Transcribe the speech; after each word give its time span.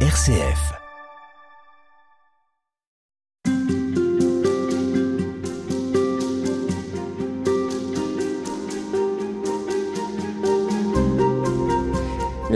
RCF. 0.00 0.85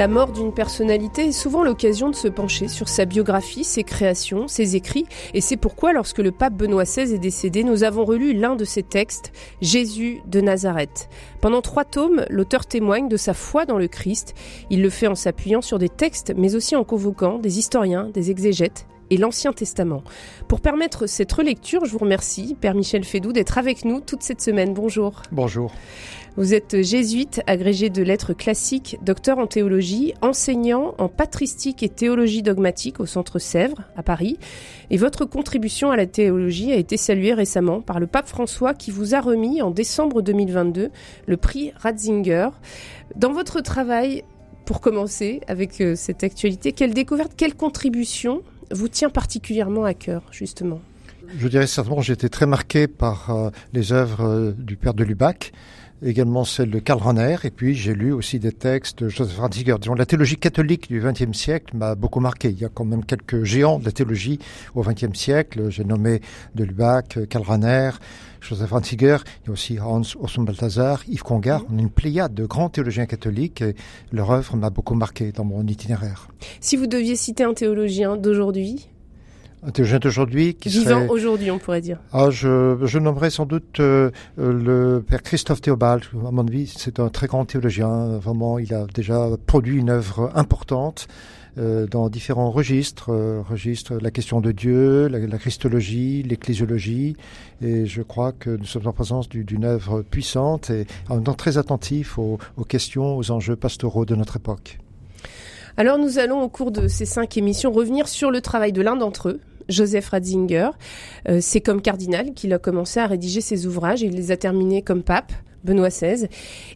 La 0.00 0.08
mort 0.08 0.32
d'une 0.32 0.54
personnalité 0.54 1.26
est 1.26 1.32
souvent 1.32 1.62
l'occasion 1.62 2.08
de 2.08 2.14
se 2.14 2.26
pencher 2.26 2.68
sur 2.68 2.88
sa 2.88 3.04
biographie, 3.04 3.64
ses 3.64 3.84
créations, 3.84 4.48
ses 4.48 4.74
écrits, 4.74 5.04
et 5.34 5.42
c'est 5.42 5.58
pourquoi 5.58 5.92
lorsque 5.92 6.20
le 6.20 6.32
pape 6.32 6.54
Benoît 6.54 6.84
XVI 6.84 7.12
est 7.12 7.18
décédé, 7.18 7.64
nous 7.64 7.84
avons 7.84 8.06
relu 8.06 8.32
l'un 8.32 8.56
de 8.56 8.64
ses 8.64 8.82
textes, 8.82 9.30
Jésus 9.60 10.22
de 10.24 10.40
Nazareth. 10.40 11.10
Pendant 11.42 11.60
trois 11.60 11.84
tomes, 11.84 12.24
l'auteur 12.30 12.64
témoigne 12.64 13.10
de 13.10 13.18
sa 13.18 13.34
foi 13.34 13.66
dans 13.66 13.76
le 13.76 13.88
Christ. 13.88 14.32
Il 14.70 14.80
le 14.80 14.88
fait 14.88 15.06
en 15.06 15.14
s'appuyant 15.14 15.60
sur 15.60 15.78
des 15.78 15.90
textes, 15.90 16.32
mais 16.34 16.54
aussi 16.54 16.76
en 16.76 16.84
convoquant 16.84 17.36
des 17.36 17.58
historiens, 17.58 18.08
des 18.14 18.30
exégètes, 18.30 18.86
et 19.10 19.16
l'Ancien 19.16 19.52
Testament. 19.52 20.02
Pour 20.48 20.60
permettre 20.60 21.06
cette 21.06 21.32
relecture, 21.32 21.84
je 21.84 21.92
vous 21.92 21.98
remercie, 21.98 22.56
Père 22.58 22.74
Michel 22.74 23.04
Fédou, 23.04 23.32
d'être 23.32 23.58
avec 23.58 23.84
nous 23.84 24.00
toute 24.00 24.22
cette 24.22 24.40
semaine. 24.40 24.72
Bonjour. 24.72 25.22
Bonjour. 25.32 25.72
Vous 26.36 26.54
êtes 26.54 26.82
jésuite, 26.82 27.42
agrégé 27.46 27.90
de 27.90 28.02
lettres 28.02 28.32
classiques, 28.32 28.98
docteur 29.02 29.38
en 29.38 29.46
théologie, 29.46 30.14
enseignant 30.22 30.94
en 30.98 31.08
patristique 31.08 31.82
et 31.82 31.88
théologie 31.88 32.42
dogmatique 32.42 33.00
au 33.00 33.06
Centre 33.06 33.38
Sèvres, 33.38 33.82
à 33.96 34.02
Paris. 34.02 34.38
Et 34.90 34.96
votre 34.96 35.24
contribution 35.24 35.90
à 35.90 35.96
la 35.96 36.06
théologie 36.06 36.72
a 36.72 36.76
été 36.76 36.96
saluée 36.96 37.34
récemment 37.34 37.80
par 37.80 37.98
le 37.98 38.06
pape 38.06 38.28
François 38.28 38.74
qui 38.74 38.90
vous 38.90 39.14
a 39.14 39.20
remis 39.20 39.60
en 39.60 39.70
décembre 39.70 40.22
2022 40.22 40.90
le 41.26 41.36
prix 41.36 41.72
Ratzinger. 41.76 42.48
Dans 43.16 43.32
votre 43.32 43.60
travail, 43.60 44.22
pour 44.70 44.80
commencer 44.80 45.40
avec 45.48 45.80
euh, 45.80 45.96
cette 45.96 46.22
actualité, 46.22 46.70
quelle 46.70 46.94
découverte, 46.94 47.32
quelle 47.36 47.56
contribution 47.56 48.42
vous 48.70 48.86
tient 48.86 49.10
particulièrement 49.10 49.84
à 49.84 49.94
cœur, 49.94 50.22
justement? 50.30 50.80
Je 51.38 51.48
dirais 51.48 51.66
certainement, 51.66 52.00
j'ai 52.00 52.12
été 52.12 52.28
très 52.28 52.46
marqué 52.46 52.86
par 52.86 53.30
euh, 53.30 53.50
les 53.72 53.92
œuvres 53.92 54.24
euh, 54.24 54.52
du 54.52 54.76
père 54.76 54.94
de 54.94 55.04
Lubac, 55.04 55.52
également 56.02 56.44
celle 56.44 56.70
de 56.70 56.78
Karl 56.78 57.00
et 57.44 57.50
puis 57.50 57.74
j'ai 57.74 57.94
lu 57.94 58.12
aussi 58.12 58.38
des 58.38 58.52
textes 58.52 59.02
de 59.02 59.08
Joseph 59.08 59.38
Ratzinger. 59.38 59.76
Disons, 59.80 59.94
la 59.94 60.06
théologie 60.06 60.36
catholique 60.36 60.88
du 60.88 61.00
XXe 61.00 61.36
siècle 61.36 61.76
m'a 61.76 61.94
beaucoup 61.94 62.20
marqué. 62.20 62.50
Il 62.50 62.58
y 62.58 62.64
a 62.64 62.68
quand 62.72 62.84
même 62.84 63.04
quelques 63.04 63.44
géants 63.44 63.78
de 63.78 63.84
la 63.84 63.92
théologie 63.92 64.38
au 64.74 64.82
XXe 64.82 65.18
siècle. 65.18 65.70
J'ai 65.70 65.84
nommé 65.84 66.20
de 66.54 66.64
Lubac, 66.64 67.18
Karl 67.28 67.44
Joseph 68.40 68.70
Ratzinger, 68.70 69.18
il 69.44 69.46
y 69.46 69.50
a 69.50 69.52
aussi 69.52 69.78
Hans 69.80 70.02
Urs 70.02 70.44
Balthasar, 70.44 71.02
Yves 71.08 71.22
Congar. 71.22 71.64
On 71.70 71.78
a 71.78 71.80
une 71.80 71.90
pléiade 71.90 72.34
de 72.34 72.46
grands 72.46 72.70
théologiens 72.70 73.06
catholiques 73.06 73.62
et 73.62 73.74
leur 74.12 74.30
œuvre 74.30 74.56
m'a 74.56 74.70
beaucoup 74.70 74.94
marqué 74.94 75.32
dans 75.32 75.44
mon 75.44 75.66
itinéraire. 75.66 76.28
Si 76.60 76.76
vous 76.76 76.86
deviez 76.86 77.16
citer 77.16 77.44
un 77.44 77.54
théologien 77.54 78.16
d'aujourd'hui 78.16 78.89
un 79.62 79.70
théologien 79.70 79.98
d'aujourd'hui 79.98 80.54
qui 80.54 80.68
Vivant 80.68 80.84
serait... 80.84 81.08
aujourd'hui, 81.08 81.50
on 81.50 81.58
pourrait 81.58 81.80
dire. 81.80 81.98
Ah, 82.12 82.30
je, 82.30 82.78
je 82.82 82.98
nommerais 82.98 83.30
sans 83.30 83.46
doute 83.46 83.80
euh, 83.80 84.10
le 84.38 85.04
père 85.06 85.22
Christophe 85.22 85.60
Théobald. 85.60 86.04
À 86.26 86.30
mon 86.30 86.46
avis, 86.46 86.72
c'est 86.74 86.98
un 86.98 87.08
très 87.08 87.26
grand 87.26 87.44
théologien. 87.44 88.18
Vraiment, 88.18 88.58
il 88.58 88.72
a 88.72 88.86
déjà 88.94 89.28
produit 89.46 89.76
une 89.76 89.90
œuvre 89.90 90.30
importante 90.34 91.08
euh, 91.58 91.86
dans 91.86 92.08
différents 92.08 92.50
registres, 92.50 93.12
euh, 93.12 93.42
registres 93.48 93.98
la 94.00 94.10
question 94.10 94.40
de 94.40 94.52
Dieu, 94.52 95.08
la, 95.08 95.18
la 95.18 95.38
christologie, 95.38 96.22
l'ecclésiologie, 96.22 97.16
et 97.60 97.86
je 97.86 98.02
crois 98.02 98.32
que 98.32 98.50
nous 98.50 98.64
sommes 98.64 98.86
en 98.86 98.92
présence 98.92 99.28
d'une 99.28 99.64
œuvre 99.64 100.02
puissante 100.02 100.70
et 100.70 100.86
en 101.08 101.16
même 101.16 101.24
temps 101.24 101.34
très 101.34 101.58
attentif 101.58 102.18
aux, 102.18 102.38
aux 102.56 102.64
questions, 102.64 103.16
aux 103.16 103.30
enjeux 103.30 103.56
pastoraux 103.56 104.06
de 104.06 104.14
notre 104.14 104.36
époque. 104.36 104.78
Alors 105.80 105.96
nous 105.96 106.18
allons 106.18 106.42
au 106.42 106.50
cours 106.50 106.72
de 106.72 106.88
ces 106.88 107.06
cinq 107.06 107.38
émissions 107.38 107.72
revenir 107.72 108.06
sur 108.06 108.30
le 108.30 108.42
travail 108.42 108.70
de 108.70 108.82
l'un 108.82 108.96
d'entre 108.96 109.30
eux, 109.30 109.40
Joseph 109.70 110.10
Ratzinger. 110.10 110.68
Euh, 111.26 111.38
c'est 111.40 111.62
comme 111.62 111.80
cardinal 111.80 112.34
qu'il 112.34 112.52
a 112.52 112.58
commencé 112.58 113.00
à 113.00 113.06
rédiger 113.06 113.40
ses 113.40 113.66
ouvrages 113.66 114.02
et 114.02 114.08
il 114.08 114.14
les 114.14 114.30
a 114.30 114.36
terminés 114.36 114.82
comme 114.82 115.02
pape. 115.02 115.32
Benoît 115.64 115.88
XVI. 115.88 116.28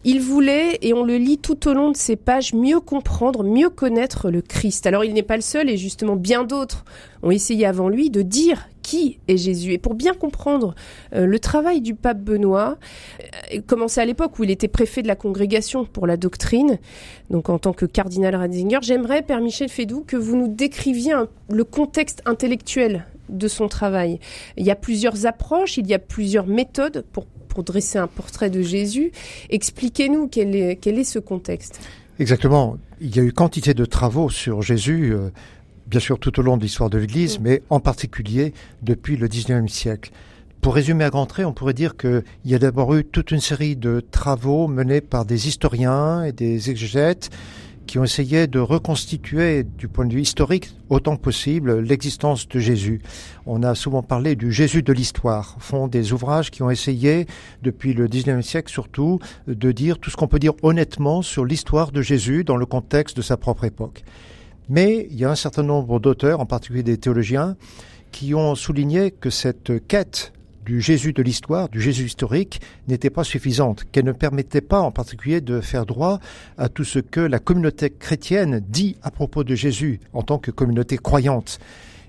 Il 0.05 0.21
voulait, 0.23 0.79
et 0.81 0.95
on 0.95 1.05
le 1.05 1.17
lit 1.17 1.37
tout 1.39 1.69
au 1.69 1.75
long 1.75 1.91
de 1.91 1.97
ses 1.97 2.17
pages, 2.17 2.55
mieux 2.55 2.81
comprendre, 2.81 3.43
mieux 3.43 3.69
connaître 3.69 4.31
le 4.31 4.41
Christ. 4.41 4.87
Alors 4.87 5.05
il 5.05 5.13
n'est 5.13 5.23
pas 5.23 5.37
le 5.37 5.43
seul, 5.43 5.69
et 5.69 5.77
justement 5.77 6.17
bien 6.17 6.45
d'autres 6.45 6.85
ont 7.23 7.31
essayé 7.31 7.67
avant 7.67 7.91
lui 7.91 8.09
de 8.09 8.23
dire 8.23 8.69
qui 8.85 9.19
est 9.27 9.39
Jésus. 9.39 9.73
Et 9.73 9.79
pour 9.79 9.95
bien 9.95 10.13
comprendre 10.13 10.75
euh, 11.15 11.25
le 11.25 11.39
travail 11.41 11.81
du 11.81 11.95
pape 11.95 12.21
Benoît, 12.21 12.77
euh, 13.53 13.61
commencé 13.67 14.01
à 14.01 14.05
l'époque 14.05 14.39
où 14.39 14.45
il 14.45 14.51
était 14.51 14.69
préfet 14.69 15.03
de 15.03 15.09
la 15.09 15.17
congrégation 15.17 15.87
pour 15.87 16.07
la 16.07 16.19
doctrine, 16.19 16.79
donc 17.31 17.49
en 17.49 17.59
tant 17.59 17.73
que 17.73 17.87
cardinal 17.87 18.37
Ratzinger, 18.37 18.81
j'aimerais, 18.83 19.23
Père 19.23 19.41
Michel 19.41 19.71
Fédou, 19.71 20.05
que 20.07 20.17
vous 20.17 20.37
nous 20.37 20.49
décriviez 20.49 21.15
le 21.51 21.65
contexte 21.65 22.23
intellectuel 22.27 23.07
de 23.31 23.49
son 23.49 23.69
travail. 23.69 24.21
Il 24.59 24.67
y 24.67 24.71
a 24.71 24.77
plusieurs 24.77 25.25
approches, 25.25 25.79
il 25.79 25.87
y 25.87 25.95
a 25.95 25.99
plusieurs 25.99 26.47
méthodes 26.47 27.05
pour 27.13 27.27
pour 27.55 27.63
dresser 27.63 27.99
un 27.99 28.09
portrait 28.09 28.51
de 28.51 28.63
Jésus. 28.63 29.13
Expliquez-nous 29.49 30.27
quel 30.27 30.57
est, 30.57 30.75
quel 30.75 30.99
est 30.99 31.05
ce 31.05 31.21
contexte. 31.21 31.81
Exactement. 32.19 32.77
Il 33.01 33.15
y 33.15 33.21
a 33.21 33.23
eu 33.23 33.33
quantité 33.33 33.75
de 33.75 33.85
travaux 33.85 34.29
sur 34.29 34.61
Jésus, 34.61 35.13
euh, 35.13 35.31
bien 35.87 36.01
sûr 36.01 36.19
tout 36.19 36.39
au 36.41 36.43
long 36.43 36.57
de 36.57 36.63
l'histoire 36.63 36.91
de 36.91 36.99
l'Église, 36.99 37.39
mais 37.41 37.63
en 37.71 37.81
particulier 37.81 38.53
depuis 38.83 39.17
le 39.17 39.29
XIXe 39.29 39.73
siècle. 39.73 40.11
Pour 40.61 40.75
résumer 40.75 41.05
à 41.05 41.11
grands 41.11 41.27
traits, 41.27 41.45
on 41.45 41.53
pourrait 41.53 41.75
dire 41.75 41.97
qu'il 41.97 42.23
y 42.47 42.55
a 42.55 42.59
d'abord 42.59 42.95
eu 42.95 43.05
toute 43.05 43.31
une 43.31 43.41
série 43.41 43.77
de 43.77 44.01
travaux 44.01 44.67
menés 44.67 45.03
par 45.03 45.27
des 45.27 45.47
historiens 45.47 46.25
et 46.25 46.33
des 46.33 46.71
exégètes 46.71 47.31
qui 47.87 47.99
ont 47.99 48.05
essayé 48.05 48.47
de 48.47 48.59
reconstituer 48.59 49.63
du 49.63 49.89
point 49.89 50.07
de 50.07 50.15
vue 50.15 50.23
historique 50.23 50.75
autant 50.89 51.17
que 51.17 51.21
possible 51.21 51.81
l'existence 51.81 52.49
de 52.49 52.59
Jésus. 52.59 53.03
On 53.45 53.63
a 53.63 53.75
souvent 53.75 54.03
parlé 54.03 54.37
du 54.37 54.53
Jésus 54.53 54.83
de 54.83 54.93
l'histoire, 54.93 55.57
font 55.59 55.87
des 55.87 56.15
ouvrages 56.15 56.51
qui 56.51 56.63
ont 56.63 56.71
essayé, 56.71 57.27
depuis 57.63 57.93
le 57.93 58.09
19e 58.09 58.43
siècle 58.43 58.73
surtout, 58.73 59.19
de 59.47 59.71
dire 59.71 59.99
tout 59.99 60.11
ce 60.11 60.17
qu'on 60.17 60.29
peut 60.29 60.39
dire 60.39 60.55
honnêtement 60.63 61.21
sur 61.21 61.45
l'histoire 61.45 61.93
de 61.93 62.01
Jésus 62.03 62.43
dans 62.43 62.57
le 62.57 62.67
contexte 62.67 63.17
de 63.17 63.23
sa 63.23 63.37
propre 63.37 63.65
époque. 63.65 64.03
Mais 64.69 65.07
il 65.11 65.19
y 65.19 65.25
a 65.25 65.31
un 65.31 65.35
certain 65.35 65.63
nombre 65.63 66.01
d'auteurs, 66.01 66.41
en 66.41 66.47
particulier 66.47 66.83
des 66.83 66.99
théologiens, 66.99 67.57
qui 68.13 68.35
ont 68.35 68.55
souligné 68.55 69.11
que 69.11 69.31
cette 69.31 69.87
quête 69.87 70.33
du 70.65 70.81
Jésus 70.81 71.13
de 71.13 71.23
l'histoire, 71.23 71.69
du 71.69 71.81
Jésus 71.81 72.05
historique, 72.05 72.61
n'était 72.89 73.11
pas 73.11 73.25
suffisante, 73.25 73.85
qu'elle 73.93 74.07
ne 74.07 74.13
permettait 74.13 74.63
pas 74.63 74.81
en 74.81 74.91
particulier 74.91 75.41
de 75.41 75.61
faire 75.61 75.85
droit 75.85 76.21
à 76.57 76.69
tout 76.69 76.85
ce 76.85 76.99
que 76.99 77.21
la 77.21 77.39
communauté 77.39 77.91
chrétienne 77.91 78.65
dit 78.67 78.97
à 79.03 79.11
propos 79.11 79.45
de 79.45 79.55
Jésus 79.55 80.01
en 80.13 80.23
tant 80.23 80.39
que 80.39 80.51
communauté 80.51 80.97
croyante. 80.97 81.59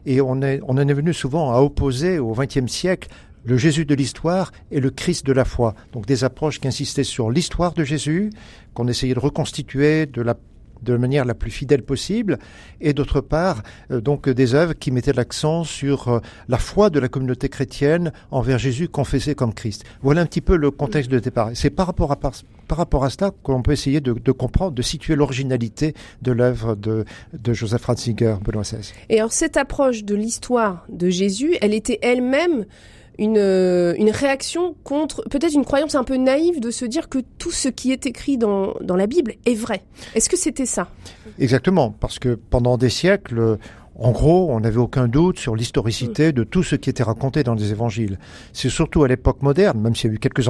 Et 0.06 0.22
on, 0.22 0.42
est, 0.42 0.62
en 0.62 0.78
est 0.78 0.94
venu 0.94 1.14
souvent 1.14 1.52
à 1.52 1.60
opposer 1.60 2.20
au 2.20 2.34
XXe 2.34 2.72
siècle 2.72 3.10
le 3.44 3.58
Jésus 3.58 3.86
de 3.86 3.94
l'histoire 3.94 4.52
et 4.72 4.80
le 4.80 4.90
Christ 4.90 5.26
de 5.26 5.34
la 5.34 5.46
foi. 5.46 5.76
Donc 5.92 6.06
des 6.06 6.24
approches 6.24 6.60
qui 6.60 6.68
insistaient 6.68 7.04
sur 7.04 7.30
l'histoire 7.30 7.74
de 7.74 7.84
Jésus, 7.84 8.32
qu'on 8.74 8.88
essayait 8.88 9.14
de 9.14 9.20
reconstituer 9.20 10.06
de 10.06 10.22
la 10.22 10.36
de 10.82 10.98
manière 10.98 11.26
la 11.26 11.34
plus 11.34 11.52
fidèle 11.52 11.84
possible, 11.84 12.40
et 12.82 12.94
d'autre 12.94 13.22
part, 13.22 13.64
euh, 13.92 14.02
donc 14.02 14.30
des 14.30 14.54
œuvres 14.54 14.74
qui 14.74 14.92
mettaient 14.92 15.14
l'accent 15.14 15.64
sur 15.64 16.08
euh, 16.08 16.20
la 16.48 16.58
foi 16.58 16.90
de 16.90 17.00
la 17.00 17.08
communauté 17.08 17.50
chrétienne 17.50 18.12
envers 18.32 18.58
Jésus 18.58 18.88
confessé 18.88 19.36
comme 19.36 19.54
Christ. 19.54 19.84
Voilà 20.02 20.22
un 20.22 20.26
petit 20.26 20.42
peu 20.42 20.56
le 20.56 20.72
contexte 20.72 21.12
de 21.12 21.20
départ. 21.20 21.52
C'est 21.54 21.70
par 21.70 21.88
rapport 21.88 22.12
à 22.12 22.16
par, 22.16 22.34
par 22.68 22.78
rapport 22.78 23.04
à 23.04 23.10
cela 23.10 23.32
qu'on 23.44 23.62
peut 23.62 23.72
essayer 23.72 24.02
de, 24.02 24.32
comprendre, 24.32 24.72
de 24.72 24.82
situer 24.82 25.16
l'originalité 25.16 25.94
de 26.22 26.32
l'œuvre 26.32 26.76
de, 26.76 27.06
de 27.34 27.54
Joseph 27.54 27.86
Ratzinger, 27.86 28.36
Benoît 28.44 28.64
XVI. 28.64 28.92
Et 29.10 29.20
alors 29.20 29.32
cette 29.32 29.58
approche 29.58 30.04
de 30.04 30.16
l'histoire 30.16 30.86
de 30.90 31.10
Jésus, 31.10 31.56
elle 31.62 31.74
était 31.74 32.00
elle-même 32.02 32.66
une, 33.18 33.96
une 33.98 34.10
réaction 34.10 34.76
contre 34.84 35.24
peut-être 35.30 35.54
une 35.54 35.66
croyance 35.66 35.96
un 35.96 36.04
peu 36.04 36.18
naïve 36.18 36.60
de 36.60 36.72
se 36.72 36.86
dire 36.86 37.10
que 37.10 37.20
tout 37.38 37.52
ce 37.52 37.70
qui 37.70 37.92
est 37.92 38.06
écrit 38.06 38.38
dans, 38.38 38.76
dans 38.82 38.96
la 38.96 39.08
Bible 39.08 39.34
est 39.46 39.56
vrai. 39.56 39.84
Est-ce 40.14 40.30
que 40.30 40.38
c'était 40.38 40.66
ça? 40.66 40.88
Exactement, 41.40 41.96
parce 42.00 42.20
que 42.20 42.36
pendant 42.36 42.78
des 42.78 42.90
siècles, 42.90 43.58
en 43.98 44.12
gros, 44.12 44.52
on 44.52 44.60
n'avait 44.60 44.78
aucun 44.78 45.08
doute 45.08 45.40
sur 45.40 45.56
l'historicité 45.56 46.34
de 46.34 46.44
tout 46.44 46.64
ce 46.64 46.76
qui 46.76 46.90
était 46.90 47.04
raconté 47.04 47.44
dans 47.44 47.54
les 47.54 47.72
évangiles. 47.72 48.20
C'est 48.52 48.70
surtout 48.70 49.04
à 49.04 49.08
l'époque 49.08 49.42
moderne, 49.42 49.80
même 49.80 49.96
s'il 49.96 50.10
y 50.10 50.14
a 50.14 50.16
eu 50.16 50.20
quelques, 50.20 50.50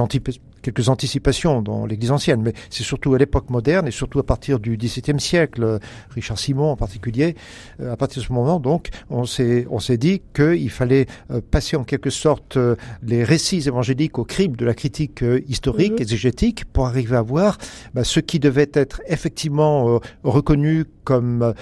quelques 0.66 0.88
anticipations 0.88 1.62
dans 1.62 1.86
l'Église 1.86 2.10
ancienne, 2.10 2.42
mais 2.42 2.52
c'est 2.70 2.82
surtout 2.82 3.14
à 3.14 3.18
l'époque 3.18 3.50
moderne 3.50 3.86
et 3.86 3.92
surtout 3.92 4.18
à 4.18 4.24
partir 4.24 4.58
du 4.58 4.76
XVIIe 4.76 5.20
siècle, 5.20 5.78
Richard 6.10 6.38
Simon 6.38 6.72
en 6.72 6.76
particulier, 6.76 7.36
euh, 7.80 7.92
à 7.92 7.96
partir 7.96 8.20
de 8.20 8.26
ce 8.26 8.32
moment, 8.32 8.58
donc, 8.58 8.88
on 9.08 9.26
s'est, 9.26 9.64
on 9.70 9.78
s'est 9.78 9.96
dit 9.96 10.22
qu'il 10.34 10.70
fallait 10.70 11.06
euh, 11.30 11.40
passer 11.40 11.76
en 11.76 11.84
quelque 11.84 12.10
sorte 12.10 12.56
euh, 12.56 12.74
les 13.04 13.22
récits 13.22 13.62
évangéliques 13.68 14.18
au 14.18 14.24
crible 14.24 14.56
de 14.56 14.64
la 14.64 14.74
critique 14.74 15.24
historique, 15.48 16.00
mmh. 16.00 16.02
exégétique, 16.02 16.64
pour 16.64 16.86
arriver 16.86 17.16
à 17.16 17.22
voir 17.22 17.58
bah, 17.94 18.02
ce 18.02 18.18
qui 18.18 18.40
devait 18.40 18.70
être 18.74 19.02
effectivement 19.06 20.00
reconnu 20.24 20.84
comme 21.04 21.54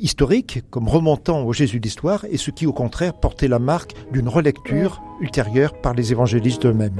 historique, 0.00 0.62
comme 0.70 0.88
remontant 0.88 1.42
au 1.42 1.52
Jésus 1.52 1.80
d'histoire, 1.80 2.24
et 2.30 2.38
ce 2.38 2.50
qui, 2.50 2.66
au 2.66 2.72
contraire, 2.72 3.12
portait 3.12 3.48
la 3.48 3.58
marque 3.58 3.92
d'une 4.12 4.28
relecture 4.28 5.02
ultérieure 5.20 5.78
par 5.80 5.92
les 5.92 6.12
évangélistes 6.12 6.64
eux-mêmes. 6.64 6.98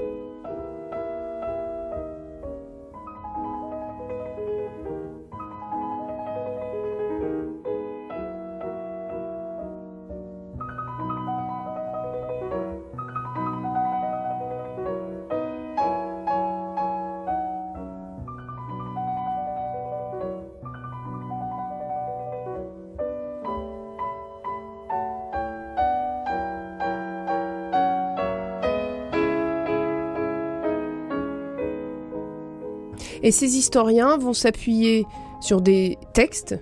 Et 33.27 33.33
ces 33.33 33.57
historiens 33.57 34.19
vont 34.19 34.33
s'appuyer 34.33 35.05
sur 35.41 35.61
des 35.61 35.99
textes 36.15 36.57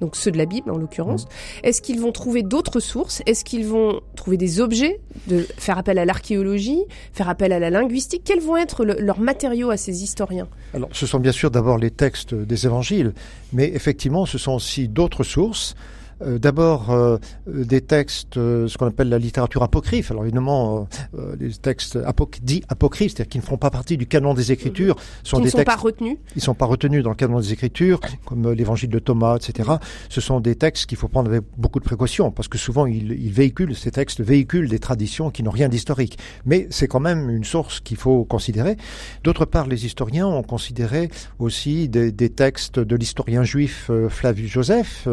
donc 0.00 0.16
ceux 0.16 0.30
de 0.30 0.38
la 0.38 0.46
Bible 0.46 0.70
en 0.70 0.78
l'occurrence. 0.78 1.24
Mmh. 1.24 1.28
Est-ce 1.64 1.82
qu'ils 1.82 2.00
vont 2.00 2.10
trouver 2.10 2.42
d'autres 2.42 2.80
sources? 2.80 3.22
Est-ce 3.26 3.44
qu'ils 3.44 3.66
vont 3.66 4.00
trouver 4.16 4.38
des 4.38 4.60
objets, 4.60 4.98
de 5.26 5.46
faire 5.58 5.76
appel 5.76 5.98
à 5.98 6.06
l'archéologie, 6.06 6.84
faire 7.12 7.28
appel 7.28 7.52
à 7.52 7.58
la 7.58 7.68
linguistique? 7.68 8.22
Quels 8.24 8.40
vont 8.40 8.56
être 8.56 8.86
leurs 8.86 9.20
matériaux 9.20 9.68
à 9.68 9.76
ces 9.76 10.02
historiens? 10.02 10.48
Alors, 10.72 10.88
ce 10.92 11.06
sont 11.06 11.20
bien 11.20 11.32
sûr 11.32 11.50
d'abord 11.50 11.76
les 11.76 11.90
textes 11.90 12.34
des 12.34 12.64
évangiles, 12.64 13.12
mais 13.52 13.68
effectivement, 13.74 14.24
ce 14.24 14.38
sont 14.38 14.52
aussi 14.52 14.88
d'autres 14.88 15.22
sources. 15.22 15.74
Euh, 16.22 16.38
d'abord 16.38 16.90
euh, 16.90 17.18
des 17.46 17.80
textes, 17.80 18.36
euh, 18.36 18.68
ce 18.68 18.76
qu'on 18.76 18.86
appelle 18.86 19.08
la 19.08 19.18
littérature 19.18 19.62
apocryphe. 19.62 20.10
Alors 20.10 20.24
évidemment, 20.24 20.88
les 21.38 21.50
textes 21.50 21.98
dits 22.42 22.62
apocryphes, 22.68 23.12
c'est-à-dire 23.12 23.30
qui 23.30 23.38
ne 23.38 23.42
font 23.42 23.56
pas 23.56 23.70
partie 23.70 23.96
du 23.96 24.06
canon 24.06 24.34
des 24.34 24.52
Écritures, 24.52 24.96
sont 25.22 25.38
qui 25.38 25.44
des 25.44 25.46
ne 25.48 25.50
sont 25.52 25.64
pas 25.64 25.76
retenus. 25.76 26.18
Ils 26.36 26.42
sont 26.42 26.54
pas 26.54 26.66
retenus 26.66 27.02
dans 27.02 27.10
le 27.10 27.16
canon 27.16 27.40
des 27.40 27.52
Écritures, 27.52 28.00
comme 28.26 28.52
l'Évangile 28.52 28.90
de 28.90 28.98
Thomas, 28.98 29.36
etc. 29.36 29.70
Ce 30.08 30.20
sont 30.20 30.40
des 30.40 30.56
textes 30.56 30.86
qu'il 30.86 30.98
faut 30.98 31.08
prendre 31.08 31.30
avec 31.30 31.42
beaucoup 31.56 31.78
de 31.78 31.84
précaution, 31.84 32.30
parce 32.30 32.48
que 32.48 32.58
souvent 32.58 32.86
ils, 32.86 33.12
ils 33.12 33.32
véhiculent 33.32 33.74
ces 33.74 33.90
textes 33.90 34.20
véhiculent 34.20 34.68
des 34.68 34.78
traditions 34.78 35.30
qui 35.30 35.42
n'ont 35.42 35.50
rien 35.50 35.68
d'historique. 35.68 36.18
Mais 36.44 36.66
c'est 36.70 36.88
quand 36.88 37.00
même 37.00 37.30
une 37.30 37.44
source 37.44 37.80
qu'il 37.80 37.96
faut 37.96 38.24
considérer. 38.24 38.76
D'autre 39.24 39.44
part, 39.44 39.66
les 39.66 39.86
historiens 39.86 40.26
ont 40.26 40.42
considéré 40.42 41.10
aussi 41.38 41.88
des, 41.88 42.12
des 42.12 42.30
textes 42.30 42.78
de 42.78 42.96
l'historien 42.96 43.42
juif 43.42 43.90
Flavius 44.08 44.50
Joseph, 44.50 45.08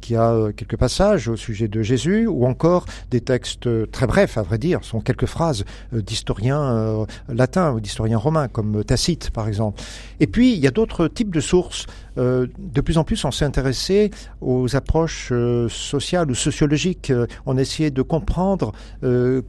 qui 0.00 0.16
a 0.16 0.49
quelques 0.52 0.76
passages 0.76 1.28
au 1.28 1.36
sujet 1.36 1.68
de 1.68 1.82
Jésus, 1.82 2.26
ou 2.26 2.46
encore 2.46 2.86
des 3.10 3.20
textes 3.20 3.68
très 3.90 4.06
brefs, 4.06 4.38
à 4.38 4.42
vrai 4.42 4.58
dire, 4.58 4.84
sont 4.84 5.00
quelques 5.00 5.26
phrases 5.26 5.64
euh, 5.94 6.02
d'historiens 6.02 6.62
euh, 6.62 7.04
latins 7.28 7.72
ou 7.72 7.80
d'historiens 7.80 8.18
romains, 8.18 8.48
comme 8.48 8.84
Tacite 8.84 9.30
par 9.30 9.48
exemple. 9.48 9.80
Et 10.20 10.26
puis, 10.26 10.52
il 10.52 10.58
y 10.58 10.66
a 10.66 10.70
d'autres 10.70 11.08
types 11.08 11.34
de 11.34 11.40
sources 11.40 11.86
euh, 12.18 12.46
de 12.58 12.80
plus 12.80 12.98
en 12.98 13.04
plus, 13.04 13.24
on 13.24 13.30
s'est 13.30 13.44
intéressé 13.44 14.10
aux 14.40 14.76
approches 14.76 15.28
euh, 15.32 15.68
sociales 15.68 16.30
ou 16.30 16.34
sociologiques. 16.34 17.10
Euh, 17.10 17.26
on 17.46 17.56
essayait 17.56 17.90
de 17.90 18.02
comprendre 18.02 18.72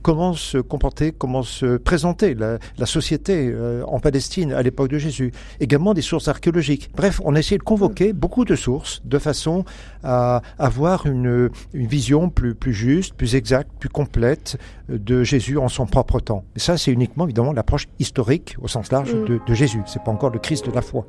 comment 0.02 0.34
se 0.34 0.58
comporter, 0.58 1.12
comment 1.12 1.44
se 1.44 1.78
présenter 1.78 2.36
la, 2.36 2.60
société 2.86 3.54
en 3.88 4.00
Palestine 4.00 4.54
à 4.54 4.62
l'époque 4.62 4.90
de 4.90 4.98
Jésus. 4.98 5.31
Également 5.60 5.94
des 5.94 6.02
sources 6.02 6.28
archéologiques. 6.28 6.90
Bref, 6.96 7.22
on 7.24 7.36
a 7.36 7.40
essayé 7.40 7.58
de 7.58 7.63
convoquer 7.63 8.13
beaucoup 8.13 8.46
de 8.46 8.56
sources 8.56 9.02
de 9.06 9.18
façon 9.18 9.66
à 10.04 10.42
avoir 10.58 11.06
une, 11.06 11.50
vision 11.74 12.30
plus, 12.30 12.56
plus 12.56 12.74
juste, 12.74 13.13
plus 13.13 13.36
exacte, 13.36 13.69
plus 13.80 13.90
complète 13.90 14.58
de 14.90 15.24
Jésus 15.24 15.58
en 15.58 15.68
son 15.68 15.86
propre 15.86 16.19
temps. 16.19 16.44
Et 16.56 16.60
ça, 16.60 16.78
c'est 16.78 16.92
uniquement 16.92 17.25
évidemment 17.25 17.54
l'approche 17.54 17.88
historique 18.00 18.56
au 18.62 18.68
sens 18.68 18.92
large 18.92 19.13
mm. 19.13 19.25
de, 19.25 19.40
de 19.46 19.54
Jésus. 19.54 19.81
C'est 19.86 20.04
pas 20.04 20.12
encore 20.12 20.31
le 20.31 20.40
Christ 20.40 20.68
de 20.68 20.72
la 20.72 20.81
foi. 20.81 21.06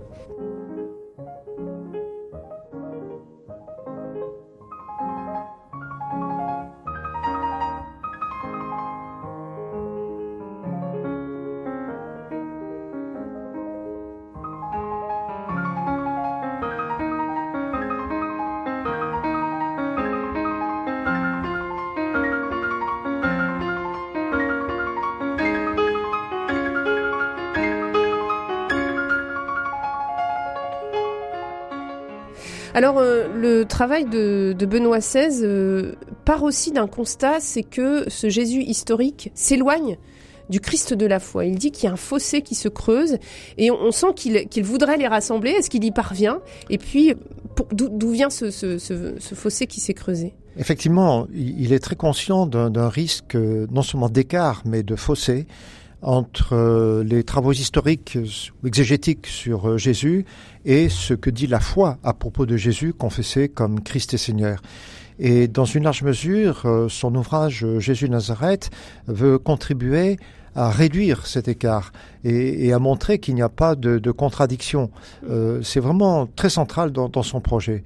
Alors, 32.75 32.99
euh, 32.99 33.29
le 33.35 33.65
travail 33.65 34.07
de, 34.07 34.57
Benoît 34.59 34.99
XVI 34.99 35.41
euh, 35.43 35.93
part 36.25 36.43
aussi 36.43 36.73
d'un 36.73 36.87
constat, 36.87 37.39
c'est 37.41 37.63
que 37.63 38.09
ce 38.09 38.31
Jésus 38.31 38.63
historique 38.63 39.31
s'éloigne 39.35 39.99
du 40.49 40.61
Christ 40.61 40.95
de 40.95 41.07
la 41.07 41.19
foi. 41.19 41.45
Il 41.45 41.57
dit 41.57 41.71
qu'il 41.71 41.85
y 41.85 41.87
a 41.89 41.93
un 41.93 41.97
fossé 41.97 42.41
qui 42.43 42.55
se 42.55 42.69
creuse 42.69 43.19
et 43.59 43.71
on, 43.71 43.91
sent 43.91 44.15
qu'il 44.17 44.65
voudrait 44.65 44.97
les 44.97 45.07
rassembler. 45.07 45.51
Est-ce 45.51 45.71
qu'il 45.71 45.85
y 45.85 45.91
parvient? 45.91 46.41
Et 46.71 46.79
puis, 46.79 47.15
d'où 47.73 48.11
vient 48.11 48.31
ce, 48.31 48.51
fossé 49.35 49.67
qui 49.67 49.81
s'est 49.81 49.95
creusé? 49.95 50.35
Effectivement, 50.59 51.27
il 51.35 51.73
est 51.73 51.79
très 51.79 51.97
conscient 51.97 52.47
d'un 52.47 52.89
risque 52.89 53.37
euh, 53.37 53.67
non 53.71 53.83
seulement 53.83 54.11
d'écart, 54.11 54.63
mais 54.67 54.83
de 54.83 54.97
fossé 54.97 55.47
entre 56.03 56.55
euh, 56.55 57.05
les 57.05 57.23
travaux 57.23 57.53
historiques 57.53 58.19
ou 58.63 58.67
exégétiques 58.67 59.27
sur 59.27 59.71
euh, 59.71 59.79
Jésus 59.79 60.27
et 60.65 60.89
ce 60.89 61.15
que 61.15 61.31
dit 61.31 61.47
la 61.47 61.61
foi 61.61 61.99
à 62.03 62.13
propos 62.13 62.45
de 62.45 62.57
Jésus 62.57 62.93
confessé 62.93 63.49
comme 63.49 63.81
Christ 63.81 64.15
et 64.15 64.19
Seigneur. 64.19 64.61
Et 65.19 65.47
dans 65.47 65.65
une 65.65 65.85
large 65.85 66.03
mesure, 66.03 66.63
euh, 66.65 66.89
son 66.89 67.15
ouvrage 67.15 67.65
Jésus 67.79 68.09
Nazareth 68.09 68.71
veut 69.07 69.39
contribuer 69.39 70.17
à 70.55 70.71
réduire 70.71 71.27
cet 71.27 71.49
écart 71.49 71.93
et, 72.25 72.75
à 72.75 72.79
montrer 72.79 73.19
qu'il 73.19 73.35
n'y 73.35 73.43
a 73.43 73.49
pas 73.49 73.75
de, 73.75 74.11
contradiction. 74.11 74.91
c'est 75.63 75.81
vraiment 75.81 76.27
très 76.27 76.51
central 76.51 76.93
dans, 76.93 77.09
dans 77.09 77.23
son 77.23 77.41
projet. 77.41 77.85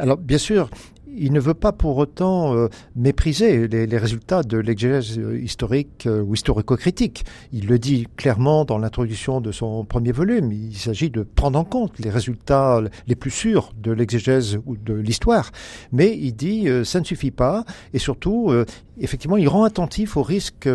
alors 0.00 0.16
bien 0.16 0.38
sûr, 0.38 0.68
il 1.16 1.32
ne 1.32 1.40
veut 1.40 1.54
pas 1.54 1.72
pour 1.72 1.96
autant 1.96 2.54
euh, 2.54 2.68
mépriser 2.96 3.68
les, 3.68 3.98
résultats 3.98 4.42
de 4.42 4.58
l'exégèse 4.58 5.18
euh, 5.18 5.38
historique 5.38 6.06
euh, 6.06 6.22
ou 6.22 6.34
historico-critique. 6.34 7.24
Il 7.52 7.66
le 7.66 7.78
dit 7.78 8.06
clairement 8.16 8.64
dans 8.64 8.78
l'introduction 8.78 9.40
de 9.40 9.52
son 9.52 9.84
premier 9.84 10.12
volume. 10.12 10.52
Il 10.52 10.76
s'agit 10.76 11.10
de 11.10 11.22
prendre 11.22 11.58
en 11.58 11.64
compte 11.64 11.98
les 11.98 12.10
résultats 12.10 12.82
les 13.06 13.14
plus 13.14 13.30
sûrs 13.30 13.72
de 13.76 13.92
l'exégèse 13.92 14.58
ou 14.66 14.76
de 14.76 14.94
l'histoire. 14.94 15.50
Mais 15.92 16.16
il 16.16 16.32
dit 16.32 16.68
ça 16.84 17.00
ne 17.00 17.04
suffit 17.04 17.30
pas 17.30 17.64
et 17.92 17.98
surtout, 17.98 18.52
effectivement, 18.98 19.36
il 19.36 19.48
rend 19.48 19.64
attentif 19.64 20.16
au 20.16 20.22
risque 20.22 20.68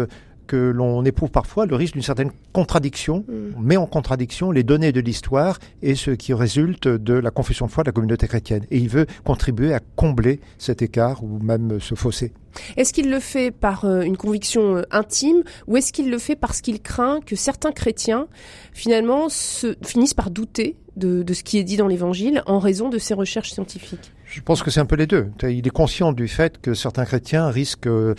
que 0.48 0.56
l'on 0.56 1.04
éprouve 1.06 1.32
parfois 1.32 1.66
le 1.66 1.76
risque 1.76 1.94
d'une 1.94 2.04
certaine 2.04 2.32
contradiction. 2.52 3.26
On 3.28 3.62
mm. 3.62 3.66
met 3.66 3.78
en 3.78 3.86
contradiction 3.86 4.52
les 4.52 4.64
données 4.64 4.92
de 4.92 5.00
l'histoire 5.00 5.60
et 5.82 5.96
ce 5.96 6.12
qui 6.12 6.34
résulte 6.34 6.88
de 6.88 7.14
la 7.14 7.32
confession 7.32 7.66
de 7.66 7.72
foi 7.72 7.84
de 7.84 7.90
la 7.90 7.94
communauté 7.94 8.28
chrétienne. 8.28 8.66
Et 8.72 8.78
il 8.78 8.90
veut 8.90 9.06
contribuer 9.24 9.74
à 9.74 9.80
combler 9.96 10.40
cet 10.58 10.82
écart 10.82 11.24
ou 11.24 11.40
même 11.40 11.80
ce 11.80 11.96
fossé. 11.96 12.34
Est-ce 12.78 12.94
qu'il 12.94 13.10
le 13.10 13.20
fait 13.20 13.52
par 13.52 13.86
euh, 13.86 14.02
une 14.02 14.18
conviction 14.18 14.78
euh, 14.78 14.82
intime 14.92 15.44
ou 15.68 15.78
est-ce 15.78 15.92
qu'il 15.92 16.10
le 16.12 16.20
fait 16.20 16.36
parce 16.36 16.62
qu'il 16.62 16.82
craint 16.82 17.20
que 17.26 17.36
certains 17.36 17.72
chrétiens 17.72 18.28
finalement 18.74 19.28
se, 19.30 19.76
finissent 19.84 20.14
par 20.14 20.30
douter 20.30 20.78
de, 20.96 21.24
de 21.24 21.34
ce 21.34 21.44
qui 21.44 21.58
est 21.58 21.64
dit 21.64 21.78
dans 21.78 21.88
l'Évangile 21.88 22.44
en 22.46 22.60
raison 22.60 22.90
de 22.90 23.00
ses 23.00 23.16
recherches 23.16 23.52
scientifiques? 23.52 24.12
Je 24.34 24.42
pense 24.42 24.64
que 24.64 24.72
c'est 24.72 24.80
un 24.80 24.86
peu 24.86 24.96
les 24.96 25.06
deux. 25.06 25.30
Il 25.44 25.68
est 25.68 25.70
conscient 25.70 26.12
du 26.12 26.28
fait 26.28 26.60
que 26.60 26.74
certains 26.74 27.06
chrétiens 27.06 27.50
risquent 27.50 27.86
euh, 27.86 28.16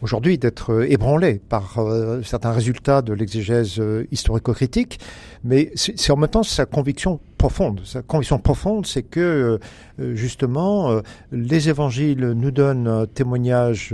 aujourd'hui 0.00 0.36
d'être 0.36 0.72
euh, 0.72 0.90
ébranlés 0.90 1.40
par 1.48 1.78
euh, 1.78 2.20
certains 2.22 2.50
résultats 2.50 3.00
de 3.00 3.12
l'exégèse 3.12 3.80
historico-critique, 4.10 4.98
mais 5.44 5.70
c'est 5.76 6.10
en 6.10 6.16
même 6.16 6.30
temps 6.30 6.42
sa 6.42 6.66
conviction 6.66 7.20
profonde. 7.38 7.80
Sa 7.84 8.02
conviction 8.02 8.38
profonde, 8.38 8.86
c'est 8.86 9.02
que 9.02 9.58
justement 9.98 11.00
les 11.32 11.68
évangiles 11.68 12.30
nous 12.30 12.52
donnent 12.52 12.86
un 12.86 13.06
témoignage 13.06 13.92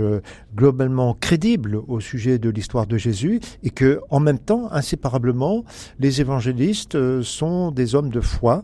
globalement 0.55 1.17
crédible 1.19 1.79
au 1.87 1.99
sujet 1.99 2.37
de 2.37 2.51
l'histoire 2.51 2.85
de 2.85 2.97
Jésus 2.97 3.39
et 3.63 3.71
que 3.71 4.01
en 4.11 4.19
même 4.19 4.37
temps, 4.37 4.71
inséparablement, 4.71 5.63
les 5.99 6.21
évangélistes 6.21 7.23
sont 7.23 7.71
des 7.71 7.95
hommes 7.95 8.11
de 8.11 8.21
foi 8.21 8.63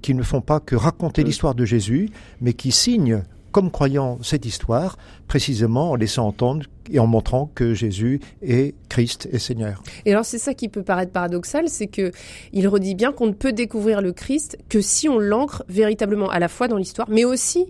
qui 0.00 0.14
ne 0.14 0.22
font 0.22 0.40
pas 0.40 0.60
que 0.60 0.76
raconter 0.76 1.24
l'histoire 1.24 1.54
de 1.54 1.66
Jésus, 1.66 2.08
mais 2.42 2.52
qui 2.52 2.72
signe 2.72 3.22
comme 3.52 3.70
croyant 3.70 4.18
cette 4.22 4.46
histoire, 4.46 4.96
précisément 5.28 5.90
en 5.90 5.94
laissant 5.94 6.26
entendre 6.26 6.66
et 6.90 6.98
en 6.98 7.06
montrant 7.06 7.50
que 7.54 7.74
Jésus 7.74 8.20
est 8.40 8.74
Christ 8.88 9.28
et 9.30 9.38
Seigneur. 9.38 9.82
Et 10.06 10.12
alors 10.12 10.24
c'est 10.24 10.38
ça 10.38 10.54
qui 10.54 10.68
peut 10.68 10.82
paraître 10.82 11.12
paradoxal, 11.12 11.68
c'est 11.68 11.86
que 11.86 12.12
il 12.52 12.66
redit 12.66 12.94
bien 12.94 13.12
qu'on 13.12 13.26
ne 13.26 13.32
peut 13.32 13.52
découvrir 13.52 14.00
le 14.00 14.12
Christ 14.12 14.58
que 14.68 14.80
si 14.80 15.08
on 15.08 15.18
l'ancre 15.18 15.64
véritablement 15.68 16.30
à 16.30 16.38
la 16.38 16.48
fois 16.48 16.66
dans 16.66 16.78
l'histoire, 16.78 17.08
mais 17.10 17.24
aussi 17.24 17.66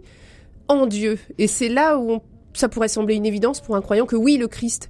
en 0.68 0.86
Dieu. 0.86 1.18
Et 1.38 1.48
c'est 1.48 1.68
là 1.68 1.98
où 1.98 2.20
ça 2.54 2.68
pourrait 2.68 2.88
sembler 2.88 3.16
une 3.16 3.26
évidence 3.26 3.60
pour 3.60 3.76
un 3.76 3.82
croyant 3.82 4.06
que 4.06 4.16
oui, 4.16 4.36
le 4.36 4.46
Christ 4.46 4.88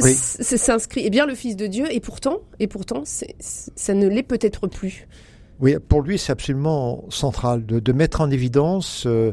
s'inscrit 0.00 1.06
est 1.06 1.10
bien 1.10 1.26
le 1.26 1.34
Fils 1.34 1.56
de 1.56 1.66
Dieu, 1.66 1.86
et 1.90 2.00
pourtant, 2.00 2.40
et 2.60 2.66
pourtant, 2.66 3.04
ça 3.04 3.94
ne 3.94 4.08
l'est 4.08 4.22
peut-être 4.22 4.66
plus. 4.66 5.06
Oui, 5.58 5.76
pour 5.88 6.02
lui, 6.02 6.18
c'est 6.18 6.32
absolument 6.32 7.04
central 7.08 7.64
de, 7.64 7.92
mettre 7.92 8.20
en 8.20 8.30
évidence 8.30 9.04
euh, 9.06 9.32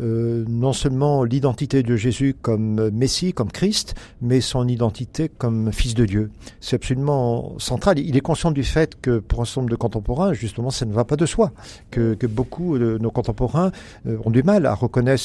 euh, 0.00 0.44
non 0.48 0.72
seulement 0.72 1.24
l'identité 1.24 1.82
de 1.82 1.96
Jésus 1.96 2.34
comme 2.40 2.90
Messie, 2.90 3.32
comme 3.32 3.50
Christ, 3.50 3.94
mais 4.22 4.40
son 4.40 4.66
identité 4.66 5.28
comme 5.28 5.72
Fils 5.72 5.94
de 5.94 6.04
Dieu. 6.04 6.30
C'est 6.60 6.76
absolument 6.76 7.58
central. 7.58 7.98
Il 7.98 8.16
est 8.16 8.20
conscient 8.20 8.50
du 8.50 8.64
fait 8.64 9.00
que 9.00 9.18
pour 9.18 9.40
un 9.40 9.44
certain 9.44 9.62
nombre 9.62 9.70
de 9.70 9.76
contemporains, 9.76 10.32
justement, 10.32 10.70
ça 10.70 10.86
ne 10.86 10.92
va 10.92 11.04
pas 11.04 11.16
de 11.16 11.26
soi, 11.26 11.52
que, 11.90 12.14
que 12.14 12.26
beaucoup 12.26 12.78
de 12.78 12.98
nos 12.98 13.10
contemporains 13.10 13.70
euh, 14.06 14.18
ont 14.24 14.30
du 14.30 14.42
mal 14.42 14.66
à 14.66 14.74
reconnaître, 14.74 15.22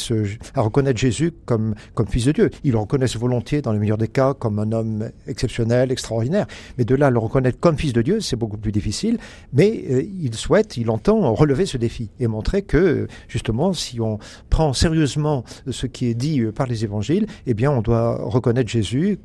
Jésus 0.96 1.34
comme, 1.46 1.76
comme 1.94 2.08
Fils 2.08 2.26
de 2.26 2.32
Dieu. 2.32 2.50
Ils 2.64 2.72
le 2.72 2.78
reconnaissent 2.78 3.16
volontiers, 3.16 3.62
dans 3.62 3.74
le 3.74 3.80
meilleur 3.80 3.98
des 3.98 4.08
cas, 4.08 4.34
comme 4.34 4.60
un 4.60 4.72
homme 4.72 5.10
exceptionnel, 5.28 5.92
extraordinaire. 5.92 6.46
Mais 6.78 6.86
de 6.86 6.96
là 6.96 7.10
le 7.10 7.20
reconnaître 7.20 7.60
comme 7.60 7.78
Fils 7.78 7.94
de 7.94 8.02
Dieu, 8.02 8.20
c'est 8.20 8.36
beaucoup 8.36 8.58
plus 8.58 8.72
difficile. 8.72 9.18
Mais 9.54 9.84
euh, 9.90 10.04
il 10.22 10.36
souhaite, 10.36 10.78
il 10.78 10.90
entend 10.90 11.34
relever 11.34 11.66
ce 11.66 11.78
défi 11.78 12.10
et 12.20 12.28
montrer 12.28 12.62
que, 12.62 13.08
justement, 13.28 13.74
si 13.74 14.00
on 14.02 14.20
prend 14.50 14.59
sérieusement 14.74 15.44
ce 15.70 15.88
qui 15.88 16.08
est 16.08 16.14
dit 16.14 16.42
euh, 16.42 16.52
par 16.52 16.68
les 16.68 16.84
évangiles, 16.84 17.26
eh 17.46 17.54
bien, 17.54 17.72
on 17.72 17.82
doit 17.82 18.16
reconnaître 18.24 18.70
Jésus 18.70 19.20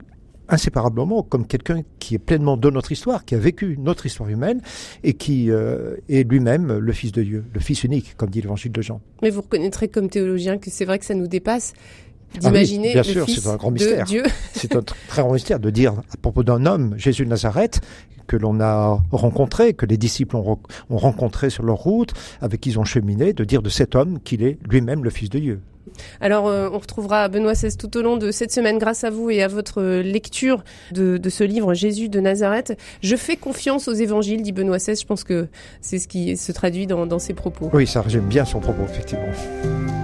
inséparablement 0.49 1.23
comme 1.23 1.47
quelqu'un 1.47 1.83
qui 1.99 2.15
est 2.15 2.19
pleinement 2.19 2.57
de 2.57 2.71
notre 2.71 2.93
histoire, 2.93 3.25
qui 3.25 3.35
a 3.35 3.39
vécu 3.39 3.77
notre 3.79 4.07
histoire 4.07 4.29
humaine 4.29 4.61
et 5.03 5.15
qui 5.15 5.51
euh, 5.51 5.97
est 6.09 6.29
lui-même 6.29 6.79
le 6.79 6.93
Fils 6.93 7.13
de 7.13 7.23
Dieu, 7.23 7.45
le 7.53 7.61
Fils 7.61 7.85
unique, 7.85 8.15
comme 8.17 8.31
dit 8.31 8.43
l'évangile 8.43 8.73
de 8.73 8.83
Jean. 8.83 9.01
Mais 9.23 9.31
vous 9.31 9.41
reconnaîtrez 9.41 9.89
comme 9.89 10.09
théologien 10.09 10.59
que 10.59 10.71
c'est 10.71 10.85
vrai 10.85 10.99
que 10.99 11.07
ça 11.07 11.15
nous 11.15 11.29
dépasse 11.29 11.73
d'imaginer 12.39 12.91
ah 12.91 13.03
bien 13.03 13.03
sûr, 13.05 13.29
c'est 13.29 13.47
un 13.49 13.57
grand 13.57 13.71
mystère. 13.71 14.07
C'est 14.53 14.75
un 14.77 14.83
très 14.83 15.23
grand 15.23 15.33
mystère 15.33 15.61
de 15.61 15.71
dire 15.71 15.93
à 15.93 16.17
propos 16.21 16.43
d'un 16.43 16.67
homme, 16.67 16.95
Jésus 16.97 17.25
de 17.25 17.31
Nazareth, 17.31 17.81
que 18.27 18.37
l'on 18.37 18.61
a 18.61 19.01
rencontré, 19.13 19.75
que 19.75 19.87
les 19.87 19.97
disciples 19.97 20.37
ont, 20.37 20.59
ont 20.91 20.97
rencontré 20.97 21.51
sur 21.51 21.65
leur 21.65 21.79
route, 21.79 22.13
avec 22.41 22.61
qui 22.61 22.71
ils 22.71 22.79
ont 22.79 22.85
cheminé, 22.85 23.33
de 23.33 23.45
dire 23.45 23.63
de 23.63 23.69
cet 23.69 23.95
homme 23.95 24.21
qu'il 24.21 24.43
est 24.43 24.59
lui-même 24.69 25.05
le 25.05 25.11
Fils 25.11 25.31
de 25.31 25.39
Dieu. 25.39 25.61
Alors, 26.21 26.49
euh, 26.49 26.69
on 26.73 26.79
retrouvera 26.79 27.29
Benoît 27.29 27.53
XVI 27.53 27.77
tout 27.77 27.97
au 27.97 28.03
long 28.03 28.17
de 28.17 28.31
cette 28.31 28.53
semaine 28.53 28.79
grâce 28.79 29.05
à 29.05 29.11
vous 29.11 29.31
et 29.31 29.43
à 29.43 29.49
votre 29.49 29.83
lecture 30.01 30.65
de, 30.93 31.21
ce 31.29 31.45
livre 31.45 31.75
Jésus 31.75 32.09
de 32.09 32.21
Nazareth. 32.21 32.79
Je 33.03 33.17
fais 33.17 33.37
confiance 33.37 33.89
aux 33.89 33.95
évangiles, 33.95 34.43
dit 34.43 34.53
Benoît 34.53 34.79
XVI. 34.79 34.97
Je 34.97 35.07
pense 35.07 35.25
que 35.25 35.49
c'est 35.81 35.99
ce 35.99 36.09
qui 36.09 36.37
se 36.37 36.53
traduit 36.53 36.87
dans, 36.87 37.07
dans 37.07 37.19
ses 37.19 37.35
propos. 37.35 37.71
Oui, 37.73 37.87
ça 37.87 38.03
résume 38.03 38.27
bien 38.27 38.45
son 38.45 38.61
propos, 38.61 38.83
effectivement. 38.85 40.04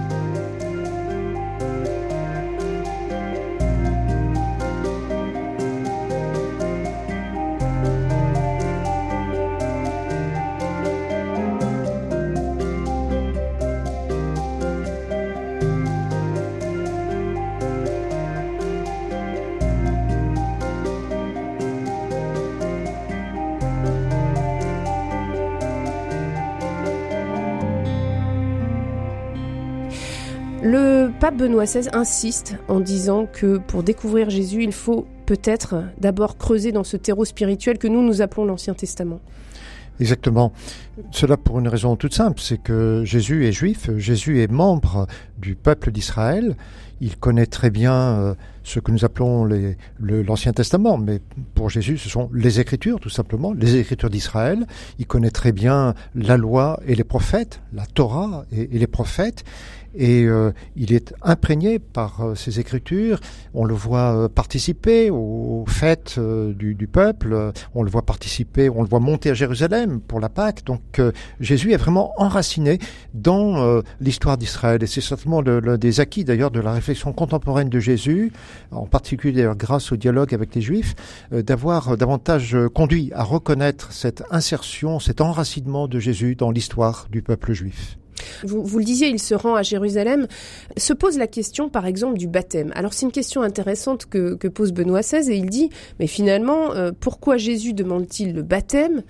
Benoît 31.37 31.65
XVI 31.65 31.89
insiste 31.93 32.55
en 32.67 32.79
disant 32.79 33.25
que 33.25 33.57
pour 33.57 33.83
découvrir 33.83 34.29
Jésus, 34.29 34.63
il 34.63 34.73
faut 34.73 35.07
peut-être 35.25 35.83
d'abord 35.99 36.37
creuser 36.37 36.71
dans 36.71 36.83
ce 36.83 36.97
terreau 36.97 37.25
spirituel 37.25 37.77
que 37.77 37.87
nous 37.87 38.01
nous 38.01 38.21
appelons 38.21 38.45
l'Ancien 38.45 38.73
Testament. 38.73 39.19
Exactement. 39.99 40.51
Cela 41.11 41.37
pour 41.37 41.59
une 41.59 41.67
raison 41.67 41.95
toute 41.95 42.13
simple, 42.13 42.41
c'est 42.41 42.57
que 42.57 43.03
Jésus 43.05 43.45
est 43.45 43.51
juif, 43.51 43.89
Jésus 43.97 44.41
est 44.41 44.51
membre 44.51 45.07
du 45.37 45.55
peuple 45.55 45.91
d'Israël, 45.91 46.55
il 47.01 47.17
connaît 47.17 47.47
très 47.47 47.71
bien 47.71 47.93
euh, 47.93 48.35
ce 48.63 48.79
que 48.79 48.91
nous 48.91 49.05
appelons 49.05 49.47
l'Ancien 49.99 50.53
Testament, 50.53 50.97
mais 50.97 51.19
pour 51.55 51.69
Jésus, 51.69 51.97
ce 51.97 52.09
sont 52.09 52.29
les 52.31 52.59
Écritures, 52.59 52.99
tout 52.99 53.09
simplement, 53.09 53.53
les 53.53 53.77
Écritures 53.77 54.11
d'Israël. 54.11 54.67
Il 54.99 55.07
connaît 55.07 55.31
très 55.31 55.51
bien 55.51 55.95
la 56.13 56.37
loi 56.37 56.79
et 56.85 56.93
les 56.93 57.03
prophètes, 57.03 57.61
la 57.73 57.87
Torah 57.87 58.45
et 58.51 58.67
les 58.67 58.87
prophètes, 58.87 59.43
et 59.95 60.23
euh, 60.23 60.51
il 60.75 60.93
est 60.93 61.13
imprégné 61.21 61.79
par 61.79 62.21
euh, 62.21 62.35
ces 62.35 62.59
écritures. 62.59 63.19
On 63.53 63.65
le 63.65 63.73
voit 63.73 64.15
euh, 64.15 64.29
participer 64.29 65.09
aux 65.09 65.65
fêtes 65.67 66.19
du, 66.19 66.75
du, 66.75 66.87
peuple, 66.87 67.51
on 67.75 67.83
le 67.83 67.89
voit 67.89 68.01
participer, 68.03 68.69
on 68.69 68.81
le 68.81 68.87
voit 68.87 68.99
monter 68.99 69.29
à 69.29 69.33
Jérusalem 69.33 69.99
pour 69.99 70.19
la 70.19 70.29
Pâque. 70.29 70.63
Donc 70.65 71.01
Jésus 71.39 71.73
est 71.73 71.77
vraiment 71.77 72.13
enraciné 72.17 72.79
dans 73.13 73.81
l'histoire 73.99 74.37
d'Israël 74.37 74.83
et 74.83 74.87
c'est 74.87 75.01
certainement 75.01 75.41
l'un 75.41 75.77
des 75.77 75.99
acquis 75.99 76.23
d'ailleurs 76.23 76.51
de 76.51 76.59
la 76.59 76.73
réflexion 76.73 77.13
contemporaine 77.13 77.69
de 77.69 77.79
Jésus, 77.79 78.31
en 78.71 78.85
particulier 78.85 79.49
grâce 79.55 79.91
au 79.91 79.95
dialogue 79.95 80.33
avec 80.33 80.55
les 80.55 80.61
Juifs, 80.61 80.95
d'avoir 81.31 81.97
davantage 81.97 82.57
conduit 82.73 83.11
à 83.13 83.23
reconnaître 83.23 83.91
cette 83.91 84.23
insertion, 84.31 84.99
cet 84.99 85.21
enracinement 85.21 85.87
de 85.87 85.99
Jésus 85.99 86.35
dans 86.35 86.51
l'histoire 86.51 87.07
du 87.11 87.21
peuple 87.21 87.53
juif. 87.53 87.97
Vous, 88.43 88.63
vous, 88.63 88.79
le 88.79 88.85
disiez, 88.85 89.09
il 89.09 89.19
se 89.19 89.33
rend 89.33 89.55
à 89.55 89.63
Jérusalem. 89.63 90.27
Se 90.77 90.93
pose 90.93 91.17
la 91.17 91.27
question, 91.27 91.69
par 91.69 91.85
exemple, 91.85 92.17
du 92.17 92.27
baptême. 92.27 92.71
Alors 92.75 92.93
c'est 92.93 93.05
une 93.05 93.11
question 93.11 93.41
intéressante 93.41 94.05
que, 94.05 94.47
pose 94.47 94.73
Benoît 94.73 95.01
XVI 95.01 95.31
et 95.31 95.35
il 95.35 95.49
dit, 95.49 95.69
mais 95.99 96.07
finalement, 96.07 96.73
euh, 96.73 96.91
pourquoi 96.97 97.37
Jésus 97.37 97.73
demande-t-il 97.73 98.33
le 98.33 98.43
baptême 98.43 99.03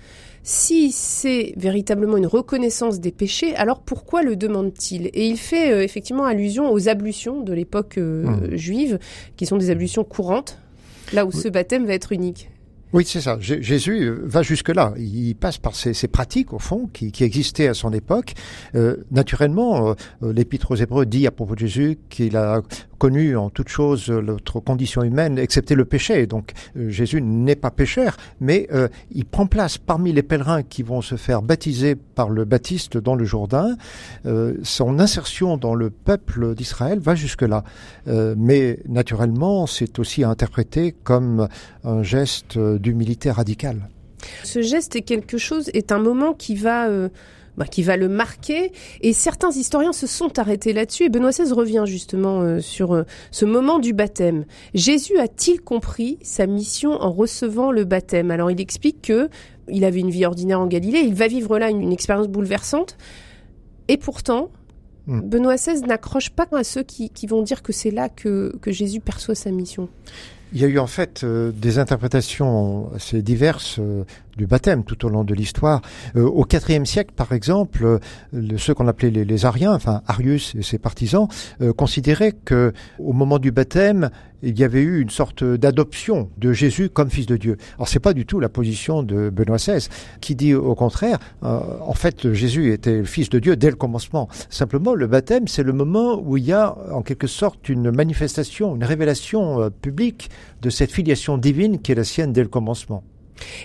si 0.44 0.90
c'est 0.90 1.54
véritablement 1.56 2.16
une 2.16 2.26
reconnaissance 2.26 2.98
des 2.98 3.12
péchés, 3.12 3.54
alors 3.54 3.80
pourquoi 3.80 4.24
le 4.24 4.34
demande-t-il? 4.34 5.06
Et 5.14 5.28
il 5.28 5.36
fait 5.36 5.72
euh, 5.72 5.84
effectivement 5.84 6.24
allusion 6.24 6.72
aux 6.72 6.88
ablutions 6.88 7.42
de 7.42 7.52
l'époque 7.52 7.98
euh, 7.98 8.24
mmh. 8.24 8.56
juive, 8.56 8.98
qui 9.36 9.46
sont 9.46 9.56
des 9.56 9.70
ablutions 9.70 10.02
courantes, 10.02 10.58
là 11.12 11.26
où 11.26 11.30
ce 11.30 11.48
baptême 11.48 11.86
va 11.86 11.94
être 11.94 12.10
unique. 12.10 12.50
Oui, 12.92 13.04
c'est 13.06 13.22
ça. 13.22 13.38
Jésus 13.40 14.04
euh, 14.04 14.20
va 14.24 14.42
jusque-là. 14.42 14.92
Il 14.98 15.34
passe 15.34 15.56
par 15.56 15.74
ces, 15.74 16.08
pratiques, 16.08 16.52
au 16.52 16.58
fond, 16.58 16.90
qui, 16.92 17.10
existaient 17.24 17.68
à 17.68 17.74
son 17.74 17.92
époque. 17.92 18.34
Euh, 18.74 18.96
naturellement, 19.10 19.94
euh, 20.22 20.32
l'Épître 20.32 20.72
aux 20.72 20.76
Hébreux 20.76 21.06
dit 21.06 21.26
à 21.26 21.30
propos 21.30 21.54
de 21.54 21.60
Jésus 21.60 21.98
qu'il 22.10 22.36
a 22.36 22.60
connu 23.02 23.36
en 23.36 23.50
toute 23.50 23.68
chose 23.68 24.08
notre 24.10 24.60
condition 24.60 25.02
humaine, 25.02 25.36
excepté 25.36 25.74
le 25.74 25.84
péché. 25.84 26.28
Donc 26.28 26.52
Jésus 26.76 27.20
n'est 27.20 27.56
pas 27.56 27.72
pécheur, 27.72 28.16
mais 28.40 28.68
il 29.10 29.24
prend 29.24 29.46
place 29.46 29.76
parmi 29.76 30.12
les 30.12 30.22
pèlerins 30.22 30.62
qui 30.62 30.84
vont 30.84 31.02
se 31.02 31.16
faire 31.16 31.42
baptiser 31.42 31.96
par 31.96 32.30
le 32.30 32.44
baptiste 32.44 32.98
dans 32.98 33.16
le 33.16 33.24
Jourdain. 33.24 33.76
son 34.62 35.00
insertion 35.00 35.56
dans 35.56 35.74
le 35.74 35.90
peuple 35.90 36.54
d'Israël 36.54 37.00
va 37.00 37.16
jusque-là. 37.16 37.64
mais 38.06 38.78
naturellement, 38.88 39.66
c'est 39.66 39.98
aussi 39.98 40.22
à 40.22 40.28
interpréter 40.28 40.94
comme 41.02 41.48
un 41.82 42.04
geste 42.04 42.56
d'humilité 42.56 43.32
radicale. 43.32 43.88
Ce 44.44 44.62
geste 44.62 44.96
est 44.96 45.02
quelque 45.02 45.38
chose, 45.38 45.70
est 45.74 45.92
un 45.92 45.98
moment 45.98 46.32
qui 46.32 46.54
va, 46.54 46.88
euh, 46.88 47.08
bah, 47.56 47.66
qui 47.66 47.82
va 47.82 47.96
le 47.96 48.08
marquer. 48.08 48.72
Et 49.00 49.12
certains 49.12 49.50
historiens 49.50 49.92
se 49.92 50.06
sont 50.06 50.38
arrêtés 50.38 50.72
là-dessus. 50.72 51.04
Et 51.04 51.08
Benoît 51.08 51.30
XVI 51.30 51.52
revient 51.52 51.84
justement 51.86 52.40
euh, 52.40 52.60
sur 52.60 52.94
euh, 52.94 53.04
ce 53.30 53.44
moment 53.44 53.78
du 53.78 53.92
baptême. 53.92 54.44
Jésus 54.74 55.18
a-t-il 55.18 55.60
compris 55.60 56.18
sa 56.22 56.46
mission 56.46 56.92
en 56.92 57.12
recevant 57.12 57.70
le 57.70 57.84
baptême? 57.84 58.30
Alors 58.30 58.50
il 58.50 58.60
explique 58.60 59.02
que 59.02 59.28
il 59.68 59.84
avait 59.84 60.00
une 60.00 60.10
vie 60.10 60.24
ordinaire 60.24 60.60
en 60.60 60.66
Galilée. 60.66 61.00
Il 61.00 61.14
va 61.14 61.28
vivre 61.28 61.58
là 61.58 61.70
une, 61.70 61.92
expérience 61.92 62.28
bouleversante. 62.28 62.96
Et 63.88 63.96
pourtant, 63.96 64.50
hmm. 65.06 65.20
Benoît 65.20 65.56
XVI 65.56 65.82
n'accroche 65.82 66.30
pas 66.30 66.46
à 66.52 66.64
ceux 66.64 66.82
qui, 66.82 67.10
qui 67.10 67.26
vont 67.26 67.42
dire 67.42 67.62
que 67.62 67.72
c'est 67.72 67.90
là 67.90 68.08
que, 68.08 68.56
que 68.60 68.72
Jésus 68.72 69.00
perçoit 69.00 69.34
sa 69.34 69.50
mission. 69.50 69.88
Il 70.54 70.60
y 70.60 70.64
a 70.64 70.68
eu 70.68 70.78
en 70.78 70.86
fait 70.86 71.24
euh, 71.24 71.50
des 71.50 71.78
interprétations 71.78 72.90
assez 72.94 73.22
diverses 73.22 73.78
euh, 73.78 74.04
du 74.36 74.46
baptême 74.46 74.84
tout 74.84 75.04
au 75.04 75.08
long 75.08 75.24
de 75.24 75.34
l'histoire. 75.34 75.82
Euh, 76.16 76.22
au 76.22 76.46
IVe 76.46 76.84
siècle, 76.84 77.12
par 77.14 77.32
exemple, 77.32 77.98
ceux 78.56 78.74
qu'on 78.74 78.88
appelait 78.88 79.10
les, 79.10 79.24
les, 79.24 79.44
Ariens, 79.44 79.74
enfin 79.74 80.02
Arius 80.06 80.54
et 80.54 80.62
ses 80.62 80.78
partisans, 80.78 81.28
considéraient 81.76 82.32
que 82.32 82.72
au 82.98 83.12
moment 83.12 83.38
du 83.38 83.50
baptême, 83.50 84.10
il 84.42 84.58
y 84.58 84.64
avait 84.64 84.82
eu 84.82 85.00
une 85.00 85.10
sorte 85.10 85.44
d'adoption 85.44 86.30
de 86.36 86.52
Jésus 86.52 86.88
comme 86.88 87.10
fils 87.10 87.26
de 87.26 87.36
Dieu. 87.36 87.56
Alors 87.76 87.88
c'est 87.88 88.00
pas 88.00 88.12
du 88.12 88.26
tout 88.26 88.40
la 88.40 88.48
position 88.48 89.02
de 89.02 89.30
Benoît 89.30 89.56
XVI, 89.56 89.88
qui 90.20 90.34
dit 90.34 90.54
au 90.54 90.74
contraire, 90.74 91.18
en 91.42 91.94
fait 91.94 92.32
Jésus 92.32 92.72
était 92.72 92.98
le 92.98 93.04
fils 93.04 93.30
de 93.30 93.38
Dieu 93.38 93.56
dès 93.56 93.70
le 93.70 93.76
commencement. 93.76 94.28
Simplement, 94.50 94.94
le 94.94 95.06
baptême, 95.06 95.48
c'est 95.48 95.62
le 95.62 95.72
moment 95.72 96.20
où 96.20 96.36
il 96.36 96.44
y 96.44 96.52
a 96.52 96.76
en 96.92 97.02
quelque 97.02 97.26
sorte 97.26 97.68
une 97.68 97.90
manifestation, 97.90 98.74
une 98.76 98.84
révélation 98.84 99.70
publique 99.80 100.30
de 100.60 100.70
cette 100.70 100.90
filiation 100.92 101.38
divine 101.38 101.80
qui 101.80 101.92
est 101.92 101.96
la 101.96 102.04
sienne 102.04 102.32
dès 102.32 102.42
le 102.42 102.48
commencement. 102.48 103.04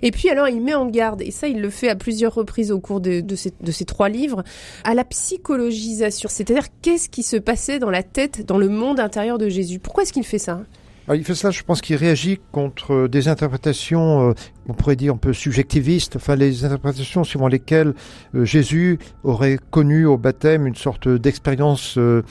Et 0.02 0.12
puis 0.12 0.30
alors 0.30 0.48
il 0.48 0.62
met 0.62 0.74
en 0.74 0.86
garde, 0.86 1.22
et 1.22 1.32
ça 1.32 1.48
il 1.48 1.62
le 1.62 1.70
fait 1.70 1.90
à 1.90 1.96
plusieurs 1.96 2.34
reprises 2.34 2.72
au 2.72 2.80
cours 2.80 3.02
de, 3.02 3.24
ces, 3.36 3.86
trois 3.86 4.10
livres, 4.10 4.44
à 4.84 4.94
la 4.94 5.04
psychologisation. 5.04 6.30
C'est-à-dire 6.32 6.68
qu'est-ce 6.82 7.10
qui 7.10 7.24
se 7.24 7.38
passait 7.38 7.80
dans 7.80 7.90
la 7.90 8.04
tête, 8.04 8.46
dans 8.46 8.58
le 8.58 8.70
monde 8.70 9.00
intérieur 9.00 9.38
de 9.38 9.50
Jésus? 9.50 9.80
Pourquoi 9.80 10.04
est-ce 10.04 10.14
qu'il 10.14 10.26
fait 10.26 10.40
ça 10.40 10.62
il 11.16 11.24
fait 11.24 11.36
ça, 11.36 11.52
je 11.52 11.64
pense 11.64 11.80
qu'il 11.80 11.96
réagit 11.96 12.38
contre 12.52 13.08
des 13.08 13.30
interprétations, 13.30 14.30
euh, 14.30 14.34
on 14.68 14.74
pourrait 14.74 14.98
dire 14.98 15.14
un 15.14 15.18
peu 15.18 15.32
subjectivistes, 15.32 16.18
enfin 16.18 16.36
les 16.36 16.66
interprétations 16.66 17.24
suivant 17.24 17.48
lesquelles 17.48 17.94
euh, 18.36 18.44
Jésus 18.44 19.00
aurait 19.24 19.58
connu 19.72 20.06
au 20.06 20.18
baptême 20.18 20.68
une 20.68 20.76
sorte 20.76 21.08
d'expérience 21.08 21.98
euh, 21.98 22.24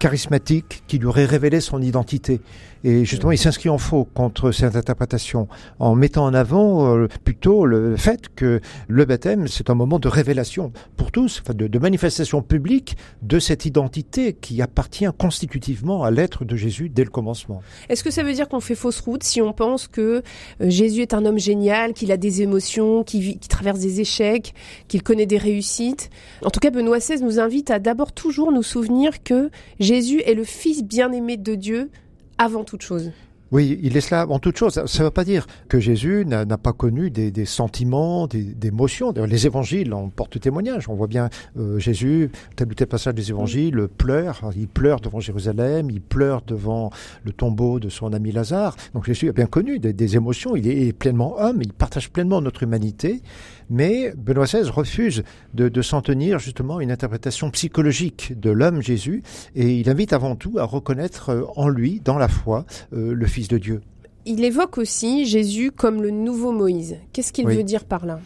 charismatique 0.00 0.82
qui 0.88 0.98
lui 0.98 1.06
aurait 1.06 1.24
révélé 1.24 1.60
son 1.60 1.80
identité. 1.80 2.40
Et 2.84 3.04
justement, 3.04 3.32
il 3.32 3.38
s'inscrit 3.38 3.68
en 3.68 3.78
faux 3.78 4.04
contre 4.04 4.52
cette 4.52 4.76
interprétation 4.76 5.48
en 5.78 5.94
mettant 5.94 6.24
en 6.24 6.34
avant 6.34 6.96
euh, 6.96 7.08
plutôt 7.24 7.66
le 7.66 7.96
fait 7.96 8.34
que 8.34 8.60
le 8.88 9.04
baptême, 9.04 9.48
c'est 9.48 9.70
un 9.70 9.74
moment 9.74 9.98
de 9.98 10.08
révélation 10.08 10.72
pour 10.96 11.10
tous, 11.10 11.42
de, 11.48 11.66
de 11.66 11.78
manifestation 11.78 12.42
publique 12.42 12.96
de 13.22 13.38
cette 13.38 13.64
identité 13.64 14.34
qui 14.34 14.62
appartient 14.62 15.06
constitutivement 15.18 16.04
à 16.04 16.10
l'être 16.10 16.44
de 16.44 16.56
Jésus 16.56 16.88
dès 16.88 17.04
le 17.04 17.10
commencement. 17.10 17.62
Est-ce 17.88 18.04
que 18.04 18.10
ça 18.10 18.22
veut 18.22 18.32
dire 18.32 18.48
qu'on 18.48 18.60
fait 18.60 18.74
fausse 18.74 19.00
route 19.00 19.22
si 19.22 19.40
on 19.40 19.52
pense 19.52 19.88
que 19.88 20.22
euh, 20.60 20.70
Jésus 20.70 21.02
est 21.02 21.14
un 21.14 21.24
homme 21.24 21.38
génial, 21.38 21.92
qu'il 21.92 22.12
a 22.12 22.16
des 22.16 22.42
émotions, 22.42 23.04
qu'il 23.04 23.38
traverse 23.38 23.80
des 23.80 24.00
échecs, 24.00 24.54
qu'il 24.88 25.02
connaît 25.02 25.26
des 25.26 25.38
réussites? 25.38 26.10
En 26.44 26.50
tout 26.50 26.60
cas, 26.60 26.70
Benoît 26.70 26.98
XVI 26.98 27.22
nous 27.22 27.40
invite 27.40 27.70
à 27.70 27.78
d'abord 27.78 28.12
toujours 28.12 28.52
nous 28.52 28.62
souvenir 28.62 29.22
que 29.22 29.50
Jésus 29.80 30.20
est 30.24 30.34
le 30.34 30.44
Fils 30.44 30.84
bien-aimé 30.84 31.36
de 31.36 31.54
Dieu 31.54 31.90
avant 32.38 32.64
toute 32.64 32.82
chose. 32.82 33.12
Oui, 33.52 33.78
il 33.80 33.96
est 33.96 34.00
cela 34.00 34.26
en 34.28 34.40
toute 34.40 34.56
chose. 34.56 34.74
Ça 34.86 34.98
ne 34.98 35.04
veut 35.04 35.10
pas 35.12 35.24
dire 35.24 35.46
que 35.68 35.78
Jésus 35.78 36.24
n'a 36.26 36.44
pas 36.58 36.72
connu 36.72 37.10
des, 37.10 37.44
sentiments, 37.44 38.26
des, 38.26 38.42
des 38.42 38.68
émotions. 38.68 39.12
Les 39.12 39.46
évangiles 39.46 39.94
en 39.94 40.08
portent 40.08 40.40
témoignage. 40.40 40.88
On 40.88 40.94
voit 40.94 41.06
bien 41.06 41.30
euh, 41.56 41.78
Jésus, 41.78 42.32
tel 42.56 42.68
ou 42.68 42.74
tel 42.74 42.88
passage 42.88 43.14
des 43.14 43.30
évangiles, 43.30 43.86
pleure. 43.96 44.40
Il 44.56 44.66
pleure 44.66 45.00
devant 45.00 45.20
Jérusalem, 45.20 45.90
il 45.90 46.00
pleure 46.00 46.42
devant 46.42 46.90
le 47.22 47.32
tombeau 47.32 47.78
de 47.78 47.88
son 47.88 48.12
ami 48.12 48.32
Lazare. 48.32 48.74
Donc 48.94 49.04
Jésus 49.06 49.28
a 49.28 49.32
bien 49.32 49.46
connu 49.46 49.78
des 49.78 50.16
émotions. 50.16 50.56
Il 50.56 50.66
est 50.66 50.92
pleinement 50.92 51.36
homme, 51.38 51.62
il 51.62 51.72
partage 51.72 52.10
pleinement 52.10 52.40
notre 52.40 52.64
humanité. 52.64 53.22
Mais 53.70 54.12
Benoît 54.16 54.44
XVI 54.46 54.68
refuse 54.70 55.22
de, 55.54 55.68
de 55.68 55.82
s'en 55.82 56.00
tenir 56.02 56.38
justement 56.38 56.78
à 56.78 56.82
une 56.82 56.90
interprétation 56.92 57.50
psychologique 57.50 58.32
de 58.38 58.50
l'homme 58.50 58.80
Jésus. 58.80 59.22
Et 59.54 59.76
il 59.78 59.90
invite 59.90 60.12
avant 60.12 60.36
tout 60.36 60.54
à 60.58 60.64
reconnaître 60.64 61.30
euh, 61.30 61.42
en 61.56 61.68
lui, 61.68 62.00
dans 62.04 62.18
la 62.18 62.28
foi, 62.28 62.64
euh, 62.92 63.12
le 63.12 63.26
Fils 63.26 63.48
de 63.48 63.58
Dieu. 63.58 63.80
Il 64.24 64.44
évoque 64.44 64.78
aussi 64.78 65.24
Jésus 65.26 65.70
comme 65.70 66.02
le 66.02 66.10
nouveau 66.10 66.52
Moïse. 66.52 66.96
Qu'est-ce 67.12 67.32
qu'il 67.32 67.46
Oui. 67.46 67.56
veut 67.56 67.62
dire 67.64 67.84
par 67.84 68.06
là? 68.06 68.20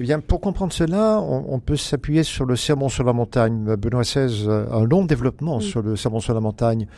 Eh 0.00 0.02
bien, 0.02 0.18
pour 0.18 0.40
comprendre 0.40 0.72
cela, 0.72 1.20
on, 1.20 1.44
on 1.54 1.60
peut 1.60 1.76
s'appuyer 1.76 2.24
sur 2.24 2.46
le 2.46 2.56
sermon 2.56 2.88
sur 2.88 3.04
la 3.04 3.12
montagne. 3.12 3.76
Benoît 3.76 4.02
XVI 4.02 4.48
a 4.48 4.74
un 4.74 4.84
long 4.84 5.04
développement 5.04 5.60
sur 5.60 5.82
le 5.82 5.94
sermon 5.94 6.18
sur 6.18 6.34
la 6.34 6.40
montagne. 6.40 6.88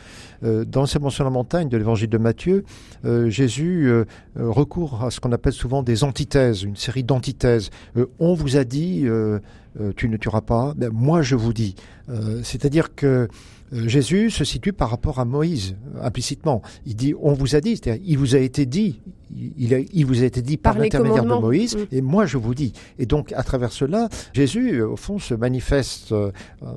Euh, 0.43 0.65
dans 0.65 0.81
le 0.81 0.87
sermon 0.87 1.11
sur 1.11 1.23
la 1.23 1.29
montagne 1.29 1.69
de 1.69 1.77
l'évangile 1.77 2.09
de 2.09 2.17
Matthieu, 2.17 2.63
euh, 3.05 3.29
Jésus 3.29 3.87
euh, 3.87 4.05
euh, 4.39 4.49
recourt 4.49 5.03
à 5.05 5.11
ce 5.11 5.19
qu'on 5.19 5.31
appelle 5.31 5.53
souvent 5.53 5.83
des 5.83 6.03
antithèses, 6.03 6.63
une 6.63 6.75
série 6.75 7.03
d'antithèses. 7.03 7.69
Euh, 7.97 8.07
on 8.17 8.33
vous 8.33 8.57
a 8.57 8.63
dit, 8.63 9.03
euh, 9.05 9.37
euh, 9.79 9.91
tu 9.95 10.09
ne 10.09 10.17
tueras 10.17 10.41
pas. 10.41 10.73
Ben, 10.75 10.89
moi, 10.91 11.21
je 11.21 11.35
vous 11.35 11.53
dis. 11.53 11.75
Euh, 12.09 12.41
C'est-à-dire 12.43 12.95
que 12.95 13.05
euh, 13.05 13.27
Jésus 13.71 14.29
se 14.29 14.43
situe 14.45 14.71
par 14.73 14.89
rapport 14.89 15.19
à 15.19 15.25
Moïse, 15.25 15.75
euh, 15.95 16.03
implicitement. 16.05 16.61
Il 16.85 16.95
dit, 16.95 17.13
on 17.21 17.33
vous 17.33 17.55
a 17.55 17.61
dit, 17.61 17.75
c'est-à-dire, 17.77 18.01
il 18.05 18.17
vous 18.17 18.35
a 18.35 18.39
été 18.39 18.65
dit, 18.65 19.01
il, 19.35 19.51
il 19.57 19.73
a- 19.73 19.79
il 19.93 20.05
vous 20.05 20.21
a 20.23 20.25
été 20.25 20.41
dit 20.41 20.55
par, 20.57 20.77
l'intermédiaire 20.77 21.23
de. 21.25 21.41
Moïse, 21.41 21.75
Mm. 21.75 21.79
et 21.91 22.01
moi 22.01 22.25
je 22.25 22.37
vous 22.37 22.55
dis. 22.55 22.71
Et 22.97 23.05
donc, 23.05 23.33
à 23.33 23.43
travers 23.43 23.71
cela, 23.73 24.07
Jésus, 24.33 24.79
euh, 24.79 24.87
au 24.89 24.95
fond, 24.95 25.19
se 25.19 25.33
manifeste 25.33 26.11
euh, 26.13 26.31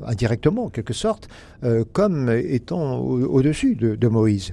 indirectement, 0.05 0.65
en 0.65 0.69
quelque 0.69 0.93
sorte, 0.95 1.29
euh, 1.63 1.85
comme 1.93 2.29
étant 2.31 2.99
au- 2.99 3.25
au-dessus 3.25 3.77
de, 3.77 3.95
de 3.95 4.09
Moïse. 4.09 4.53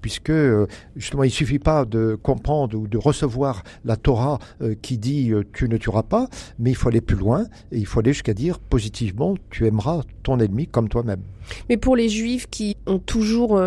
Puisque, 0.00 0.30
euh, 0.30 0.66
justement, 0.96 1.24
il 1.24 1.30
suffit 1.30 1.58
pas 1.58 1.84
de 1.84 2.18
comprendre 2.20 2.76
ou 2.76 2.86
de 2.86 2.98
recevoir 2.98 3.62
la 3.84 3.96
Torah 3.96 4.38
euh, 4.60 4.74
qui 4.80 4.98
dit 4.98 5.30
euh, 5.30 5.44
tu 5.52 5.68
ne 5.68 5.76
tueras 5.76 6.02
pas, 6.02 6.28
mais 6.58 6.70
il 6.70 6.74
faut 6.74 6.88
aller 6.88 7.00
plus 7.00 7.16
loin, 7.16 7.44
et 7.72 7.78
il 7.78 7.86
faut 7.86 8.00
aller 8.00 8.12
jusqu'à 8.12 8.34
dire 8.34 8.58
positivement 8.58 9.34
tu 9.50 9.66
aimeras 9.66 10.02
ton 10.22 10.38
ennemi 10.38 10.66
comme 10.66 10.88
toi-même. 10.88 11.22
Mais 11.68 11.76
pour 11.76 11.96
les 11.96 12.08
Juifs 12.08 12.46
qui 12.50 12.76
ont 12.86 12.98
toujours 12.98 13.60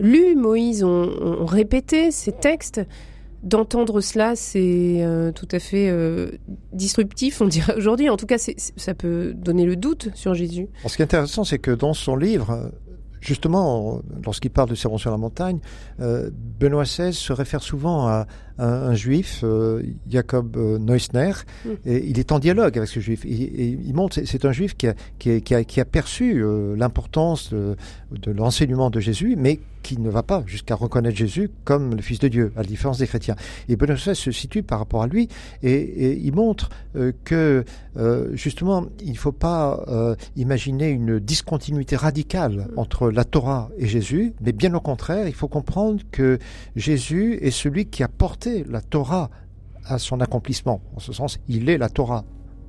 lu 0.00 0.34
Moïse, 0.34 0.82
ont, 0.82 0.88
ont 0.88 1.46
répété 1.46 2.10
ces 2.10 2.32
textes, 2.32 2.80
d'entendre 3.42 4.00
cela, 4.00 4.34
c'est 4.36 4.98
euh, 5.00 5.32
tout 5.32 5.48
à 5.52 5.58
fait 5.58 5.88
euh, 5.88 6.32
disruptif, 6.72 7.40
on 7.40 7.46
dirait 7.46 7.74
aujourd'hui. 7.76 8.08
En 8.10 8.16
tout 8.16 8.26
cas, 8.26 8.38
ça 8.38 8.94
peut 8.94 9.32
donner 9.34 9.64
le 9.64 9.76
doute 9.76 10.10
sur 10.14 10.34
Jésus. 10.34 10.68
Alors, 10.80 10.90
ce 10.90 10.96
qui 10.96 11.02
est 11.02 11.04
intéressant, 11.04 11.44
c'est 11.44 11.58
que 11.58 11.70
dans 11.70 11.94
son 11.94 12.16
livre, 12.16 12.72
justement, 13.20 14.00
lorsqu'il 14.24 14.50
parle 14.50 14.68
de 14.70 14.74
Sermon 14.74 14.98
sur 14.98 15.10
la 15.10 15.16
montagne, 15.16 15.58
euh, 16.00 16.30
Benoît 16.60 16.84
XVI 16.84 17.12
se 17.12 17.32
réfère 17.32 17.62
souvent 17.62 18.06
à, 18.06 18.26
à 18.58 18.66
un 18.66 18.94
juif, 18.94 19.40
euh, 19.44 19.82
Jacob 20.08 20.56
euh, 20.56 20.78
Neusner, 20.78 21.32
Mm. 21.64 21.68
et 21.86 22.08
il 22.08 22.18
est 22.18 22.32
en 22.32 22.38
dialogue 22.38 22.76
avec 22.78 22.88
ce 22.88 23.00
juif. 23.00 23.24
Et, 23.24 23.28
et 23.30 23.68
il 23.84 23.94
montre, 23.94 24.14
c'est- 24.16 24.26
c'est 24.26 24.44
un 24.44 24.52
juif 24.52 24.76
qui 24.76 24.86
a, 24.88 24.94
qui 25.18 25.30
a, 25.32 25.40
qui 25.40 25.54
a, 25.54 25.64
qui 25.64 25.80
a 25.80 25.84
perçu 25.84 26.42
euh, 26.42 26.74
l'importance 26.76 27.52
de, 27.52 27.76
de 28.12 28.30
l'enseignement 28.32 28.90
de 28.90 29.00
Jésus, 29.00 29.34
mais 29.36 29.60
qui 29.88 29.98
ne 29.98 30.10
va 30.10 30.22
pas 30.22 30.42
jusqu'à 30.44 30.74
reconnaître 30.74 31.16
Jésus 31.16 31.50
comme 31.64 31.94
le 31.94 32.02
Fils 32.02 32.18
de 32.18 32.28
Dieu, 32.28 32.52
à 32.56 32.58
la 32.60 32.68
différence 32.68 32.98
des 32.98 33.06
chrétiens. 33.06 33.36
Et 33.70 33.76
Benoît 33.76 33.96
se 33.96 34.30
situe 34.30 34.62
par 34.62 34.80
rapport 34.80 35.02
à 35.02 35.06
lui, 35.06 35.28
et, 35.62 35.72
et 35.72 36.18
il 36.18 36.34
montre 36.34 36.68
euh, 36.94 37.12
que 37.24 37.64
euh, 37.96 38.28
justement, 38.36 38.84
il 39.02 39.12
ne 39.12 39.16
faut 39.16 39.32
pas 39.32 39.82
euh, 39.88 40.14
imaginer 40.36 40.90
une 40.90 41.18
discontinuité 41.18 41.96
radicale 41.96 42.68
entre 42.76 43.10
la 43.10 43.24
Torah 43.24 43.70
et 43.78 43.86
Jésus, 43.86 44.34
mais 44.42 44.52
bien 44.52 44.74
au 44.74 44.80
contraire, 44.80 45.26
il 45.26 45.34
faut 45.34 45.48
comprendre 45.48 46.02
que 46.12 46.38
Jésus 46.76 47.38
est 47.40 47.50
celui 47.50 47.86
qui 47.86 48.02
a 48.02 48.08
porté 48.08 48.64
la 48.68 48.82
Torah 48.82 49.30
à 49.86 49.98
son 49.98 50.20
accomplissement. 50.20 50.82
En 50.96 51.00
ce 51.00 51.14
sens, 51.14 51.38
il 51.48 51.70
est 51.70 51.78
la 51.78 51.88
Torah, 51.88 52.26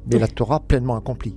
mais 0.09 0.19
la 0.19 0.27
Torah 0.27 0.61
pleinement 0.61 0.95
accomplie. 0.95 1.35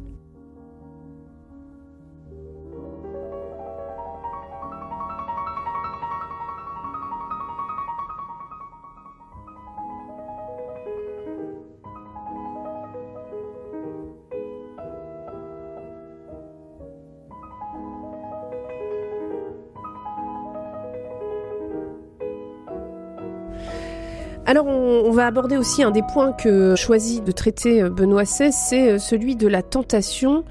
Alors, 24.52 24.66
on, 24.66 25.04
on 25.06 25.12
va 25.12 25.26
aborder 25.26 25.56
aussi 25.56 25.82
un 25.82 25.90
des 25.90 26.02
points 26.02 26.34
que 26.34 26.76
choisit 26.76 27.24
de 27.24 27.32
traiter 27.32 27.80
euh, 27.80 27.88
Benoît 27.88 28.24
XVI, 28.24 28.52
c'est 28.52 28.90
euh, 28.90 28.98
celui 28.98 29.34
de 29.34 29.48
la 29.48 29.62
tentation. 29.62 30.44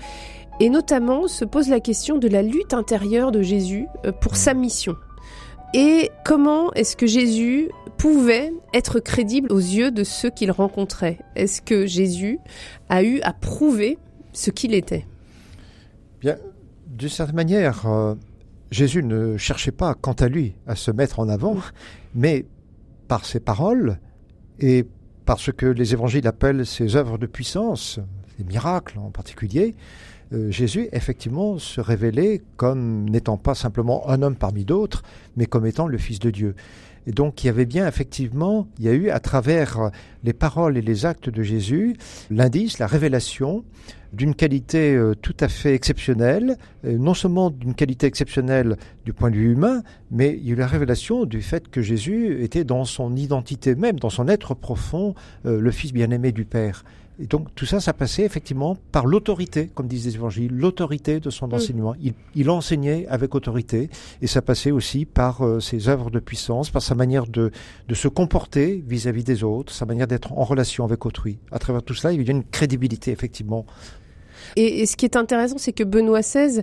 Et 0.60 0.72
notamment, 0.72 1.28
se 1.28 1.46
pose 1.46 1.70
la 1.70 1.80
question 1.80 2.18
de 2.18 2.28
la 2.28 2.42
lutte 2.42 2.74
intérieure 2.74 3.32
de 3.32 3.44
Jésus 3.44 3.86
euh, 4.08 4.12
pour 4.12 4.38
sa 4.38 4.56
mission. 4.56 4.96
Et 5.76 6.10
comment 6.26 6.74
est-ce 6.74 6.98
que 6.98 7.06
Jésus 7.06 7.70
pouvait 8.00 8.52
être 8.74 9.00
crédible 9.00 9.54
aux 9.54 9.60
yeux 9.60 9.92
de 9.92 10.04
ceux 10.04 10.32
qu'il 10.32 10.50
rencontrait? 10.50 11.20
Est-ce 11.36 11.62
que 11.62 11.86
Jésus 11.86 12.40
a 12.90 13.04
eu 13.04 13.22
à 13.22 13.34
prouver 13.34 14.00
ce 14.34 14.50
qu'il 14.50 14.74
était? 14.74 15.06
Bien, 16.22 16.38
d'une 16.88 17.08
certaine 17.08 17.36
manière, 17.36 17.86
euh, 17.86 18.16
Jésus 18.72 19.04
ne 19.04 19.38
cherchait 19.38 19.72
pas, 19.72 19.94
quant 19.94 20.14
à 20.14 20.28
lui, 20.28 20.56
à 20.66 20.76
se 20.76 20.90
mettre 20.90 21.20
en 21.20 21.30
avant, 21.30 21.58
mais 22.16 22.48
par 23.12 23.26
ses 23.26 23.42
paroles 23.42 24.00
et 24.62 24.88
par 25.26 25.38
ce 25.38 25.52
que 25.52 25.66
les 25.66 25.92
évangiles 25.92 26.26
appellent 26.28 26.66
ses 26.66 26.96
œuvres 26.96 27.18
de 27.18 27.26
puissance, 27.26 28.00
les 28.40 28.46
miracles 28.46 29.00
en 29.00 29.12
particulier, 29.12 29.76
euh, 30.32 30.50
Jésus 30.50 30.88
effectivement 30.94 31.60
se 31.60 31.82
révélait 31.82 32.42
comme 32.56 33.10
n'étant 33.10 33.36
pas 33.36 33.54
simplement 33.54 34.10
un 34.10 34.22
homme 34.22 34.38
parmi 34.38 34.64
d'autres, 34.64 35.04
mais 35.36 35.46
comme 35.46 35.66
étant 35.66 35.88
le 35.88 35.98
Fils 35.98 36.20
de 36.20 36.30
Dieu. 36.30 36.56
Et 37.08 37.12
donc 37.12 37.44
il 37.44 37.48
y 37.48 37.50
avait 37.50 37.66
bien 37.66 37.88
effectivement, 37.88 38.68
il 38.80 38.86
y 38.86 38.90
a 38.90 38.94
eu 38.94 39.10
à 39.10 39.20
travers 39.20 39.92
les 40.24 40.34
paroles 40.34 40.78
et 40.78 40.82
les 40.82 41.06
actes 41.06 41.30
de 41.30 41.44
Jésus 41.44 41.96
l'indice, 42.30 42.80
la 42.80 42.88
révélation 42.88 43.64
d'une 44.14 44.36
qualité 44.36 44.94
euh, 44.94 45.16
tout 45.16 45.36
à 45.40 45.48
fait 45.48 45.74
exceptionnelle, 45.74 46.58
euh, 46.86 46.98
non 46.98 47.14
seulement 47.14 47.50
d'une 47.50 47.74
qualité 47.74 48.08
exceptionnelle 48.08 48.78
du 49.06 49.14
point 49.14 49.32
de 49.32 49.36
vue 49.36 49.54
humain, 49.54 49.84
mais 50.12 50.38
il 50.38 50.46
y 50.46 50.50
a 50.50 50.54
eu 50.54 50.56
la 50.58 50.68
révélation 50.68 51.26
du 51.26 51.42
fait 51.42 51.70
que 51.70 51.82
Jésus 51.82 52.44
était 52.44 52.64
dans 52.64 52.84
son 52.84 53.16
identité 53.16 53.76
même, 53.76 54.00
dans 54.00 54.10
son 54.10 54.28
être 54.28 54.54
profond, 54.54 55.16
euh, 55.46 55.60
le 55.60 55.72
Fils 55.72 55.94
bien-aimé 55.94 56.32
du 56.32 56.46
Père. 56.46 56.84
Et 57.20 57.28
donc 57.28 57.54
tout 57.56 57.66
ça, 57.66 57.80
ça 57.80 57.94
passait 57.94 58.24
effectivement 58.24 58.78
par 58.92 59.06
l'autorité, 59.06 59.70
comme 59.74 59.88
disent 59.88 60.06
les 60.06 60.16
évangiles, 60.16 60.52
l'autorité 60.52 61.20
de 61.20 61.30
son 61.30 61.54
enseignement. 61.54 61.94
Il, 62.02 62.14
il 62.36 62.50
enseignait 62.50 63.06
avec 63.08 63.36
autorité, 63.36 63.90
et 64.22 64.28
ça 64.28 64.42
passait 64.42 64.72
aussi 64.72 65.06
par 65.06 65.46
euh, 65.46 65.60
ses 65.60 65.90
œuvres 65.90 66.10
de 66.10 66.20
puissance, 66.20 66.70
par 66.70 66.82
sa 66.82 66.96
manière 66.96 67.28
de, 67.28 67.52
de 67.88 67.96
se 67.96 68.08
comporter 68.08 68.84
vis-à-vis 68.88 69.24
des 69.24 69.44
autres, 69.44 69.72
sa 69.74 69.86
manière 69.86 70.08
d'être 70.08 70.34
en 70.34 70.44
relation 70.44 70.84
avec 70.84 71.06
autrui. 71.06 71.38
À 71.52 71.60
travers 71.60 71.84
tout 71.84 71.94
cela, 71.94 72.14
il 72.14 72.22
y 72.22 72.28
a 72.28 72.32
une 72.32 72.44
crédibilité 72.44 73.12
effectivement 73.12 73.66
Et, 74.56 74.82
et 74.82 74.86
ce 74.86 74.96
qui 74.96 75.06
est 75.06 75.16
intéressant, 75.16 75.58
c'est 75.58 75.74
que 75.74 75.84
Benoît 75.84 76.22
XVI 76.22 76.62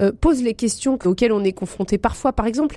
euh, 0.00 0.12
pose 0.18 0.42
les 0.42 0.54
questions 0.54 0.98
auxquelles 1.04 1.32
on 1.32 1.44
est 1.44 1.52
confronté 1.52 1.98
parfois. 1.98 2.32
Par 2.32 2.46
exemple, 2.46 2.76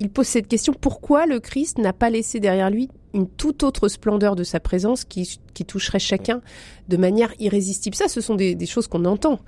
il 0.00 0.10
pose 0.10 0.26
cette 0.26 0.48
question 0.48 0.74
pourquoi 0.74 1.26
le 1.26 1.40
Christ 1.40 1.78
n'a 1.78 1.92
pas 1.92 2.10
laissé 2.10 2.40
derrière 2.40 2.70
lui 2.70 2.88
une 3.14 3.28
toute 3.28 3.62
autre 3.62 3.88
splendeur 3.88 4.36
de 4.36 4.44
sa 4.44 4.60
présence 4.60 5.04
qui, 5.04 5.38
qui 5.54 5.64
toucherait 5.64 5.98
chacun 5.98 6.42
de 6.88 6.96
manière 6.96 7.32
irrésistible? 7.38 7.96
Ça, 7.96 8.08
ce 8.08 8.20
sont 8.20 8.34
des, 8.34 8.54
des 8.54 8.66
choses 8.66 8.88
qu'on 8.88 9.04
entend. 9.04 9.40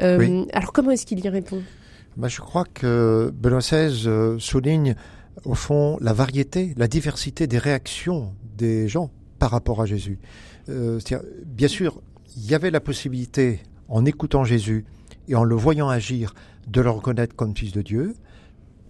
Euh, 0.00 0.18
Oui. 0.18 0.46
Alors, 0.52 0.72
comment 0.72 0.90
est-ce 0.90 1.06
qu'il 1.06 1.24
y 1.24 1.28
répond? 1.28 1.62
Ben, 2.16 2.28
Je 2.28 2.40
crois 2.40 2.64
que 2.64 3.32
Benoît 3.34 3.60
XVI 3.60 4.06
euh, 4.06 4.38
souligne 4.38 4.94
au 5.44 5.54
fond 5.54 5.98
la 6.00 6.12
variété, 6.12 6.74
la 6.76 6.86
diversité 6.86 7.46
des 7.46 7.58
réactions 7.58 8.34
des 8.56 8.88
gens 8.88 9.10
par 9.38 9.50
rapport 9.50 9.80
à 9.80 9.86
Jésus. 9.86 10.18
Euh, 10.68 11.00
bien 11.44 11.68
sûr, 11.68 12.00
il 12.36 12.44
y 12.50 12.54
avait 12.54 12.70
la 12.70 12.80
possibilité, 12.80 13.60
en 13.88 14.04
écoutant 14.04 14.44
Jésus 14.44 14.84
et 15.28 15.34
en 15.34 15.44
le 15.44 15.54
voyant 15.54 15.88
agir, 15.88 16.34
de 16.66 16.80
le 16.80 16.90
reconnaître 16.90 17.36
comme 17.36 17.56
fils 17.56 17.72
de 17.72 17.82
Dieu, 17.82 18.14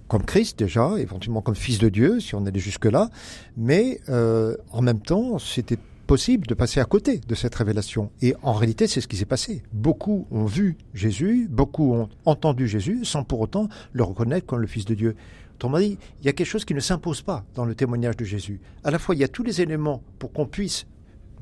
comme 0.08 0.24
Christ 0.24 0.58
déjà, 0.58 0.92
éventuellement 0.98 1.40
comme 1.40 1.54
fils 1.54 1.78
de 1.78 1.88
Dieu, 1.88 2.20
si 2.20 2.34
on 2.34 2.44
allait 2.46 2.60
jusque-là, 2.60 3.10
mais 3.56 4.00
euh, 4.08 4.56
en 4.70 4.82
même 4.82 5.00
temps, 5.00 5.38
c'était 5.38 5.78
possible 6.06 6.46
de 6.46 6.54
passer 6.54 6.80
à 6.80 6.84
côté 6.84 7.18
de 7.26 7.34
cette 7.34 7.54
révélation. 7.54 8.10
Et 8.20 8.34
en 8.42 8.52
réalité, 8.52 8.86
c'est 8.86 9.00
ce 9.00 9.08
qui 9.08 9.16
s'est 9.16 9.24
passé. 9.24 9.62
Beaucoup 9.72 10.26
ont 10.30 10.44
vu 10.44 10.76
Jésus, 10.92 11.48
beaucoup 11.50 11.94
ont 11.94 12.08
entendu 12.26 12.68
Jésus, 12.68 13.04
sans 13.04 13.24
pour 13.24 13.40
autant 13.40 13.68
le 13.92 14.04
reconnaître 14.04 14.46
comme 14.46 14.60
le 14.60 14.66
Fils 14.66 14.84
de 14.84 14.94
Dieu. 14.94 15.16
Autrement 15.54 15.78
dit, 15.78 15.98
il 16.20 16.26
y 16.26 16.28
a 16.28 16.32
quelque 16.32 16.46
chose 16.46 16.64
qui 16.64 16.74
ne 16.74 16.80
s'impose 16.80 17.22
pas 17.22 17.44
dans 17.54 17.64
le 17.64 17.74
témoignage 17.74 18.16
de 18.16 18.24
Jésus. 18.24 18.60
À 18.82 18.90
la 18.90 18.98
fois, 18.98 19.14
il 19.14 19.20
y 19.20 19.24
a 19.24 19.28
tous 19.28 19.42
les 19.42 19.60
éléments 19.60 20.02
pour 20.18 20.32
qu'on 20.32 20.46
puisse, 20.46 20.86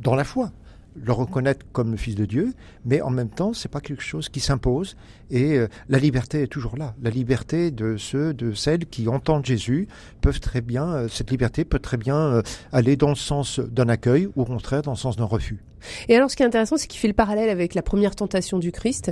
dans 0.01 0.14
la 0.14 0.25
foi, 0.25 0.53
le 1.00 1.12
reconnaître 1.12 1.64
comme 1.72 1.90
le 1.90 1.96
Fils 1.96 2.14
de 2.14 2.24
Dieu, 2.24 2.52
mais 2.85 3.00
en 3.00 3.11
même 3.11 3.28
temps, 3.28 3.52
c'est 3.52 3.70
pas 3.70 3.81
quelque 3.81 4.02
chose 4.02 4.28
qui 4.28 4.40
s'impose. 4.40 4.96
Et 5.31 5.57
euh, 5.57 5.68
la 5.88 5.98
liberté 5.98 6.42
est 6.42 6.46
toujours 6.46 6.76
là. 6.76 6.94
La 7.02 7.11
liberté 7.11 7.70
de 7.70 7.96
ceux, 7.96 8.35
de 8.35 8.52
celles 8.52 8.87
qui 8.87 9.09
entendent 9.09 9.46
Jésus 9.46 9.88
peuvent 10.20 10.40
très 10.40 10.61
bien, 10.61 10.88
euh, 10.88 11.09
cette 11.09 11.31
liberté 11.31 11.64
peut 11.64 11.78
très 11.78 11.96
bien 11.96 12.16
euh, 12.16 12.42
aller 12.72 12.96
dans 12.96 13.09
le 13.09 13.14
sens 13.14 13.61
d'un 13.61 13.88
accueil 13.88 14.26
ou 14.37 14.42
au 14.42 14.44
contraire 14.44 14.83
dans 14.83 14.92
le 14.92 14.96
sens 14.96 15.16
d'un 15.16 15.24
refus. 15.24 15.62
Et 16.09 16.14
alors, 16.14 16.31
ce 16.31 16.37
qui 16.37 16.44
est 16.44 16.46
intéressant, 16.46 16.76
c'est 16.76 16.87
qu'il 16.87 17.00
fait 17.00 17.09
le 17.09 17.14
parallèle 17.14 17.48
avec 17.48 17.74
la 17.74 17.83
première 17.83 18.14
tentation 18.14 18.61
du 18.61 18.70
Christ, 18.70 19.11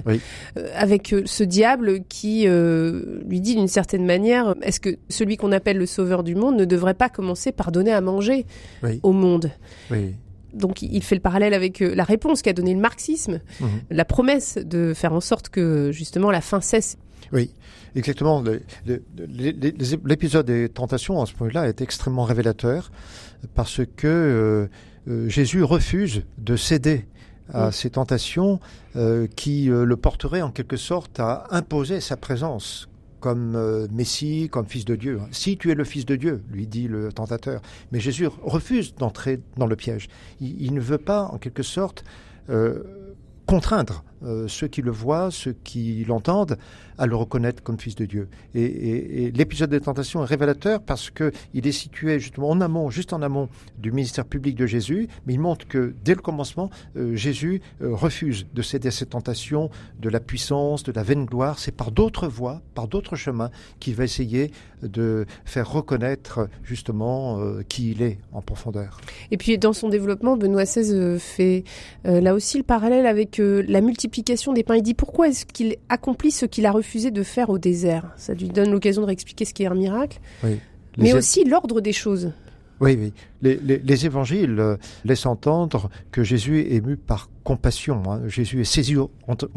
avec 0.76 1.12
ce 1.24 1.42
diable 1.42 2.04
qui 2.08 2.46
lui 2.46 3.40
dit 3.40 3.56
d'une 3.56 3.66
certaine 3.66 4.06
manière, 4.06 4.54
est-ce 4.62 4.78
que 4.78 4.90
celui 5.08 5.36
qu'on 5.36 5.50
appelle 5.50 5.78
le 5.78 5.86
sauveur 5.86 6.22
du 6.22 6.36
monde 6.36 6.56
ne 6.56 6.64
devrait 6.64 6.94
pas 6.94 7.08
commencer 7.08 7.50
par 7.50 7.72
donner 7.72 7.90
à 7.90 8.00
manger 8.00 8.46
au 9.02 9.10
monde? 9.10 9.50
Oui 9.90 10.14
donc 10.52 10.82
il 10.82 11.02
fait 11.02 11.14
le 11.14 11.20
parallèle 11.20 11.54
avec 11.54 11.82
euh, 11.82 11.94
la 11.94 12.04
réponse 12.04 12.42
qu'a 12.42 12.52
donné 12.52 12.74
le 12.74 12.80
marxisme, 12.80 13.40
mhm. 13.60 13.68
la 13.90 14.04
promesse 14.04 14.58
de 14.58 14.92
faire 14.94 15.12
en 15.12 15.20
sorte 15.20 15.48
que 15.48 15.92
justement 15.92 16.30
la 16.30 16.40
faim 16.40 16.60
cesse. 16.60 16.96
Oui, 17.32 17.52
exactement. 17.94 18.42
L'épisode 20.04 20.46
des 20.46 20.68
tentations 20.68 21.22
à 21.22 21.26
ce 21.26 21.34
point-là 21.34 21.68
est 21.68 21.80
extrêmement 21.80 22.24
révélateur 22.24 22.90
parce 23.54 23.82
que 23.96 24.06
euh, 24.06 24.66
euh, 25.08 25.28
Jésus 25.28 25.62
refuse 25.62 26.24
de 26.38 26.56
céder 26.56 27.06
à 27.52 27.72
ces 27.72 27.90
tentations 27.90 28.60
qui 29.34 29.64
le 29.64 29.96
porteraient 29.96 30.40
en 30.40 30.52
quelque 30.52 30.76
sorte 30.76 31.18
à 31.18 31.48
imposer 31.50 32.00
sa 32.00 32.16
présence 32.16 32.89
comme 33.20 33.54
euh, 33.54 33.86
Messie, 33.92 34.48
comme 34.50 34.66
fils 34.66 34.84
de 34.84 34.96
Dieu. 34.96 35.20
Si 35.30 35.56
tu 35.56 35.70
es 35.70 35.74
le 35.74 35.84
fils 35.84 36.06
de 36.06 36.16
Dieu, 36.16 36.42
lui 36.50 36.66
dit 36.66 36.88
le 36.88 37.12
tentateur. 37.12 37.60
Mais 37.92 38.00
Jésus 38.00 38.26
refuse 38.42 38.94
d'entrer 38.94 39.40
dans 39.56 39.66
le 39.66 39.76
piège. 39.76 40.08
Il, 40.40 40.74
ne 40.74 40.80
veut 40.80 40.98
pas, 40.98 41.24
en 41.24 41.38
quelque 41.38 41.62
sorte, 41.62 42.04
euh, 42.48 42.82
contraindre 43.46 44.04
euh, 44.22 44.48
ceux 44.48 44.68
qui 44.68 44.82
le 44.82 44.90
voient, 44.90 45.30
ceux 45.30 45.54
qui 45.64 46.04
l'entendent, 46.04 46.58
à 46.98 47.06
le 47.06 47.16
reconnaître 47.16 47.62
comme 47.62 47.78
fils 47.78 47.94
de 47.94 48.04
Dieu. 48.04 48.28
Et, 48.54 49.30
l'épisode 49.34 49.70
des 49.70 49.80
tentations 49.80 50.22
est 50.22 50.26
révélateur 50.26 50.82
parce 50.82 51.08
que 51.08 51.32
il 51.54 51.66
est 51.66 51.72
situé 51.72 52.20
justement 52.20 52.50
en 52.50 52.60
amont, 52.60 52.90
juste 52.90 53.14
en 53.14 53.22
amont 53.22 53.48
du 53.78 53.90
ministère 53.92 54.26
public 54.26 54.56
de 54.56 54.66
Jésus, 54.66 55.08
mais 55.24 55.32
il 55.34 55.40
montre 55.40 55.66
que 55.66 55.94
dès 56.04 56.14
le 56.14 56.20
commencement, 56.20 56.68
euh, 56.96 57.16
Jésus 57.16 57.62
euh, 57.80 57.94
refuse 57.94 58.46
de 58.52 58.60
céder 58.60 58.88
à 58.88 58.90
ces 58.90 59.06
tentations 59.06 59.70
de 59.98 60.10
la 60.10 60.20
puissance, 60.20 60.82
de 60.82 60.92
la 60.92 61.02
vaine 61.02 61.24
gloire. 61.24 61.58
C'est 61.58 61.74
par 61.74 61.90
d'autres 61.90 62.28
voies, 62.28 62.60
par 62.74 62.88
d'autres 62.88 63.16
chemins 63.16 63.50
qu'il 63.78 63.94
va 63.94 64.04
essayer 64.04 64.50
de 64.82 65.24
faire 65.46 65.70
reconnaître 65.70 66.48
justement 66.62 67.38
qui 67.68 67.92
il 67.92 68.02
est 68.02 68.18
en 68.32 68.40
profondeur. 68.40 69.00
Et 69.30 69.36
puis 69.36 69.58
dans 69.58 69.72
son 69.72 69.88
développement, 69.88 70.36
Benoît 70.36 70.64
XVI 70.64 71.18
fait 71.18 71.64
là 72.04 72.34
aussi 72.34 72.56
le 72.56 72.64
parallèle 72.64 73.06
avec 73.06 73.38
la 73.38 73.80
multiplication 73.80 74.09
des 74.54 74.62
pains. 74.62 74.76
Il 74.76 74.82
dit 74.82 74.94
pourquoi 74.94 75.28
est-ce 75.28 75.46
qu'il 75.46 75.76
accomplit 75.88 76.30
ce 76.30 76.46
qu'il 76.46 76.66
a 76.66 76.72
refusé 76.72 77.10
de 77.10 77.22
faire 77.22 77.50
au 77.50 77.58
désert? 77.58 78.12
Ça 78.16 78.34
lui 78.34 78.48
donne 78.48 78.70
l'occasion 78.70 79.02
de 79.02 79.06
réexpliquer 79.06 79.44
ce 79.44 79.54
qui 79.54 79.62
est 79.62 79.66
un 79.66 79.74
miracle. 79.74 80.18
Mais 80.98 81.14
aussi 81.14 81.44
l'ordre 81.44 81.80
des 81.80 81.92
choses. 81.92 82.32
Oui, 82.80 82.96
oui. 82.98 83.12
Les, 83.42 84.06
évangiles 84.06 84.58
euh, 84.58 84.76
laissent 85.04 85.26
entendre 85.26 85.90
que 86.10 86.24
Jésus 86.24 86.60
est 86.60 86.72
ému 86.76 86.96
par 86.96 87.28
compassion. 87.44 88.02
Hein. 88.10 88.22
Jésus 88.26 88.62
est 88.62 88.64
saisi 88.64 88.96
aux, 88.96 89.10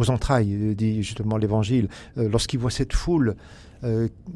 entrailles, 0.10 0.54
euh, 0.54 0.76
dit 0.76 1.02
justement 1.04 1.38
l'évangile. 1.38 1.88
Euh, 2.18 2.28
lorsqu'il 2.28 2.60
voit 2.60 2.72
cette 2.72 2.94
foule, 2.94 3.36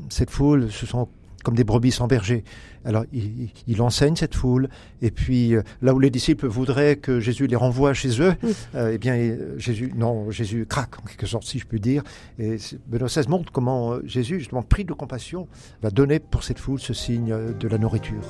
cette 0.10 0.30
foule, 0.30 0.70
ce 0.70 0.86
sont 0.86 1.08
comme 1.44 1.56
des 1.56 1.64
brebis 1.64 1.92
sans 1.92 2.08
berger. 2.08 2.44
Alors 2.86 3.04
il, 3.14 3.82
enseigne 3.82 4.16
cette 4.16 4.36
foule, 4.36 4.70
et 5.02 5.12
puis 5.12 5.56
euh, 5.56 5.62
là 5.82 5.94
où 5.94 6.00
les 6.00 6.10
disciples 6.10 6.48
voudraient 6.48 6.96
que 6.96 7.20
Jésus 7.20 7.48
les 7.48 7.56
renvoie 7.56 7.94
chez 7.94 8.22
eux, 8.22 8.34
euh, 8.76 8.92
eh 8.94 8.98
bien 8.98 9.16
euh, 9.16 9.58
Jésus, 9.58 9.94
non, 9.96 10.32
Jésus 10.32 10.66
craque 10.66 10.98
en 11.00 11.06
quelque 11.06 11.26
sorte, 11.26 11.44
si 11.44 11.60
je 11.60 11.66
puis 11.66 11.80
dire. 11.80 12.04
Et 12.40 12.58
Benoît 12.88 13.08
XVI 13.08 13.28
montre 13.28 13.52
comment 13.52 13.98
Jésus, 14.06 14.40
justement 14.40 14.64
pris 14.64 14.86
de 14.86 14.94
compassion, 14.94 15.48
va 15.82 15.90
donner 15.90 16.20
pour 16.20 16.44
cette 16.44 16.60
foule 16.60 16.80
ce 16.80 16.94
signe 16.94 17.36
de 17.60 17.68
la 17.68 17.78
nourriture. 17.78 18.24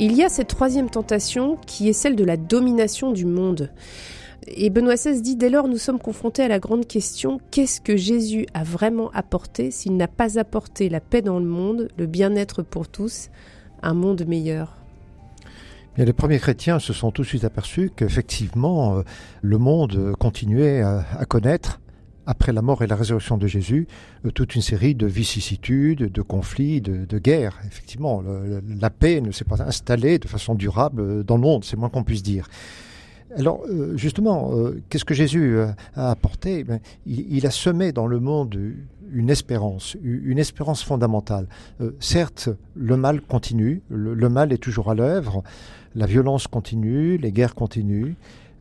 Il 0.00 0.12
y 0.16 0.22
a 0.22 0.28
cette 0.28 0.46
troisième 0.46 0.88
tentation 0.88 1.56
qui 1.66 1.88
est 1.88 1.92
celle 1.92 2.14
de 2.14 2.24
la 2.24 2.36
domination 2.36 3.10
du 3.10 3.26
monde. 3.26 3.68
Et 4.46 4.70
Benoît 4.70 4.94
XVI 4.94 5.20
dit 5.20 5.34
dès 5.34 5.50
lors 5.50 5.66
nous 5.66 5.76
sommes 5.76 5.98
confrontés 5.98 6.44
à 6.44 6.48
la 6.48 6.60
grande 6.60 6.86
question 6.86 7.40
qu'est-ce 7.50 7.80
que 7.80 7.96
Jésus 7.96 8.46
a 8.54 8.62
vraiment 8.62 9.10
apporté 9.10 9.72
s'il 9.72 9.96
n'a 9.96 10.06
pas 10.06 10.38
apporté 10.38 10.88
la 10.88 11.00
paix 11.00 11.20
dans 11.20 11.40
le 11.40 11.46
monde, 11.46 11.88
le 11.98 12.06
bien-être 12.06 12.62
pour 12.62 12.86
tous, 12.86 13.28
un 13.82 13.92
monde 13.92 14.24
meilleur? 14.24 14.76
Les 15.96 16.12
premiers 16.12 16.38
chrétiens 16.38 16.78
se 16.78 16.92
sont 16.92 17.10
tout 17.10 17.22
de 17.22 17.26
suite 17.26 17.42
aperçus 17.42 17.90
qu'effectivement 17.94 18.98
euh, 18.98 19.02
le 19.42 19.58
monde 19.58 20.14
continuait 20.16 20.80
à 20.80 21.24
connaître 21.26 21.80
après 22.28 22.52
la 22.52 22.60
mort 22.60 22.82
et 22.82 22.86
la 22.86 22.94
résurrection 22.94 23.38
de 23.38 23.46
Jésus, 23.46 23.88
euh, 24.26 24.30
toute 24.30 24.54
une 24.54 24.60
série 24.60 24.94
de 24.94 25.06
vicissitudes, 25.06 26.12
de 26.12 26.22
conflits, 26.22 26.82
de, 26.82 27.18
guerres. 27.18 27.58
Effectivement, 27.66 28.22
la 28.68 28.90
paix 28.90 29.20
ne 29.22 29.32
s'est 29.32 29.46
pas 29.46 29.62
installée 29.62 30.18
de 30.18 30.28
façon 30.28 30.54
durable 30.54 31.00
euh, 31.00 31.22
dans 31.24 31.36
le 31.36 31.42
monde, 31.42 31.64
c'est 31.64 31.76
moins 31.76 31.88
qu'on 31.88 32.04
puisse 32.04 32.22
dire. 32.22 32.46
Alors, 33.36 33.62
euh, 33.68 33.96
justement, 33.96 34.52
qu'est-ce 34.88 35.04
que 35.06 35.14
Jésus 35.14 35.58
a 35.96 36.10
apporté? 36.10 36.64
Ben, 36.64 36.80
il, 37.06 37.46
a 37.46 37.50
semé 37.50 37.92
dans 37.92 38.06
le 38.06 38.20
monde 38.20 38.58
une 39.10 39.30
espérance, 39.30 39.96
une 40.02 40.38
espérance 40.38 40.82
fondamentale. 40.82 41.46
certes, 41.98 42.50
le 42.74 42.96
mal 42.98 43.22
continue, 43.22 43.80
le 43.88 44.28
mal 44.28 44.52
est 44.52 44.58
toujours 44.58 44.90
à 44.90 44.94
l'œuvre, 44.94 45.42
la 45.94 46.06
violence 46.06 46.46
continue, 46.46 47.16
les 47.16 47.32
guerres 47.32 47.54
continuent, 47.54 48.14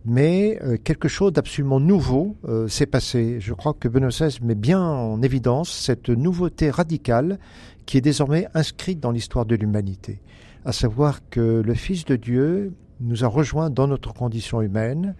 mais 0.05 0.59
euh, 0.63 0.77
quelque 0.81 1.07
chose 1.07 1.33
d'absolument 1.33 1.79
nouveau 1.79 2.35
euh, 2.47 2.67
s'est 2.67 2.85
passé. 2.85 3.37
Je 3.39 3.53
crois 3.53 3.73
que 3.73 3.87
Benoît 3.87 4.09
XVI 4.09 4.37
met 4.41 4.55
bien 4.55 4.81
en 4.81 5.21
évidence 5.21 5.71
cette 5.71 6.09
nouveauté 6.09 6.69
radicale 6.69 7.39
qui 7.85 7.97
est 7.97 8.01
désormais 8.01 8.47
inscrite 8.53 8.99
dans 8.99 9.11
l'histoire 9.11 9.45
de 9.45 9.55
l'humanité, 9.55 10.19
à 10.65 10.71
savoir 10.71 11.21
que 11.29 11.61
le 11.65 11.73
Fils 11.73 12.05
de 12.05 12.15
Dieu 12.15 12.73
nous 12.99 13.23
a 13.23 13.27
rejoints 13.27 13.69
dans 13.69 13.87
notre 13.87 14.13
condition 14.13 14.61
humaine, 14.61 15.15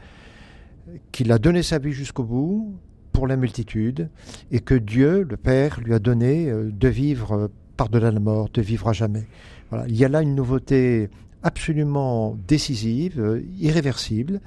qu'il 1.12 1.32
a 1.32 1.40
donné 1.40 1.64
sa 1.64 1.80
vie 1.80 1.92
jusqu'au 1.92 2.24
bout 2.24 2.76
pour 3.12 3.28
la 3.28 3.36
multitude, 3.36 4.10
et 4.52 4.60
que 4.60 4.76
Dieu, 4.76 5.26
le 5.30 5.38
Père, 5.38 5.80
lui 5.82 5.94
a 5.94 6.00
donné 6.00 6.50
euh, 6.50 6.70
de 6.72 6.88
vivre 6.88 7.50
par-delà 7.78 8.12
la 8.12 8.20
mort, 8.20 8.50
de 8.54 8.62
vivre 8.62 8.90
à 8.90 8.94
jamais. 8.94 9.28
Voilà. 9.70 9.88
Il 9.88 9.96
y 9.96 10.06
a 10.06 10.10
là 10.10 10.22
une 10.22 10.36
nouveauté 10.36 11.10
absolument 11.44 12.38
décisive, 12.48 13.44
irréversible, 13.60 14.42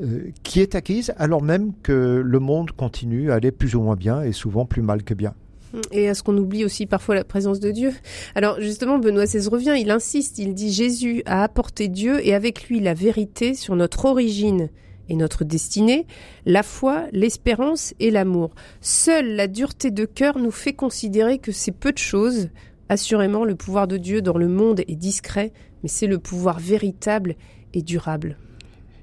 euh, 0.00 0.30
qui 0.42 0.60
est 0.60 0.74
acquise 0.74 1.12
alors 1.18 1.42
même 1.42 1.72
que 1.82 2.22
le 2.24 2.38
monde 2.38 2.72
continue 2.72 3.30
à 3.30 3.34
aller 3.34 3.52
plus 3.52 3.74
ou 3.74 3.82
moins 3.82 3.94
bien 3.94 4.22
et 4.22 4.32
souvent 4.32 4.64
plus 4.64 4.82
mal 4.82 5.02
que 5.02 5.12
bien. 5.12 5.34
Et 5.90 6.04
est-ce 6.04 6.22
qu'on 6.22 6.36
oublie 6.36 6.64
aussi 6.64 6.86
parfois 6.86 7.14
la 7.14 7.24
présence 7.24 7.60
de 7.60 7.70
Dieu 7.70 7.92
Alors 8.34 8.60
justement, 8.60 8.98
Benoît 8.98 9.26
XVI 9.26 9.48
revient, 9.48 9.74
il 9.78 9.90
insiste, 9.90 10.38
il 10.38 10.54
dit 10.54 10.72
Jésus 10.72 11.22
a 11.26 11.42
apporté 11.42 11.88
Dieu 11.88 12.26
et 12.26 12.34
avec 12.34 12.68
lui 12.68 12.80
la 12.80 12.94
vérité 12.94 13.54
sur 13.54 13.76
notre 13.76 14.06
origine 14.06 14.70
et 15.08 15.14
notre 15.14 15.44
destinée, 15.44 16.06
la 16.46 16.62
foi, 16.62 17.04
l'espérance 17.12 17.94
et 18.00 18.10
l'amour. 18.10 18.54
Seule 18.80 19.34
la 19.34 19.46
dureté 19.46 19.90
de 19.90 20.04
cœur 20.04 20.38
nous 20.38 20.50
fait 20.50 20.72
considérer 20.72 21.38
que 21.38 21.52
c'est 21.52 21.72
peu 21.72 21.92
de 21.92 21.98
choses. 21.98 22.48
Assurément, 22.88 23.44
le 23.44 23.54
pouvoir 23.54 23.88
de 23.88 23.98
Dieu 23.98 24.22
dans 24.22 24.38
le 24.38 24.48
monde 24.48 24.80
est 24.80 24.96
discret, 24.96 25.52
mais 25.82 25.88
c'est 25.88 26.06
le 26.06 26.18
pouvoir 26.18 26.58
véritable 26.58 27.36
et 27.74 27.82
durable. 27.82 28.36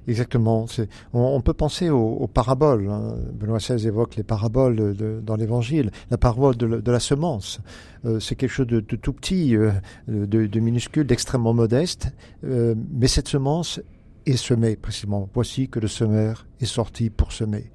Exactement. 0.10 0.65
On, 1.13 1.39
peut 1.42 1.54
penser 1.54 1.92
aux, 1.92 2.28
paraboles. 2.28 2.89
Hein. 2.89 3.15
Benoît 3.34 3.60
XVI 3.60 3.88
évoque 3.88 4.15
les 4.15 4.24
paraboles 4.24 4.96
dans 5.24 5.36
l'Évangile. 5.36 5.92
La 6.10 6.18
parabole 6.18 6.58
de, 6.58 6.92
la 6.92 7.00
semence, 7.00 7.60
euh, 8.06 8.20
c'est 8.20 8.36
quelque 8.36 8.50
chose 8.50 8.65
de, 8.65 8.80
tout 8.80 9.13
petit, 9.13 9.56
euh, 9.56 9.72
de, 10.08 10.48
de, 10.48 10.60
minuscule, 10.60 11.06
d'extrêmement 11.06 11.54
modeste. 11.54 12.12
Euh, 12.44 12.74
mais 12.92 13.08
cette 13.08 13.28
semence 13.28 13.80
est 14.30 14.38
semée 14.38 14.76
précisément. 14.76 15.30
Voici 15.34 15.70
que 15.70 15.80
le 15.80 15.88
semeur 15.88 16.46
est 16.60 16.65
sorti 16.65 17.10
pour 17.10 17.32
semer. 17.32 17.72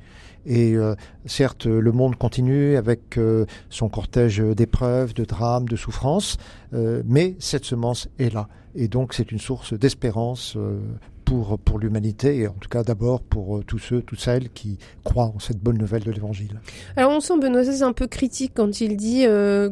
Et 0.46 0.74
euh, 0.74 0.94
certes, 1.26 1.66
le 1.66 1.92
monde 1.92 2.16
continue 2.16 2.76
avec 2.76 3.16
euh, 3.16 3.46
son 3.70 3.88
cortège 3.88 4.40
d'épreuves, 4.40 5.14
de 5.14 5.24
drames, 5.24 5.66
de 5.66 5.76
souffrances, 5.76 6.36
euh, 6.74 7.02
mais 7.06 7.34
cette 7.38 7.64
semence 7.64 8.08
est 8.18 8.32
là. 8.32 8.48
Et 8.74 8.88
donc 8.88 9.14
c'est 9.14 9.32
une 9.32 9.38
source 9.38 9.72
d'espérance 9.72 10.58
pour, 11.24 11.58
pour 11.60 11.78
l'humanité, 11.78 12.38
et 12.38 12.48
en 12.48 12.54
tout 12.54 12.68
cas 12.68 12.82
d'abord 12.82 13.22
pour 13.22 13.64
tous 13.64 13.78
ceux, 13.78 14.02
toutes 14.02 14.18
celles 14.20 14.50
qui 14.50 14.78
croient 15.04 15.32
en 15.34 15.38
cette 15.38 15.58
bonne 15.58 15.78
nouvelle 15.78 16.02
de 16.02 16.10
l'Évangile. 16.10 16.60
Alors 16.96 17.12
on 17.12 17.20
sent 17.20 17.38
Benoît 17.40 17.62
XVI 17.62 17.84
un 17.84 17.92
peu 17.92 18.08
critique 18.08 18.50
quand 18.54 18.80
il 18.80 18.96
dit 18.96 19.26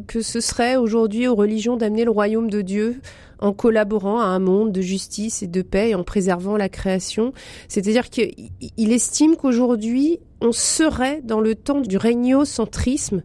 que 0.06 0.22
ce 0.22 0.40
serait 0.40 0.76
aujourd'hui 0.76 1.26
aux 1.26 1.34
religions 1.34 1.76
d'amener 1.76 2.04
le 2.04 2.12
royaume 2.12 2.48
de 2.48 2.62
Dieu 2.62 3.00
en 3.42 3.52
collaborant 3.52 4.20
à 4.20 4.24
un 4.24 4.38
monde 4.38 4.72
de 4.72 4.80
justice 4.80 5.42
et 5.42 5.48
de 5.48 5.62
paix 5.62 5.90
et 5.90 5.94
en 5.94 6.04
préservant 6.04 6.56
la 6.56 6.68
création. 6.68 7.32
C'est-à-dire 7.68 8.08
qu'il 8.08 8.92
estime 8.92 9.36
qu'aujourd'hui, 9.36 10.20
on 10.40 10.52
serait 10.52 11.20
dans 11.22 11.40
le 11.40 11.54
temps 11.54 11.80
du 11.80 11.96
régnocentrisme. 11.96 13.16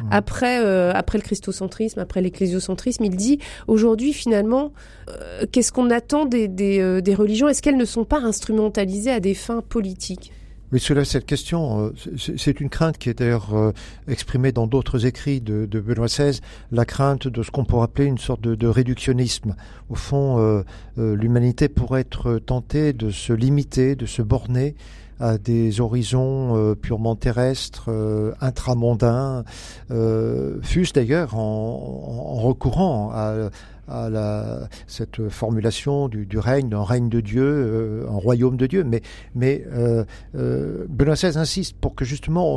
Mmh. 0.00 0.08
Après, 0.10 0.60
euh, 0.64 0.92
après 0.92 1.18
le 1.18 1.22
christocentrisme, 1.22 2.00
après 2.00 2.20
l'ecclésiocentrisme, 2.20 3.04
il 3.04 3.16
dit 3.16 3.38
aujourd'hui 3.68 4.12
finalement, 4.12 4.72
euh, 5.08 5.46
qu'est-ce 5.50 5.72
qu'on 5.72 5.90
attend 5.90 6.24
des, 6.24 6.48
des, 6.48 6.80
euh, 6.80 7.00
des 7.00 7.14
religions? 7.14 7.48
Est-ce 7.48 7.62
qu'elles 7.62 7.76
ne 7.76 7.84
sont 7.84 8.04
pas 8.04 8.20
instrumentalisées 8.20 9.12
à 9.12 9.20
des 9.20 9.34
fins 9.34 9.62
politiques? 9.62 10.32
Oui, 10.72 10.80
cela, 10.80 11.04
cette 11.04 11.26
question, 11.26 11.92
c'est 12.16 12.60
une 12.60 12.68
crainte 12.68 12.98
qui 12.98 13.08
est 13.08 13.18
d'ailleurs 13.18 13.72
exprimée 14.06 14.52
dans 14.52 14.66
d'autres 14.66 15.06
écrits 15.06 15.40
de, 15.40 15.66
de, 15.66 15.80
Benoît 15.80 16.06
XVI, 16.06 16.40
la 16.70 16.84
crainte 16.84 17.26
de 17.26 17.42
ce 17.42 17.50
qu'on 17.50 17.64
pourrait 17.64 17.84
appeler 17.84 18.06
une 18.06 18.18
sorte 18.18 18.40
de, 18.40 18.54
de 18.54 18.66
réductionnisme. 18.68 19.56
Au 19.88 19.96
fond, 19.96 20.62
l'humanité 20.96 21.68
pourrait 21.68 22.02
être 22.02 22.38
tentée 22.38 22.92
de 22.92 23.10
se 23.10 23.32
limiter, 23.32 23.96
de 23.96 24.06
se 24.06 24.22
borner 24.22 24.76
à 25.20 25.36
des 25.38 25.80
horizons 25.80 26.56
euh, 26.56 26.74
purement 26.74 27.14
terrestres, 27.14 27.86
euh, 27.88 28.32
intramondains, 28.40 29.44
euh, 29.90 30.58
fût-ce 30.62 30.94
d'ailleurs 30.94 31.36
en, 31.36 31.40
en, 31.40 32.40
recourant 32.40 33.10
à, 33.12 33.50
à 33.90 34.68
cette 34.86 35.28
formulation 35.28 36.08
du, 36.08 36.38
règne, 36.38 36.68
d'un 36.68 36.84
règne 36.84 37.08
de 37.08 37.20
Dieu, 37.20 37.42
euh, 37.42 38.06
un 38.08 38.16
royaume 38.16 38.56
de 38.56 38.66
Dieu. 38.66 38.84
Mais, 38.84 39.02
mais 39.34 39.64
euh, 39.72 40.04
euh, 40.34 40.86
Benoît 40.88 41.14
XVI 41.14 41.36
insiste 41.38 41.76
pour 41.80 41.94
que 41.94 42.04
justement 42.04 42.56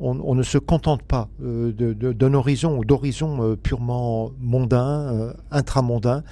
on, 0.00 0.34
ne 0.34 0.42
se 0.42 0.58
contente 0.58 1.02
pas 1.02 1.28
euh, 1.42 1.72
d'un 1.72 2.34
horizon 2.34 2.78
ou 2.78 2.84
d'horizon 2.84 3.56
purement 3.62 4.30
mondain, 4.40 5.32
intramondain, 5.50 6.22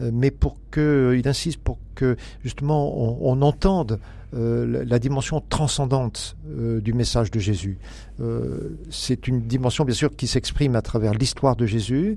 mais 0.00 0.30
pour 0.30 0.56
que, 0.70 1.16
il 1.18 1.26
insiste 1.28 1.60
pour 1.60 1.78
que 1.94 2.16
justement 2.44 3.22
on, 3.22 3.42
entende 3.42 3.98
la 4.32 4.98
dimension 4.98 5.42
transcendante 5.48 6.36
du 6.46 6.92
message 6.92 7.30
de 7.30 7.38
Jésus. 7.38 7.78
Euh, 8.20 8.76
c'est 8.90 9.28
une 9.28 9.42
dimension 9.42 9.84
bien 9.84 9.94
sûr 9.94 10.14
qui 10.14 10.26
s'exprime 10.26 10.76
à 10.76 10.82
travers 10.82 11.14
l'histoire 11.14 11.56
de 11.56 11.66
Jésus, 11.66 12.16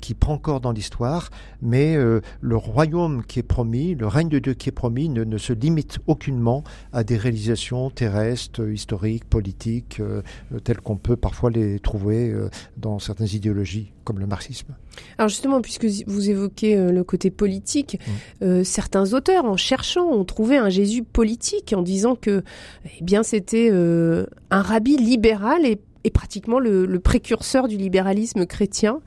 qui 0.00 0.14
prend 0.14 0.38
corps 0.38 0.60
dans 0.60 0.72
l'histoire, 0.72 1.30
mais 1.62 1.96
le 1.96 2.56
royaume 2.56 3.24
qui 3.24 3.38
est 3.38 3.44
promis, 3.44 3.94
le 3.94 4.06
règne 4.06 4.28
de 4.28 4.38
Dieu 4.38 4.54
qui 4.54 4.68
est 4.68 4.72
promis 4.72 5.08
ne, 5.08 5.24
ne 5.24 5.38
se 5.38 5.52
limite 5.52 5.98
aucunement 6.06 6.64
à 6.92 7.04
des 7.04 7.16
réalisations 7.16 7.90
terrestres, 7.90 8.68
historiques, 8.68 9.24
politiques, 9.24 10.00
telles 10.64 10.80
qu'on 10.80 10.96
peut 10.96 11.16
parfois 11.16 11.50
les 11.50 11.78
trouver 11.80 12.34
dans 12.76 12.98
certaines 12.98 13.28
idéologies 13.32 13.92
comme 14.04 14.18
le 14.18 14.26
marxisme. 14.26 14.74
Alors 15.18 15.28
justement, 15.28 15.60
puisque 15.60 15.86
vous 16.06 16.30
évoquez 16.30 16.76
le 16.90 17.04
côté 17.04 17.30
politique, 17.30 17.98
mmh. 18.40 18.64
certains 18.64 19.12
auteurs, 19.14 19.44
en 19.44 19.56
cherchant, 19.56 20.06
ont 20.06 20.24
trouvé 20.24 20.56
un 20.56 20.68
Jésus 20.68 21.02
politique 21.02 21.74
en 21.76 21.82
disant 21.82 22.14
que 22.14 22.42
eh 22.98 23.04
bien 23.04 23.22
c'était 23.22 23.68
euh, 23.70 24.26
un 24.50 24.62
rabbi 24.62 24.96
libéral 24.96 25.35
et, 25.64 26.10
pratiquement 26.10 26.58
le, 26.58 26.98
précurseur 26.98 27.68
du 27.68 27.76
libéralisme 27.76 28.46
chrétien. 28.46 29.00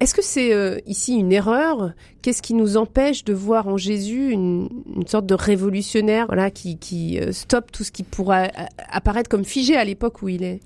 Est-ce 0.00 0.14
que 0.14 0.22
c'est 0.22 0.54
euh, 0.54 0.78
ici 0.86 1.16
une 1.16 1.30
erreur? 1.30 1.92
Qu'est-ce 2.22 2.40
qui 2.40 2.54
nous 2.54 2.78
empêche 2.78 3.22
de 3.24 3.34
voir 3.34 3.68
en 3.68 3.76
Jésus 3.76 4.30
une, 4.30 4.68
sorte 5.06 5.26
de 5.26 5.34
révolutionnaire 5.34 6.26
voilà, 6.26 6.50
qui, 6.50 6.78
qui 6.78 7.20
euh, 7.20 7.32
stoppe 7.32 7.70
tout 7.70 7.84
ce 7.84 7.92
qui 7.92 8.02
pourrait 8.02 8.50
apparaître 8.90 9.28
comme 9.28 9.44
figé 9.44 9.76
à 9.76 9.84
l'époque 9.84 10.22
où 10.22 10.28
il 10.28 10.42
est? 10.42 10.60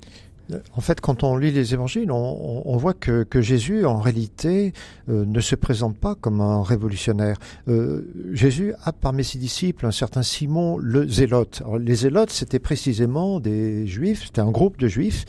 En 0.75 0.81
fait, 0.81 1.01
quand 1.01 1.25
on 1.25 1.37
lit 1.37 1.51
les 1.51 1.73
évangiles, 1.75 2.11
on, 2.11 2.77
voit 2.77 2.95
que, 2.95 3.25
Jésus, 3.41 3.87
en 3.87 3.99
réalité, 3.99 4.73
euh, 5.09 5.25
ne 5.25 5.41
se 5.41 5.55
présente 5.55 5.97
pas 5.97 6.15
comme 6.15 6.41
un 6.41 6.63
révolutionnaire. 6.63 7.39
Euh, 7.69 8.13
Jésus 8.33 8.75
a 8.85 8.93
parmi 8.93 9.25
ses 9.25 9.39
disciples 9.39 9.87
un 9.87 9.93
certain 9.93 10.23
Simon 10.23 10.79
le 10.79 11.09
Zélote. 11.09 11.63
les 11.79 11.95
Zélotes, 11.95 12.31
c'était 12.31 12.59
précisément 12.59 13.41
des 13.41 13.87
Juifs, 13.87 14.25
c'était 14.27 14.41
un 14.41 14.51
groupe 14.51 14.79
de 14.79 14.89
Juifs 14.89 15.25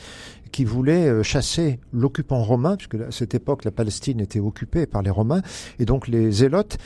qui 0.52 0.64
voulaient 0.64 1.08
euh, 1.08 1.22
chasser 1.22 1.80
l'occupant 1.92 2.42
romain, 2.42 2.76
puisque 2.76 2.94
à 2.94 3.10
cette 3.10 3.34
époque 3.34 3.64
la 3.64 3.70
Palestine 3.70 4.20
était 4.20 4.40
occupée 4.40 4.86
par 4.86 5.02
les 5.02 5.10
Romains, 5.10 5.42
et 5.78 5.84
donc 5.84 6.08
les 6.08 6.30
Zélotes 6.30 6.78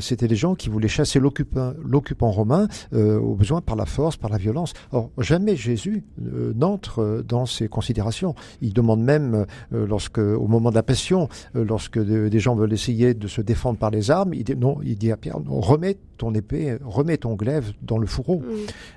c'était 0.00 0.28
des 0.28 0.36
gens 0.36 0.54
qui 0.54 0.68
voulaient 0.68 0.88
chasser 0.88 1.20
l'occupant 1.20 2.30
romain 2.30 2.68
euh, 2.92 3.18
au 3.18 3.34
besoin 3.34 3.60
par 3.60 3.76
la 3.76 3.86
force, 3.86 4.16
par 4.16 4.30
la 4.30 4.38
violence. 4.38 4.72
Or, 4.92 5.10
jamais 5.18 5.56
Jésus 5.56 6.04
euh, 6.20 6.52
n'entre 6.54 7.24
dans 7.26 7.46
ces 7.46 7.68
considérations. 7.68 8.34
Il 8.60 8.72
demande 8.72 9.02
même, 9.02 9.46
lorsque, 9.70 10.18
au 10.18 10.46
moment 10.46 10.70
de 10.70 10.74
la 10.74 10.82
passion, 10.82 11.28
lorsque 11.54 11.98
des 11.98 12.40
gens 12.40 12.54
veulent 12.54 12.72
essayer 12.72 13.14
de 13.14 13.28
se 13.28 13.40
défendre 13.40 13.78
par 13.78 13.90
les 13.90 14.10
armes, 14.10 14.34
il 14.34 14.44
dit, 14.44 14.56
non, 14.56 14.78
il 14.82 14.96
dit 14.96 15.12
à 15.12 15.16
Pierre, 15.16 15.40
non, 15.40 15.60
remets 15.60 15.96
ton 16.18 16.34
épée, 16.34 16.76
remets 16.84 17.16
ton 17.16 17.34
glaive 17.34 17.72
dans 17.82 17.98
le 17.98 18.06
fourreau. 18.06 18.42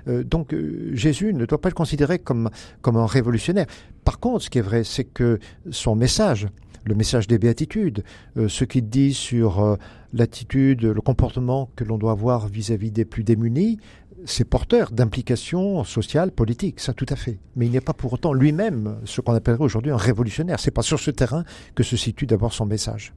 donc 0.06 0.54
Jésus 0.92 1.32
ne 1.32 1.46
doit 1.46 1.60
pas 1.60 1.68
le 1.68 1.74
considérer 1.74 2.18
comme, 2.18 2.50
comme 2.82 2.96
un 2.96 3.06
révolutionnaire. 3.06 3.66
Par 4.04 4.18
contre, 4.18 4.44
ce 4.44 4.50
qui 4.50 4.58
est 4.58 4.62
vrai, 4.62 4.84
c'est 4.84 5.04
que 5.04 5.38
son 5.70 5.96
message, 5.96 6.48
le 6.84 6.94
message 6.94 7.26
des 7.26 7.38
béatitudes, 7.38 8.04
euh, 8.36 8.48
ce 8.48 8.64
qu'il 8.64 8.88
dit 8.88 9.14
sur 9.14 9.62
euh, 9.62 9.76
l'attitude, 10.14 10.82
le 10.84 11.00
comportement 11.00 11.70
que 11.76 11.84
l'on 11.84 11.98
doit 11.98 12.12
avoir 12.12 12.46
vis-à-vis 12.46 12.90
des 12.90 13.04
plus 13.04 13.24
démunis, 13.24 13.78
c'est 14.24 14.44
porteur 14.44 14.90
d'implications 14.90 15.84
sociales, 15.84 16.30
politiques, 16.30 16.80
ça 16.80 16.92
tout 16.92 17.06
à 17.08 17.16
fait. 17.16 17.38
Mais 17.56 17.66
il 17.66 17.72
n'est 17.72 17.80
pas 17.80 17.92
pour 17.92 18.12
autant 18.12 18.32
lui-même 18.32 18.96
ce 19.04 19.20
qu'on 19.20 19.34
appellerait 19.34 19.64
aujourd'hui 19.64 19.92
un 19.92 19.96
révolutionnaire. 19.96 20.60
C'est 20.60 20.70
pas 20.70 20.82
sur 20.82 20.98
ce 20.98 21.10
terrain 21.10 21.44
que 21.74 21.82
se 21.82 21.96
situe 21.96 22.26
d'abord 22.26 22.52
son 22.52 22.64
message. 22.64 23.12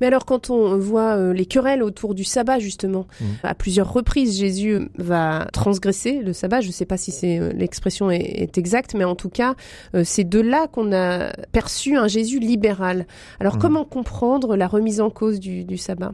Mais 0.00 0.08
alors 0.08 0.26
quand 0.26 0.50
on 0.50 0.76
voit 0.76 1.16
euh, 1.16 1.32
les 1.32 1.46
querelles 1.46 1.82
autour 1.82 2.14
du 2.14 2.24
sabbat 2.24 2.58
justement, 2.58 3.06
mmh. 3.20 3.24
à 3.44 3.54
plusieurs 3.54 3.92
reprises 3.92 4.38
Jésus 4.38 4.88
va 4.98 5.46
transgresser 5.52 6.20
le 6.20 6.32
sabbat. 6.32 6.60
Je 6.60 6.66
ne 6.66 6.72
sais 6.72 6.86
pas 6.86 6.96
si 6.96 7.12
c'est 7.12 7.38
euh, 7.38 7.52
l'expression 7.52 8.10
est, 8.10 8.58
exacte, 8.58 8.94
mais 8.94 9.04
en 9.04 9.14
tout 9.14 9.30
cas 9.30 9.54
euh, 9.94 10.02
c'est 10.04 10.24
de 10.24 10.40
là 10.40 10.66
qu'on 10.66 10.92
a 10.92 11.32
perçu 11.52 11.96
un 11.96 12.08
Jésus 12.08 12.40
libéral. 12.40 13.06
Alors 13.38 13.56
mmh. 13.56 13.60
comment 13.60 13.84
comprendre 13.84 14.56
la 14.56 14.66
remise 14.66 15.00
en 15.00 15.10
cause 15.10 15.40
du, 15.40 15.64
du 15.64 15.78
sabbat? 15.78 16.12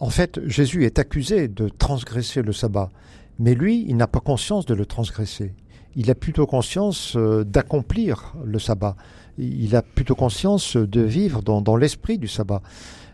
En 0.00 0.10
fait, 0.10 0.40
Jésus 0.46 0.84
est 0.84 0.98
accusé 0.98 1.48
de 1.48 1.68
transgresser 1.68 2.42
le 2.42 2.52
sabbat. 2.52 2.90
Mais 3.38 3.54
lui, 3.54 3.84
il 3.88 3.96
n'a 3.96 4.06
pas 4.06 4.20
conscience 4.20 4.66
de 4.66 4.74
le 4.74 4.86
transgresser. 4.86 5.54
Il 5.96 6.10
a 6.10 6.14
plutôt 6.14 6.46
conscience 6.46 7.16
euh, 7.16 7.44
d'accomplir 7.44 8.34
le 8.44 8.58
sabbat. 8.58 8.96
Il 9.38 9.74
a 9.74 9.82
plutôt 9.82 10.14
conscience 10.14 10.76
de 10.76 11.00
vivre 11.00 11.42
dans, 11.42 11.60
dans 11.60 11.76
l'esprit 11.76 12.18
du 12.18 12.28
sabbat. 12.28 12.62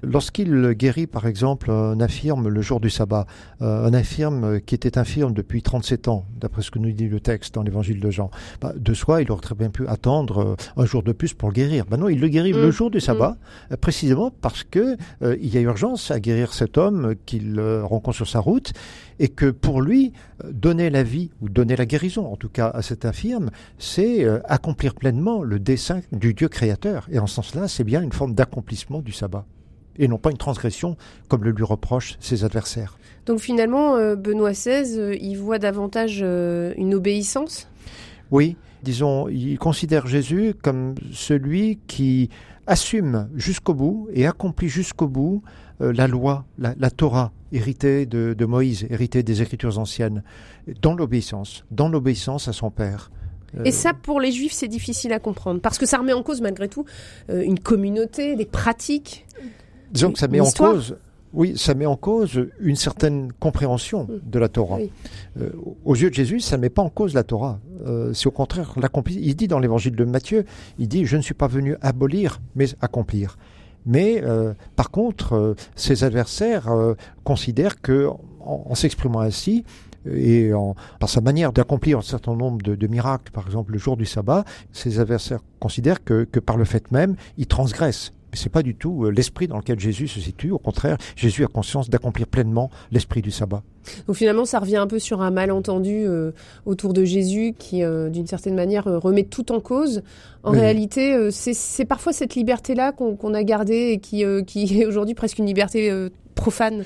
Lorsqu'il 0.02 0.72
guérit, 0.72 1.06
par 1.06 1.26
exemple, 1.26 1.70
un 1.70 2.00
infirme 2.00 2.48
le 2.48 2.62
jour 2.62 2.80
du 2.80 2.90
sabbat, 2.90 3.26
euh, 3.60 3.86
un 3.86 3.94
infirme 3.94 4.60
qui 4.60 4.74
était 4.74 4.98
infirme 4.98 5.34
depuis 5.34 5.62
37 5.62 6.08
ans, 6.08 6.24
d'après 6.38 6.62
ce 6.62 6.70
que 6.70 6.78
nous 6.78 6.92
dit 6.92 7.08
le 7.08 7.20
texte 7.20 7.54
dans 7.54 7.62
l'évangile 7.62 8.00
de 8.00 8.10
Jean, 8.10 8.30
bah, 8.60 8.72
de 8.74 8.94
soi, 8.94 9.22
il 9.22 9.30
aurait 9.30 9.42
très 9.42 9.54
bien 9.54 9.70
pu 9.70 9.86
attendre 9.88 10.38
euh, 10.38 10.56
un 10.76 10.86
jour 10.86 11.02
de 11.02 11.12
plus 11.12 11.34
pour 11.34 11.48
le 11.48 11.54
guérir. 11.54 11.84
Ben 11.86 11.98
non, 11.98 12.08
il 12.08 12.20
le 12.20 12.28
guérit 12.28 12.52
le 12.52 12.68
mm. 12.68 12.72
jour 12.72 12.90
du 12.90 13.00
sabbat, 13.00 13.36
mm. 13.70 13.76
précisément 13.76 14.30
parce 14.30 14.64
que 14.64 14.96
euh, 15.22 15.36
il 15.40 15.52
y 15.52 15.58
a 15.58 15.60
urgence 15.60 16.10
à 16.10 16.18
guérir 16.18 16.54
cet 16.54 16.78
homme 16.78 17.14
qu'il 17.26 17.60
rencontre 17.60 18.16
sur 18.16 18.28
sa 18.28 18.40
route 18.40 18.72
et 19.18 19.28
que 19.28 19.50
pour 19.50 19.82
lui, 19.82 20.12
donner 20.50 20.88
la 20.88 21.02
vie 21.02 21.30
ou 21.42 21.50
donner 21.50 21.76
la 21.76 21.84
guérison, 21.84 22.26
en 22.26 22.36
tout 22.36 22.48
cas 22.48 22.68
à 22.68 22.80
cet 22.80 23.04
infirme, 23.04 23.50
c'est 23.78 24.26
accomplir 24.48 24.94
pleinement 24.94 25.42
le 25.42 25.58
dessein 25.58 26.00
du 26.10 26.32
Dieu 26.32 26.48
créateur. 26.48 27.06
Et 27.10 27.18
en 27.18 27.26
ce 27.26 27.34
sens-là, 27.34 27.68
c'est 27.68 27.84
bien 27.84 28.00
une 28.00 28.12
forme 28.12 28.34
d'accomplissement 28.34 29.00
du 29.00 29.12
sabbat 29.12 29.44
et 30.00 30.08
non 30.08 30.18
pas 30.18 30.30
une 30.30 30.36
transgression 30.36 30.96
comme 31.28 31.44
le 31.44 31.52
lui 31.52 31.64
reprochent 31.64 32.16
ses 32.18 32.44
adversaires. 32.44 32.98
Donc 33.26 33.38
finalement, 33.38 33.96
euh, 33.96 34.16
Benoît 34.16 34.52
XVI, 34.52 34.98
euh, 34.98 35.14
il 35.20 35.36
voit 35.36 35.58
davantage 35.58 36.20
euh, 36.22 36.74
une 36.76 36.94
obéissance? 36.94 37.68
Oui, 38.32 38.56
disons, 38.82 39.28
il 39.28 39.58
considère 39.58 40.06
Jésus 40.06 40.54
comme 40.60 40.94
celui 41.12 41.78
qui 41.86 42.30
assume 42.66 43.28
jusqu'au 43.34 43.74
bout 43.74 44.08
et 44.12 44.26
accomplit 44.26 44.68
jusqu'au 44.68 45.08
bout 45.08 45.42
euh, 45.80 45.92
la 45.92 46.06
loi, 46.06 46.44
la, 46.58 46.90
Torah, 46.90 47.32
héritée 47.52 48.04
de, 48.04 48.44
Moïse, 48.44 48.86
héritée 48.90 49.22
des 49.22 49.40
Écritures 49.40 49.78
anciennes, 49.78 50.22
dans 50.82 50.94
l'obéissance, 50.94 51.64
dans 51.70 51.88
l'obéissance 51.88 52.48
à 52.48 52.52
son 52.52 52.70
Père. 52.70 53.10
Euh, 53.56 53.64
et 53.64 53.72
ça, 53.72 53.94
pour 53.94 54.20
les 54.20 54.30
Juifs, 54.30 54.52
c'est 54.52 54.68
difficile 54.68 55.12
à 55.12 55.18
comprendre, 55.18 55.60
parce 55.60 55.78
que 55.78 55.86
ça 55.86 55.98
remet 55.98 56.12
en 56.12 56.22
cause, 56.22 56.42
malgré 56.42 56.68
tout, 56.68 56.84
euh, 57.30 57.42
une 57.42 57.58
communauté, 57.58 58.36
des 58.36 58.44
pratiques. 58.44 59.26
Disons 59.90 60.12
que 60.12 60.18
ça 60.18 60.29
met 60.29 60.40
en 60.40 60.50
cause 60.50 60.96
oui, 61.33 61.57
ça 61.57 61.74
met 61.74 61.87
en 61.87 61.96
cause 61.96 62.48
une 62.59 62.76
certaine 62.76 63.33
compréhension 63.33 64.09
de 64.22 64.38
la 64.38 64.48
Torah. 64.48 64.79
Euh, 65.40 65.50
aux 65.85 65.94
yeux 65.94 66.11
de 66.11 66.14
Jésus, 66.14 66.40
ça 66.40 66.57
ne 66.57 66.62
met 66.62 66.70
pas 66.70 66.83
en 66.83 66.90
cause 66.90 67.14
la 67.14 67.22
Torah. 67.22 67.61
Euh, 67.87 68.12
c'est 68.12 68.26
au 68.26 68.33
contraire 68.33 68.72
l'accomplir. 68.81 69.18
Il 69.20 69.37
dit 69.37 69.46
dans 69.46 69.61
l'évangile 69.61 69.94
de 69.94 70.05
Matthieu, 70.05 70.44
il 70.79 70.88
dit, 70.88 71.07
je 71.07 71.16
ne 71.16 71.22
suis 71.22 71.35
pas 71.35 71.46
venu 71.46 71.76
abolir, 71.83 72.40
mais 72.57 72.66
accomplir. 72.81 73.38
Mais 73.87 74.22
euh, 74.24 74.55
par 74.76 74.90
contre, 74.90 75.55
ses 75.76 76.05
adversaires 76.05 76.68
considèrent 77.24 77.81
que, 77.81 78.09
en, 78.40 78.74
s'exprimant 78.74 79.20
ainsi, 79.20 79.64
et 80.11 80.53
en, 80.53 80.74
par 80.98 81.09
sa 81.09 81.20
manière 81.20 81.53
d'accomplir 81.53 81.98
un 81.98 82.03
certain 82.03 82.35
nombre 82.35 82.61
de, 82.62 82.87
miracles, 82.87 83.31
par 83.33 83.46
exemple 83.46 83.72
le 83.72 83.79
jour 83.79 83.96
du 83.96 84.05
sabbat, 84.05 84.44
ses 84.72 84.98
adversaires 84.98 85.40
considèrent 85.61 86.03
que, 86.03 86.24
que 86.24 86.40
par 86.40 86.57
le 86.57 86.64
fait 86.64 86.90
même, 86.90 87.16
il 87.38 87.46
transgresse 87.46 88.12
c'est 88.32 88.48
pas 88.48 88.62
du 88.62 88.74
tout 88.74 89.04
euh, 89.04 89.10
l'esprit 89.10 89.48
dans 89.48 89.56
lequel 89.56 89.78
Jésus 89.78 90.08
se 90.08 90.20
situe. 90.20 90.50
Au 90.50 90.58
contraire, 90.58 90.96
Jésus 91.16 91.44
a 91.44 91.48
conscience 91.48 91.90
d'accomplir 91.90 92.26
pleinement 92.26 92.70
l'esprit 92.90 93.22
du 93.22 93.30
sabbat. 93.30 93.62
Donc 94.06 94.16
finalement, 94.16 94.44
ça 94.44 94.58
revient 94.58 94.76
un 94.76 94.86
peu 94.86 94.98
sur 94.98 95.22
un 95.22 95.30
malentendu 95.30 96.04
euh, 96.06 96.32
autour 96.66 96.92
de 96.92 97.04
Jésus 97.04 97.54
qui, 97.58 97.82
euh, 97.82 98.08
d'une 98.08 98.26
certaine 98.26 98.54
manière, 98.54 98.84
remet 98.84 99.24
tout 99.24 99.52
en 99.52 99.60
cause. 99.60 100.02
En 100.42 100.52
réalité, 100.52 101.30
c'est 101.30 101.84
parfois 101.84 102.14
cette 102.14 102.34
liberté-là 102.34 102.92
qu'on 102.92 103.34
a 103.34 103.42
gardée 103.42 103.90
et 103.92 103.98
qui, 103.98 104.24
qui 104.46 104.80
est 104.80 104.86
aujourd'hui 104.86 105.14
presque 105.14 105.38
une 105.38 105.44
liberté 105.44 105.92
profane. 106.34 106.84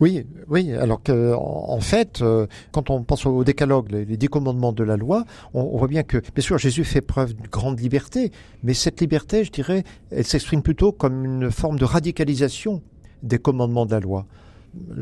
Oui, 0.00 0.24
oui. 0.48 0.72
Alors 0.72 1.02
que, 1.02 1.34
en 1.34 1.80
fait, 1.80 2.22
euh, 2.22 2.46
quand 2.72 2.90
on 2.90 3.02
pense 3.02 3.26
au 3.26 3.42
décalogue, 3.42 3.90
les, 3.90 4.16
dix 4.16 4.28
commandements 4.28 4.72
de 4.72 4.84
la 4.84 4.96
loi, 4.96 5.24
on, 5.54 5.76
voit 5.76 5.88
bien 5.88 6.04
que, 6.04 6.18
bien 6.18 6.42
sûr, 6.42 6.58
Jésus 6.58 6.84
fait 6.84 7.00
preuve 7.00 7.34
d'une 7.34 7.48
grande 7.48 7.80
liberté, 7.80 8.30
mais 8.62 8.74
cette 8.74 9.00
liberté, 9.00 9.44
je 9.44 9.50
dirais, 9.50 9.84
elle 10.10 10.24
s'exprime 10.24 10.62
plutôt 10.62 10.92
comme 10.92 11.24
une 11.24 11.50
forme 11.50 11.78
de 11.78 11.84
radicalisation 11.84 12.82
des 13.22 13.38
commandements 13.38 13.86
de 13.86 13.92
la 13.92 14.00
loi. 14.00 14.26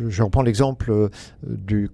Je 0.09 0.23
reprends 0.23 0.43
l'exemple 0.43 0.91
euh, 0.91 1.09
du, 1.45 1.91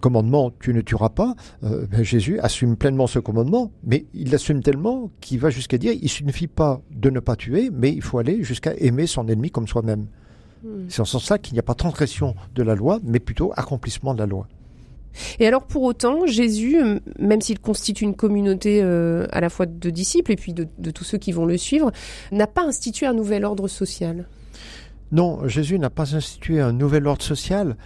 commandement 0.00 0.52
tu 0.60 0.74
ne 0.74 0.82
tueras 0.82 1.08
pas. 1.08 1.34
Euh, 1.64 1.86
ben, 1.90 2.04
Jésus 2.04 2.38
assume 2.38 2.76
pleinement 2.76 3.06
ce 3.06 3.18
commandement, 3.18 3.72
mais 3.82 4.06
il 4.14 4.30
l'assume 4.30 4.62
tellement 4.62 5.10
qu'il 5.20 5.40
va 5.40 5.50
jusqu'à 5.50 5.78
dire 5.78 5.94
il 6.00 6.08
suffit 6.08 6.46
pas 6.46 6.82
de 6.92 7.10
ne 7.10 7.20
pas 7.20 7.34
tuer, 7.34 7.70
mais 7.72 7.90
il 7.90 8.02
faut 8.02 8.18
aller 8.18 8.44
jusqu'à 8.44 8.74
aimer 8.74 9.06
son 9.06 9.26
ennemi 9.26 9.50
comme 9.50 9.66
soi-même. 9.66 10.06
Hmm. 10.64 10.86
C'est 10.88 11.00
en 11.00 11.04
ce 11.04 11.12
sens-là 11.12 11.38
qu'il 11.38 11.52
n'y 11.52 11.60
a 11.60 11.62
pas 11.62 11.74
transgression 11.74 12.34
de 12.54 12.62
la 12.62 12.74
loi, 12.74 12.98
mais 13.04 13.20
plutôt 13.20 13.52
accomplissement 13.54 14.14
de 14.14 14.20
la 14.20 14.26
loi. 14.26 14.48
Et 15.38 15.46
alors 15.46 15.64
pour 15.64 15.82
autant, 15.82 16.26
Jésus, 16.26 16.78
même 17.18 17.40
s'il 17.40 17.60
constitue 17.60 18.04
une 18.04 18.16
communauté 18.16 18.82
euh, 18.82 19.26
à 19.30 19.40
la 19.40 19.48
fois 19.48 19.66
de 19.66 19.90
disciples 19.90 20.32
et 20.32 20.36
puis 20.36 20.52
de, 20.52 20.66
tous 20.90 21.04
ceux 21.04 21.18
qui 21.18 21.32
vont 21.32 21.46
le 21.46 21.56
suivre, 21.56 21.92
n'a 22.32 22.46
pas 22.46 22.64
institué 22.64 23.06
un 23.06 23.12
nouvel 23.12 23.44
ordre 23.44 23.68
social? 23.68 24.26
Non, 25.12 25.46
Jésus 25.46 25.78
n'a 25.78 25.90
pas 25.90 26.16
institué 26.16 26.60
un 26.60 26.72
nouvel 26.72 27.06
ordre 27.06 27.22
social. 27.22 27.76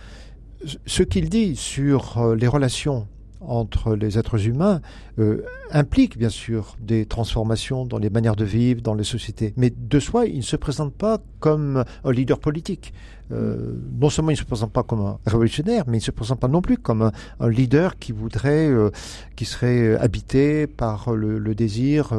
Ce 0.86 1.02
qu'il 1.02 1.28
dit 1.28 1.56
sur 1.56 2.18
euh, 2.18 2.34
les 2.34 2.48
relations 2.48 3.06
entre 3.40 3.94
les 3.94 4.18
êtres 4.18 4.46
humains 4.46 4.80
euh, 5.18 5.42
implique 5.70 6.16
bien 6.16 6.28
sûr 6.28 6.76
des 6.80 7.06
transformations 7.06 7.84
dans 7.84 7.98
les 7.98 8.10
manières 8.10 8.36
de 8.36 8.44
vivre, 8.44 8.80
dans 8.80 8.94
les 8.94 9.04
sociétés. 9.04 9.52
Mais 9.56 9.70
de 9.70 10.00
soi, 10.00 10.26
il 10.26 10.38
ne 10.38 10.42
se 10.42 10.56
présente 10.56 10.94
pas 10.94 11.18
comme 11.40 11.84
un 12.04 12.12
leader 12.12 12.38
politique. 12.38 12.92
Euh, 13.30 13.74
non 14.00 14.08
seulement 14.08 14.30
il 14.30 14.34
ne 14.34 14.38
se 14.38 14.44
présente 14.44 14.72
pas 14.72 14.82
comme 14.82 15.00
un 15.00 15.18
révolutionnaire, 15.26 15.84
mais 15.86 15.98
il 15.98 16.00
ne 16.00 16.04
se 16.04 16.10
présente 16.10 16.40
pas 16.40 16.48
non 16.48 16.62
plus 16.62 16.78
comme 16.78 17.10
un, 17.40 17.48
leader 17.50 17.98
qui 17.98 18.12
voudrait, 18.12 18.68
euh, 18.68 18.90
qui 19.36 19.44
serait 19.44 19.96
habité 19.96 20.66
par 20.66 21.12
le, 21.12 21.54
désir 21.54 22.12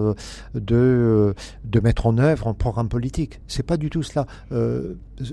de, 0.53 1.33
de 1.63 1.79
mettre 1.79 2.05
en 2.05 2.17
œuvre 2.19 2.47
un 2.47 2.53
programme 2.53 2.89
politique. 2.89 3.41
C'est 3.47 3.63
pas 3.63 3.77
du 3.77 3.89
tout 3.89 4.03
cela. 4.03 4.27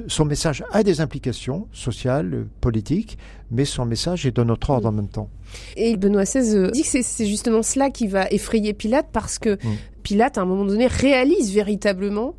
son 0.09 0.25
message 0.25 0.65
a 0.71 0.83
des 0.83 1.01
implications 1.01 1.69
sociales, 1.73 2.47
politiques, 2.61 3.19
mais 3.51 3.65
son 3.65 3.85
message 3.85 4.25
est 4.25 4.37
de 4.37 4.45
notre 4.45 4.71
ordre 4.71 4.89
en 4.89 4.93
même 4.93 5.09
temps. 5.09 5.29
Et 5.77 5.97
Benoît 5.97 6.25
XVI 6.25 6.71
dit 6.73 6.83
que 6.83 7.03
c'est 7.03 7.27
justement 7.27 7.63
cela 7.63 7.91
qui 7.91 8.07
va 8.07 8.29
effrayer 8.31 8.73
Pilate 8.75 9.07
parce 9.13 9.39
que 9.39 9.55
mm. 9.55 9.77
Pilate, 10.03 10.39
à 10.39 10.43
un 10.43 10.45
moment 10.45 10.65
donné, 10.65 10.87
réalise 10.87 11.53
véritablement 11.53 12.35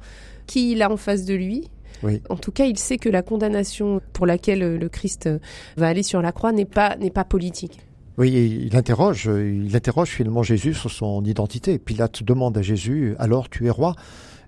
qui 0.45 0.71
il 0.71 0.81
a 0.81 0.91
en 0.91 0.97
face 0.97 1.25
de 1.25 1.33
lui. 1.33 1.69
En 2.29 2.35
tout 2.37 2.51
cas, 2.51 2.65
il 2.65 2.77
sait 2.77 2.97
que 2.97 3.09
la 3.09 3.23
condamnation 3.23 4.01
pour 4.13 4.27
laquelle 4.27 4.77
le 4.77 4.89
Christ 4.89 5.29
va 5.77 5.87
aller 5.87 6.03
sur 6.03 6.21
la 6.21 6.31
croix 6.31 6.51
n'est 6.51 6.65
pas, 6.65 6.95
n'est 6.95 7.09
pas 7.09 7.23
politique. 7.23 7.79
Oui, 8.17 8.31
il 8.31 8.75
interroge, 8.75 9.25
il 9.25 9.75
interroge 9.75 10.09
finalement 10.09 10.43
Jésus 10.43 10.73
sur 10.73 10.91
son 10.91 11.23
identité. 11.23 11.77
Pilate 11.77 12.23
demande 12.23 12.57
à 12.57 12.61
Jésus, 12.61 13.15
alors 13.19 13.49
tu 13.49 13.65
es 13.65 13.69
roi? 13.69 13.95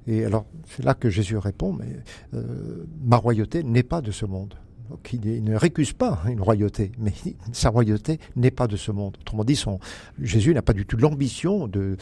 Et 0.08 0.26
alors, 0.26 0.46
c'est 0.66 0.84
là 0.84 0.96
que 0.96 1.10
Jésus 1.10 1.38
répond, 1.38 1.74
mais 1.74 1.86
euh, 2.34 2.86
ma 3.04 3.18
royauté 3.18 3.64
n'est 3.64 3.84
pas 3.84 4.02
de 4.02 4.12
ce 4.12 4.26
monde 4.26 4.56
qui 5.04 5.20
ne 5.20 5.56
récuse 5.56 5.94
pas 5.94 6.20
une 6.28 6.42
royauté, 6.42 6.92
mais 6.98 7.14
sa 7.52 7.70
royauté 7.70 8.20
n'est 8.36 8.52
pas 8.52 8.68
de 8.68 8.76
ce 8.76 8.92
monde. 8.92 9.18
Autrement 9.22 9.44
dit, 9.44 9.62
Jésus 10.22 10.54
n'a 10.54 10.62
pas 10.62 10.74
du 10.74 10.86
tout 10.86 10.98
l'ambition 10.98 11.68
de, 11.68 11.98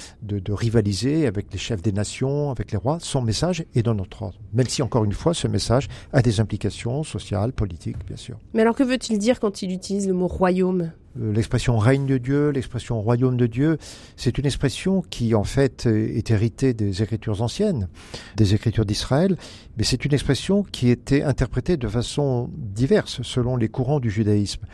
rivaliser 0.50 1.28
avec 1.28 1.52
les 1.52 1.58
chefs 1.58 1.82
des 1.82 1.92
nations, 1.92 2.52
avec 2.52 2.72
les 2.72 2.78
rois. 2.78 2.98
Son 3.00 3.22
message 3.22 3.66
est 3.76 3.84
dans 3.84 3.96
notre 3.96 4.24
ordre. 4.24 4.40
Même 4.54 4.68
si, 4.68 4.82
encore 4.82 5.06
une 5.06 5.14
fois, 5.14 5.34
ce 5.34 5.48
message 5.48 5.88
a 6.14 6.22
des 6.22 6.40
implications 6.40 7.04
sociales, 7.04 7.54
politiques, 7.54 7.98
bien 8.06 8.18
sûr. 8.18 8.38
Mais 8.54 8.62
alors, 8.62 8.76
que 8.76 8.84
veut-il 8.84 9.20
dire 9.20 9.40
quand 9.40 9.62
il 9.62 9.72
utilise 9.72 10.08
le 10.08 10.14
mot 10.14 10.28
royaume? 10.28 10.92
L'expression 11.20 11.78
règne 11.78 12.06
de 12.06 12.18
Dieu, 12.18 12.50
l'expression 12.50 13.02
royaume 13.02 13.38
de 13.38 13.48
Dieu, 13.48 13.78
c'est 14.16 14.38
une 14.38 14.46
expression 14.46 15.02
qui 15.02 15.36
en 15.36 15.44
fait 15.44 15.86
est 15.86 16.32
héritée 16.32 16.74
des 16.74 17.02
écritures 17.02 17.42
anciennes, 17.42 17.88
des 18.36 18.54
écritures 18.54 18.86
d'Israël, 18.86 19.38
mais 19.78 19.84
c'est 19.84 20.06
une 20.06 20.14
expression 20.14 20.64
qui 20.64 20.90
était 20.90 21.24
interprétée 21.24 21.78
de 21.78 21.88
façon 21.88 22.50
diverse 22.58 23.22
selon 23.24 23.56
les 23.56 23.70
courants 23.70 24.00
du 24.00 24.10
judaïsme. 24.10 24.66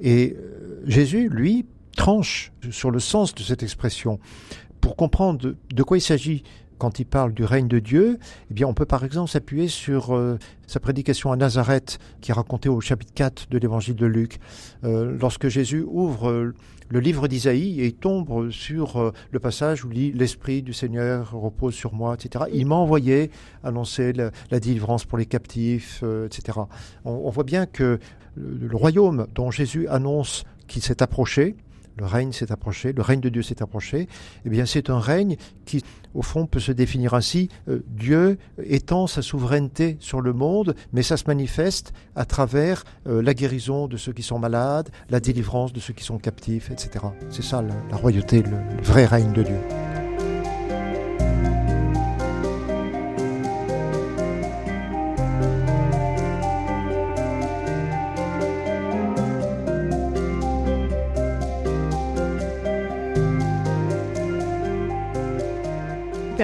Et 0.00 0.36
euh, 0.36 0.82
Jésus, 0.86 1.28
lui, 1.28 1.66
tranche 1.96 2.52
sur 2.70 2.90
le 2.90 3.00
sens 3.00 3.34
de 3.34 3.42
cette 3.42 3.62
expression. 3.62 4.18
Pour 4.80 4.96
comprendre 4.96 5.54
de 5.74 5.82
quoi 5.82 5.98
il 5.98 6.00
s'agit 6.00 6.42
quand 6.80 6.98
il 6.98 7.04
parle 7.04 7.32
du 7.32 7.44
règne 7.44 7.68
de 7.68 7.78
Dieu, 7.78 8.18
eh 8.50 8.54
bien, 8.54 8.66
on 8.66 8.74
peut 8.74 8.86
par 8.86 9.04
exemple 9.04 9.30
s'appuyer 9.30 9.68
sur 9.68 10.16
euh, 10.16 10.38
sa 10.66 10.80
prédication 10.80 11.30
à 11.30 11.36
Nazareth, 11.36 11.98
qui 12.20 12.32
est 12.32 12.34
racontée 12.34 12.70
au 12.70 12.80
chapitre 12.80 13.12
4 13.14 13.48
de 13.50 13.58
l'évangile 13.58 13.94
de 13.94 14.06
Luc. 14.06 14.40
Euh, 14.82 15.16
lorsque 15.20 15.48
Jésus 15.48 15.84
ouvre 15.86 16.30
euh, 16.30 16.54
le 16.88 17.00
livre 17.00 17.28
d'Isaïe 17.28 17.84
et 17.84 17.92
tombe 17.92 18.50
sur 18.50 19.12
le 19.30 19.38
passage 19.38 19.84
où 19.84 19.92
il 19.92 19.94
dit 19.94 20.12
L'Esprit 20.12 20.62
du 20.62 20.72
Seigneur 20.72 21.30
repose 21.32 21.74
sur 21.74 21.94
moi, 21.94 22.14
etc. 22.14 22.46
Il 22.52 22.66
m'a 22.66 22.74
envoyé 22.74 23.30
annoncer 23.62 24.12
la, 24.12 24.58
délivrance 24.58 25.04
pour 25.04 25.16
les 25.16 25.26
captifs, 25.26 26.02
etc. 26.26 26.58
On, 27.04 27.30
voit 27.30 27.44
bien 27.44 27.66
que 27.66 28.00
le 28.34 28.76
royaume 28.76 29.28
dont 29.36 29.52
Jésus 29.52 29.86
annonce 29.86 30.42
qu'il 30.66 30.82
s'est 30.82 31.00
approché, 31.00 31.54
le 32.00 32.06
règne 32.06 32.32
s'est 32.32 32.50
approché, 32.50 32.92
le 32.92 33.02
règne 33.02 33.20
de 33.20 33.28
Dieu 33.28 33.42
s'est 33.42 33.62
approché, 33.62 34.08
eh 34.44 34.48
bien 34.48 34.64
c'est 34.64 34.88
un 34.88 34.98
règne 34.98 35.36
qui, 35.66 35.84
au 36.14 36.22
fond, 36.22 36.46
peut 36.46 36.58
se 36.58 36.72
définir 36.72 37.12
ainsi, 37.12 37.48
euh, 37.68 37.80
Dieu 37.88 38.38
étend 38.64 39.06
sa 39.06 39.20
souveraineté 39.20 39.98
sur 40.00 40.22
le 40.22 40.32
monde, 40.32 40.74
mais 40.92 41.02
ça 41.02 41.18
se 41.18 41.24
manifeste 41.26 41.92
à 42.16 42.24
travers 42.24 42.84
euh, 43.06 43.22
la 43.22 43.34
guérison 43.34 43.86
de 43.86 43.98
ceux 43.98 44.12
qui 44.12 44.22
sont 44.22 44.38
malades, 44.38 44.88
la 45.10 45.20
délivrance 45.20 45.74
de 45.74 45.80
ceux 45.80 45.92
qui 45.92 46.04
sont 46.04 46.18
captifs, 46.18 46.70
etc. 46.70 47.04
C'est 47.28 47.44
ça 47.44 47.62
la, 47.62 47.96
royauté, 47.96 48.42
le 48.42 48.82
vrai 48.82 49.04
règne 49.04 49.32
de 49.32 49.42
Dieu. 49.42 50.09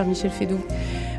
Michel 0.05 0.30
Fédou. 0.30 0.59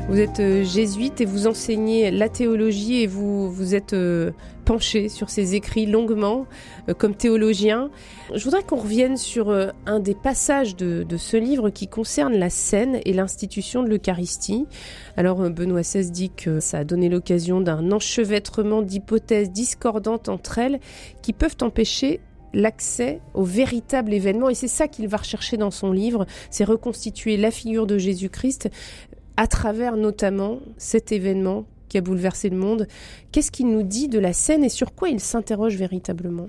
Vous 0.08 0.20
êtes 0.20 0.40
euh, 0.40 0.64
jésuite 0.64 1.20
et 1.20 1.26
vous 1.26 1.46
enseignez 1.46 2.10
la 2.10 2.30
théologie 2.30 3.02
et 3.02 3.06
vous 3.06 3.50
vous 3.50 3.74
êtes 3.74 3.92
euh, 3.92 4.30
penché 4.64 5.10
sur 5.10 5.28
ces 5.28 5.54
écrits 5.54 5.84
longuement 5.84 6.46
euh, 6.88 6.94
comme 6.94 7.14
théologien. 7.14 7.90
Je 8.34 8.42
voudrais 8.42 8.62
qu'on 8.62 8.76
revienne 8.76 9.18
sur 9.18 9.50
un 9.86 10.00
des 10.00 10.14
passages 10.14 10.76
de, 10.76 11.04
ce 11.16 11.36
livre 11.36 11.68
qui 11.70 11.88
concerne 11.88 12.34
la 12.34 12.48
scène 12.48 13.00
et 13.04 13.12
l'institution 13.12 13.82
de 13.82 13.88
l'Eucharistie. 13.88 14.66
Alors 15.16 15.50
Benoît 15.50 15.80
XVI 15.80 16.10
dit 16.10 16.30
que 16.30 16.60
ça 16.60 16.78
a 16.78 16.84
donné 16.84 17.08
l'occasion 17.08 17.60
d'un 17.60 17.90
enchevêtrement 17.92 18.82
d'hypothèses 18.82 19.50
discordantes 19.50 20.28
entre 20.28 20.58
elles 20.58 20.80
qui 21.22 21.32
peuvent 21.32 21.56
empêcher 21.60 22.20
l'accès 22.54 23.20
au 23.34 23.44
véritable 23.44 24.12
événement. 24.12 24.48
Et 24.48 24.54
c'est 24.54 24.68
ça 24.68 24.88
qu'il 24.88 25.08
va 25.08 25.18
rechercher 25.18 25.56
dans 25.56 25.70
son 25.70 25.92
livre, 25.92 26.26
c'est 26.50 26.64
reconstituer 26.64 27.36
la 27.36 27.50
figure 27.50 27.86
de 27.86 27.98
Jésus-Christ 27.98 28.70
à 29.36 29.46
travers 29.46 29.96
notamment 29.96 30.58
cet 30.76 31.12
événement 31.12 31.64
qui 31.88 31.98
a 31.98 32.00
bouleversé 32.00 32.50
le 32.50 32.56
monde. 32.56 32.86
Qu'est-ce 33.32 33.50
qu'il 33.50 33.68
nous 33.68 33.82
dit 33.82 34.08
de 34.08 34.18
la 34.18 34.32
scène 34.32 34.64
et 34.64 34.68
sur 34.68 34.94
quoi 34.94 35.08
il 35.08 35.20
s'interroge 35.20 35.76
véritablement? 35.76 36.48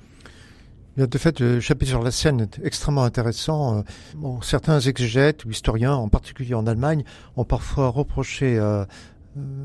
De 0.98 1.18
fait, 1.18 1.40
le 1.40 1.62
chapitre 1.62 1.92
sur 1.92 2.04
la 2.04 2.12
scène 2.12 2.42
est 2.42 2.60
extrêmement 2.62 3.04
intéressant. 3.04 3.84
Euh, 4.24 4.28
certains 4.42 4.82
exégètes 4.82 5.46
ou 5.46 5.52
historiens, 5.52 5.94
en 5.94 6.10
particulier 6.10 6.56
en 6.56 6.68
Allemagne, 6.68 7.04
ont 7.38 7.46
parfois 7.46 7.88
reproché 7.88 8.58
euh, 8.58 8.84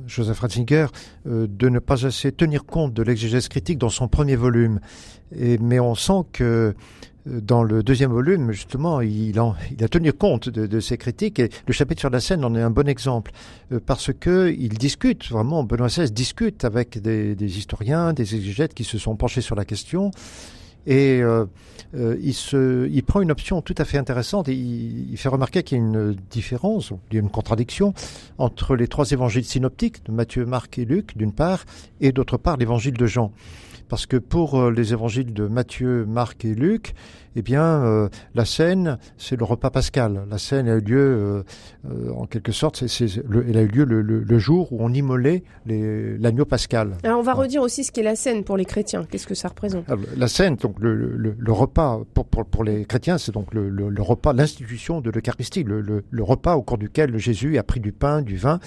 Joseph 0.07 0.41
Ratzinger 0.41 0.87
euh, 1.27 1.47
de 1.49 1.69
ne 1.69 1.79
pas 1.79 2.07
assez 2.07 2.33
tenir 2.33 2.65
compte 2.65 2.93
de 2.95 3.03
l'exégèse 3.03 3.49
critique 3.49 3.79
dans 3.79 3.89
son 3.89 4.09
premier 4.09 4.37
volume. 4.37 4.81
Mais 5.33 5.81
on 5.81 5.95
sent 5.95 6.23
que 6.33 6.75
dans 7.27 7.63
le 7.63 7.83
deuxième 7.83 8.13
volume, 8.13 8.53
justement, 8.53 9.01
il, 9.01 9.37
a 9.39 9.89
tenu 9.89 10.13
compte 10.13 10.49
de, 10.49 10.81
ces 10.81 10.97
critiques 10.97 11.39
et 11.41 11.49
le 11.67 11.73
chapitre 11.73 12.01
sur 12.01 12.11
la 12.11 12.21
scène 12.21 12.45
en 12.45 12.55
est 12.55 12.61
un 12.61 12.71
bon 12.71 12.87
exemple 12.87 13.33
parce 13.87 14.13
que 14.13 14.55
il 14.57 14.77
discute 14.79 15.29
vraiment, 15.31 15.65
Benoît 15.65 15.89
XVI 15.89 16.11
discute 16.11 16.65
avec 16.65 17.01
des, 17.01 17.35
des 17.35 17.59
historiens, 17.59 18.13
des 18.13 18.37
exégètes 18.37 18.75
qui 18.75 18.85
se 18.85 18.99
sont 18.99 19.17
penchés 19.17 19.41
sur 19.41 19.57
la 19.57 19.65
question 19.65 20.13
et 20.87 21.23
euh, 21.23 21.47
euh, 21.95 22.17
il, 22.21 22.35
il 22.93 23.03
prend 23.05 23.21
une 23.21 23.31
option 23.31 23.63
tout 23.63 23.75
à 23.79 23.85
fait 23.85 23.99
intéressante 23.99 24.49
et 24.49 24.55
il, 24.55 25.17
fait 25.17 25.29
remarquer 25.29 25.63
qu'il 25.63 25.79
y 25.79 25.81
a 25.81 25.85
une 25.85 26.17
différence, 26.31 26.93
il 27.11 27.15
y 27.15 27.17
a 27.19 27.21
une 27.21 27.31
contradiction 27.31 27.95
entre 28.39 28.77
les 28.77 28.89
trois 28.89 29.11
évangiles 29.11 29.45
synoptiques 29.45 30.05
de 30.05 30.13
Matthieu, 30.13 30.45
Marc 30.45 30.79
et 30.79 30.85
Luc, 30.85 31.17
d'une 31.17 31.33
part, 31.33 31.65
et 32.01 32.13
d'autre 32.13 32.37
part 32.37 32.57
l'évangile 32.57 32.95
de 32.95 33.07
Jean. 33.07 33.33
Parce 33.89 34.07
que 34.07 34.17
pour 34.17 34.59
euh, 34.59 34.71
les 34.71 34.93
évangiles 34.93 35.33
de 35.33 35.47
Matthieu, 35.47 36.05
Marc 36.07 36.45
et 36.45 36.55
Luc, 36.55 36.95
eh 37.37 37.43
bien, 37.43 37.65
euh, 37.65 38.09
la 38.35 38.45
scène, 38.45 38.99
c'est 39.19 39.37
le 39.37 39.45
repas 39.45 39.71
pascal. 39.71 40.25
La 40.31 40.39
scène 40.39 40.69
a 40.69 40.75
eu 40.75 40.81
lieu, 40.81 40.99
euh, 40.99 41.43
euh, 41.91 42.13
en 42.13 42.27
quelque 42.27 42.53
sorte, 42.53 42.87
c'est, 42.87 43.07
elle 43.07 43.57
a 43.57 43.63
eu 43.63 43.69
lieu 43.69 43.85
le, 43.85 44.39
jour 44.39 44.73
où 44.73 44.79
on 44.81 44.93
immolait 44.93 45.43
l'agneau 45.67 46.45
pascal. 46.45 46.93
Alors, 47.03 47.19
on 47.19 47.23
va 47.23 47.35
redire 47.35 47.63
aussi 47.63 47.85
ce 47.85 47.93
qu'est 47.93 48.03
la 48.03 48.17
scène 48.17 48.45
pour 48.45 48.57
les 48.57 48.65
chrétiens. 48.65 49.05
Qu'est-ce 49.05 49.27
que 49.27 49.35
ça 49.35 49.49
représente? 49.49 49.85
La 50.17 50.29
scène, 50.29 50.57
donc 50.57 50.77
le, 50.81 51.35
repas 51.49 52.01
pour, 52.15 52.27
pour, 52.27 52.45
pour, 52.45 52.65
les 52.65 52.85
chrétiens, 52.85 53.19
c'est 53.19 53.33
donc 53.33 53.53
le, 53.55 54.03
repas, 54.03 54.33
l'institution 54.33 55.01
de 55.01 55.11
l'Eucharistie, 55.11 55.65
le, 55.65 56.03
repas 56.23 56.57
au 56.57 56.63
cours 56.63 56.79
duquel 56.79 57.17
Jésus 57.19 57.59
a 57.59 57.63
pris 57.63 57.81
du 57.81 57.93
pain, 57.93 58.23
du 58.23 58.37
vin 58.37 58.59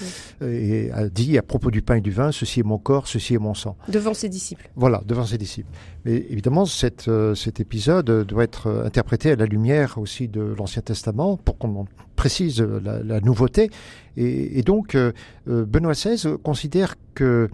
et 0.42 0.92
a 0.92 1.08
dit 1.10 1.38
à 1.38 1.42
propos 1.42 1.72
du 1.72 1.82
pain 1.82 1.96
et 1.96 2.02
du 2.02 2.12
vin, 2.12 2.32
ceci 2.32 2.62
est 2.62 2.64
mon 2.64 2.78
corps, 2.78 3.08
ceci 3.08 3.36
est 3.36 3.40
mon 3.40 3.54
sang. 3.54 3.78
Devant 3.88 4.14
ses 4.14 4.30
disciples. 4.30 4.70
Voilà, 4.76 5.02
devant 5.06 5.26
ses 5.26 5.38
disciples. 5.38 5.70
Mais 6.06 6.26
évidemment, 6.30 6.66
cette, 6.66 7.10
cet 7.36 7.60
épisode 7.60 8.26
doit 8.26 8.44
être 8.44 8.57
interprété 8.66 9.32
à 9.32 9.36
la 9.36 9.46
lumière 9.46 9.98
aussi 9.98 10.28
de 10.28 10.42
l'Ancien 10.42 10.82
Testament 10.82 11.38
pour 11.38 11.58
qu'on 11.58 11.86
précise 12.16 12.62
la, 12.62 13.22
nouveauté. 13.22 13.70
Et, 14.18 14.64
donc, 14.64 14.96
euh, 14.96 15.12
euh, 15.48 15.64
Benoît 15.66 15.94
XVI 15.94 16.38
considère 16.44 16.96
que 17.14 17.50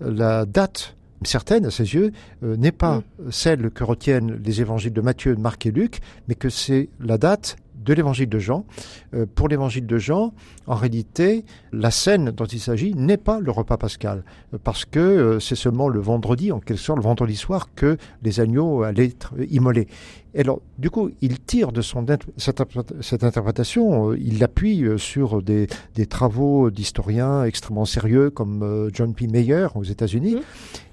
la 0.00 0.46
date 0.46 0.96
certaine 1.22 1.66
à 1.66 1.70
ses 1.70 1.94
yeux 1.94 2.12
euh, 2.42 2.56
n'est 2.56 2.72
pas 2.72 2.98
mm. 2.98 3.30
celle 3.30 3.70
que 3.70 3.84
retiennent 3.84 4.40
les 4.44 4.60
évangiles 4.60 4.92
de 4.92 5.00
Matthieu, 5.00 5.36
Marc 5.36 5.66
et 5.66 5.70
Luc, 5.70 6.00
mais 6.26 6.34
que 6.34 6.48
c'est 6.48 6.88
la 7.00 7.18
date 7.18 7.56
de 7.88 7.94
l'évangile 7.94 8.28
de 8.28 8.38
Jean. 8.38 8.66
Euh, 9.14 9.24
pour 9.34 9.48
l'évangile 9.48 9.86
de 9.86 9.98
Jean, 9.98 10.34
en 10.66 10.74
réalité, 10.74 11.44
la 11.72 11.90
scène 11.90 12.30
dont 12.30 12.44
il 12.44 12.60
s'agit 12.60 12.94
n'est 12.94 13.16
pas 13.16 13.40
le 13.40 13.50
repas 13.50 13.78
pascal, 13.78 14.24
euh, 14.52 14.58
parce 14.62 14.84
que 14.84 14.98
euh, 14.98 15.40
c'est 15.40 15.56
seulement 15.56 15.88
le 15.88 15.98
vendredi, 15.98 16.52
en 16.52 16.60
quelque 16.60 16.78
sorte 16.78 16.98
le 16.98 17.04
vendredi 17.04 17.34
soir, 17.34 17.68
que 17.74 17.96
les 18.22 18.40
agneaux 18.40 18.82
allaient 18.82 19.06
être 19.06 19.32
immolés. 19.50 19.88
Et 20.34 20.40
alors, 20.42 20.60
du 20.76 20.90
coup, 20.90 21.10
il 21.22 21.40
tire 21.40 21.72
de 21.72 21.80
son 21.80 22.04
cette, 22.36 22.62
cette 23.00 23.24
interprétation, 23.24 24.12
il 24.12 24.38
l'appuie 24.38 24.84
sur 24.98 25.42
des, 25.42 25.66
des 25.94 26.04
travaux 26.04 26.70
d'historiens 26.70 27.44
extrêmement 27.44 27.86
sérieux 27.86 28.28
comme 28.28 28.90
John 28.92 29.14
P. 29.14 29.26
Mayer 29.26 29.68
aux 29.74 29.84
États-Unis, 29.84 30.36
mmh. 30.36 30.40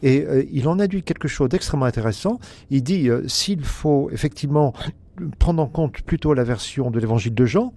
et 0.04 0.26
il 0.54 0.70
en 0.70 0.80
a 0.80 0.88
dit 0.88 1.04
quelque 1.04 1.28
chose 1.28 1.50
d'extrêmement 1.50 1.86
intéressant. 1.86 2.40
Il 2.70 2.82
dit 2.82 3.10
s'il 3.28 3.66
faut 3.66 4.10
effectivement 4.14 4.74
prendre 5.40 5.62
en 5.62 5.68
compte 5.68 6.02
plutôt 6.02 6.34
la 6.34 6.44
version 6.44 6.92
de 6.92 7.00
l'évangile 7.00 7.34
de 7.34 7.46
Jean, 7.46 7.74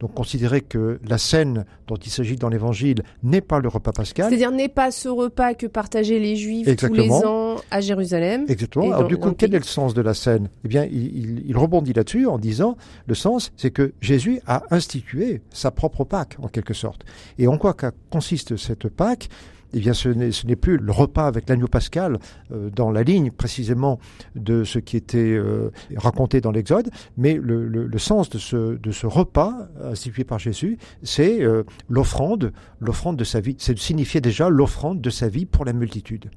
donc 0.00 0.14
considérer 0.14 0.60
que 0.60 0.98
la 1.06 1.18
scène 1.18 1.66
dont 1.86 1.96
il 1.96 2.10
s'agit 2.10 2.36
dans 2.36 2.48
l'évangile 2.48 3.02
n'est 3.22 3.40
pas 3.40 3.60
le 3.60 3.68
repas 3.68 3.92
pascal. 3.92 4.28
C'est-à-dire 4.28 4.50
n'est 4.50 4.68
pas 4.68 4.90
ce 4.90 5.08
repas 5.08 5.54
que 5.54 5.66
partageaient 5.66 6.18
les 6.18 6.36
Juifs 6.36 6.74
tous 6.76 6.92
les 6.92 7.10
ans 7.10 7.56
à 7.70 7.80
Jérusalem. 7.80 8.46
Exactement. 8.48 8.92
Alors 8.92 9.08
du 9.08 9.16
coup, 9.16 9.32
quel 9.32 9.54
est 9.54 9.58
le 9.58 9.64
sens 9.64 9.94
de 9.94 10.02
la 10.02 10.14
scène? 10.14 10.48
Eh 10.64 10.68
bien, 10.68 10.84
il, 10.84 11.44
il 11.46 11.56
rebondit 11.56 11.92
là-dessus 11.92 12.26
en 12.26 12.38
disant, 12.38 12.76
le 13.06 13.14
sens, 13.14 13.52
c'est 13.56 13.70
que 13.70 13.92
Jésus 14.00 14.40
a 14.46 14.64
institué 14.70 15.42
sa 15.50 15.70
propre 15.70 16.04
Pâque, 16.04 16.36
en 16.42 16.48
quelque 16.48 16.74
sorte. 16.74 17.04
Et 17.38 17.46
en 17.46 17.58
quoi 17.58 17.76
consiste 18.10 18.56
cette 18.56 18.88
Pâque? 18.88 19.28
Eh 19.74 19.80
bien, 19.80 19.92
ce 19.92 20.08
n'est 20.08 20.56
plus 20.56 20.76
le 20.76 20.92
repas 20.92 21.26
avec 21.26 21.48
l'agneau 21.48 21.68
pascal 21.68 22.18
euh, 22.52 22.70
dans 22.70 22.90
la 22.90 23.02
ligne 23.02 23.30
précisément 23.30 23.98
de 24.34 24.64
ce 24.64 24.78
qui 24.78 24.96
était 24.96 25.18
euh, 25.18 25.70
raconté 25.96 26.40
dans 26.40 26.50
l'Exode, 26.50 26.90
mais 27.16 27.34
le, 27.34 27.66
le, 27.66 27.98
sens 27.98 28.30
de 28.30 28.38
ce, 28.38 28.76
de 28.76 28.90
ce 28.90 29.06
repas 29.06 29.68
institué 29.82 30.24
par 30.24 30.38
Jésus, 30.38 30.78
c'est 31.02 31.42
euh, 31.42 31.64
l'offrande, 31.88 32.52
l'offrande 32.80 33.16
de 33.16 33.24
sa 33.24 33.40
vie. 33.40 33.56
C'est 33.58 33.78
signifier 33.78 34.20
déjà 34.20 34.48
l'offrande 34.48 35.00
de 35.00 35.10
sa 35.10 35.28
vie 35.28 35.46
pour 35.46 35.64
la 35.64 35.72
multitude. 35.72 36.30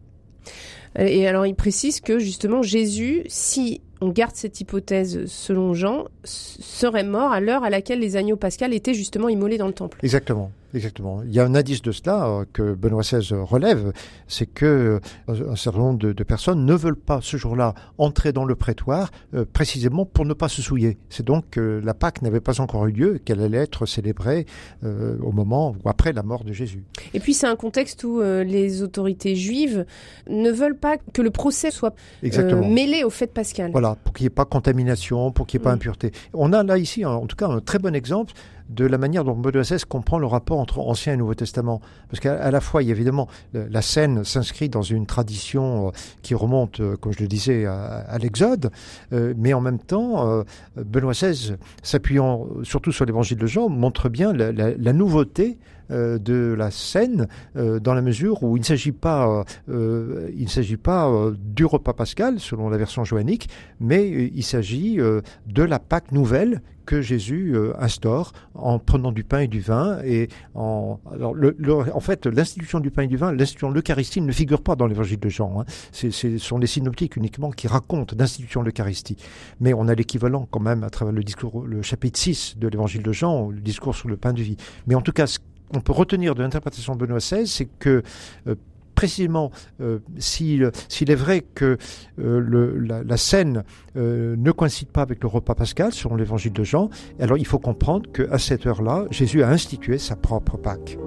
Et 0.98 1.28
alors, 1.28 1.48
il 1.48 1.56
précise 1.56 2.02
que 2.02 2.20
justement, 2.20 2.62
Jésus, 2.62 3.24
si 3.28 3.82
on 4.02 4.10
garde 4.10 4.36
cette 4.36 4.60
hypothèse 4.62 5.26
selon 5.26 5.74
Jean, 5.74 6.06
serait 6.24 7.04
mort 7.04 7.32
à 7.32 7.40
l'heure 7.40 7.64
à 7.64 7.70
laquelle 7.70 8.00
les 8.00 8.16
agneaux 8.16 8.36
pascals 8.36 8.74
étaient 8.74 8.94
justement 8.94 9.30
immolés 9.30 9.58
dans 9.58 9.68
le 9.68 9.74
temple. 9.74 9.98
Exactement. 10.04 10.52
Exactement. 10.74 11.22
Il 11.24 11.32
y 11.32 11.40
a 11.40 11.46
un 11.46 11.54
indice 11.56 11.82
de 11.82 11.92
cela 11.92 12.26
euh, 12.26 12.46
que 12.52 12.74
Benoît 12.74 13.02
XVI 13.02 13.36
relève, 13.42 13.94
c'est 14.28 14.48
que 14.48 15.00
euh, 15.30 15.52
un 15.52 15.56
certain 15.56 15.80
nombre 15.80 16.00
de, 16.00 16.24
personnes 16.24 16.66
ne 16.66 16.74
veulent 16.74 16.96
pas 16.96 17.20
ce 17.22 17.38
jour-là 17.38 17.76
entrer 17.98 18.32
dans 18.34 18.46
le 18.46 18.56
prétoire 18.56 19.12
euh, 19.34 19.46
précisément 19.46 20.06
pour 20.06 20.26
ne 20.26 20.34
pas 20.34 20.48
se 20.48 20.62
souiller. 20.62 20.98
C'est 21.10 21.26
donc 21.26 21.52
que 21.52 21.82
la 21.84 21.94
Pâque 21.94 22.22
n'avait 22.22 22.40
pas 22.40 22.60
encore 22.60 22.88
eu 22.88 22.92
lieu, 22.92 23.18
qu'elle 23.24 23.42
allait 23.42 23.60
être 23.60 23.86
célébrée 23.86 24.46
au 24.84 25.32
moment 25.32 25.76
ou 25.84 25.90
après 25.90 26.14
la 26.14 26.24
mort 26.24 26.44
de 26.44 26.54
Jésus. 26.54 26.84
Et 27.14 27.20
puis 27.20 27.34
c'est 27.34 27.48
un 27.48 27.56
contexte 27.56 28.04
où 28.04 28.22
les 28.22 28.82
autorités 28.82 29.36
juives 29.36 29.86
ne 30.30 30.50
veulent 30.52 30.78
pas 30.78 30.98
que 30.98 31.22
le 31.22 31.32
procès 31.32 31.72
soit 31.72 31.96
mêlé 32.22 33.04
au 33.04 33.10
fait 33.10 33.28
pascal. 33.28 33.72
Voilà, 33.72 33.96
pour 34.04 34.14
qu'il 34.14 34.24
n'y 34.24 34.28
ait 34.28 34.30
pas 34.30 34.46
contamination, 34.46 35.32
pour 35.32 35.46
qu'il 35.46 35.60
n'y 35.60 35.64
ait 35.64 35.66
pas 35.66 35.72
mm. 35.72 35.76
impureté. 35.76 36.12
On 36.34 36.54
a 36.54 36.64
là 36.64 36.78
ici, 36.78 37.06
en 37.06 37.26
tout 37.28 37.36
cas, 37.36 37.48
un 37.48 37.60
très 37.60 37.80
bon 37.80 37.96
exemple 37.96 38.34
de 38.74 38.86
la 38.86 38.98
manière 38.98 39.24
dont 39.24 39.36
Benoît 39.36 39.64
XVI 39.64 39.84
comprend 39.88 40.20
le 40.20 40.26
rapport 40.26 40.60
entre 40.60 40.80
Ancien 40.80 41.14
et 41.14 41.18
Nouveau 41.18 41.36
Testament. 41.36 41.82
Parce 42.10 42.20
qu'à 42.20 42.50
la 42.50 42.62
fois, 42.62 42.82
il 42.82 42.94
évidemment, 42.94 43.28
la 43.54 43.82
scène 43.82 44.24
s'inscrit 44.24 44.70
dans 44.70 44.82
une 44.82 45.06
tradition 45.06 45.88
euh, 45.88 45.92
qui 46.22 46.36
remonte, 46.36 46.80
euh, 46.80 46.96
comme 46.96 47.12
je 47.12 47.20
le 47.20 47.28
disais, 47.28 47.66
à, 47.66 48.18
l'Exode, 48.20 48.72
euh, 49.12 49.34
mais 49.38 49.54
en 49.54 49.62
même 49.62 49.80
temps, 49.80 50.44
Benoît 50.78 51.14
XVI, 51.14 51.56
s'appuyant 51.82 52.48
surtout 52.64 52.92
sur 52.92 53.06
l'évangile 53.06 53.38
de 53.38 53.48
Jean, 53.48 53.70
montre 53.70 54.10
bien 54.10 54.34
la, 54.34 54.94
nouveauté 54.94 55.58
de 55.90 56.56
la 56.58 56.72
scène 56.72 57.28
dans 57.56 57.94
la 57.94 58.02
mesure 58.02 58.44
où 58.44 58.58
il 58.58 58.62
ne 58.62 58.66
s'agit 58.66 58.92
pas, 58.92 59.44
il 59.68 60.44
ne 60.44 60.48
s'agit 60.48 60.78
pas 60.78 61.32
du 61.38 61.66
repas 61.66 61.94
pascal 61.94 62.40
selon 62.40 62.70
la 62.70 62.78
version 62.78 63.04
joannique, 63.04 63.50
mais 63.80 64.08
il 64.10 64.44
s'agit 64.44 64.98
de 64.98 65.64
la 65.64 65.80
Pâque 65.80 66.12
nouvelle 66.12 66.62
que 66.86 67.02
Jésus 67.02 67.54
euh, 67.56 67.74
instaure 67.80 68.34
en 68.54 68.80
prenant 68.80 69.12
du 69.12 69.24
pain 69.24 69.40
et 69.40 69.48
du 69.48 69.60
vin. 69.60 70.00
Et 70.04 70.30
en, 70.54 71.00
alors 71.12 71.34
le, 71.34 71.56
en 71.94 72.00
fait, 72.00 72.26
l'institution 72.26 72.80
du 72.80 72.92
pain 72.92 73.04
et 73.04 73.08
du 73.08 73.18
vin, 73.18 73.32
l'institution 73.32 73.70
de 73.70 73.76
l'Eucharistie 73.76 74.22
ne 74.22 74.32
figure 74.32 74.62
pas 74.62 74.76
dans 74.76 74.88
l'évangile 74.88 75.20
de 75.20 75.30
Jean. 75.30 75.62
Hein. 75.62 75.66
Ce 75.92 76.38
sont 76.38 76.58
les 76.58 76.68
synoptiques 76.68 77.16
uniquement 77.16 77.52
qui 77.52 77.68
racontent 77.68 78.16
l'institution 78.18 78.62
de 78.62 78.68
l'Eucharistie. 78.68 79.18
Mais 79.60 79.74
on 79.74 79.88
a 79.88 79.96
l'équivalent 79.96 80.48
quand 80.50 80.60
même 80.60 80.84
à 80.84 80.90
travers 80.90 81.14
le 81.14 81.24
discours, 81.24 81.66
le 81.66 81.82
chapitre 81.82 82.20
6 82.20 82.58
de 82.58 82.68
l'évangile 82.68 83.04
de 83.04 83.12
Jean, 83.12 83.50
le 83.50 83.62
discours 83.62 83.96
sur 83.96 84.10
le 84.10 84.18
pain 84.18 84.34
de 84.34 84.42
vie. 84.42 84.58
Mais 84.88 84.96
en 84.96 85.02
tout 85.02 85.14
cas, 85.14 85.28
ce 85.28 85.40
qu'on 85.74 85.82
peut 85.82 85.94
retenir 85.94 86.36
de 86.36 86.44
l'interprétation 86.44 86.96
de 86.96 87.00
Benoît 87.00 87.18
XVI, 87.18 87.48
c'est 87.48 87.68
que 87.80 88.04
euh, 88.48 88.56
précisément 88.96 89.52
euh, 89.82 90.00
s'il 90.20 90.62
est 90.62 91.16
vrai 91.16 91.44
que 91.56 91.78
euh, 92.20 93.04
la, 93.06 93.18
scène 93.18 93.64
ne 93.96 94.52
coïncide 94.52 94.90
pas 94.90 95.02
avec 95.02 95.22
le 95.24 95.28
repas 95.28 95.56
pascal 95.56 95.92
selon 95.92 96.16
l'évangile 96.16 96.54
de 96.54 96.64
Jean, 96.64 96.90
alors 97.20 97.38
il 97.38 97.48
faut 97.48 97.60
comprendre 97.60 98.12
qu'à 98.12 98.38
cette 98.38 98.68
heure-là, 98.68 99.06
Jésus 99.10 99.42
a 99.42 99.50
institué 99.50 99.98
sa 99.98 100.16
propre 100.16 100.58
Pâque. 100.58 100.98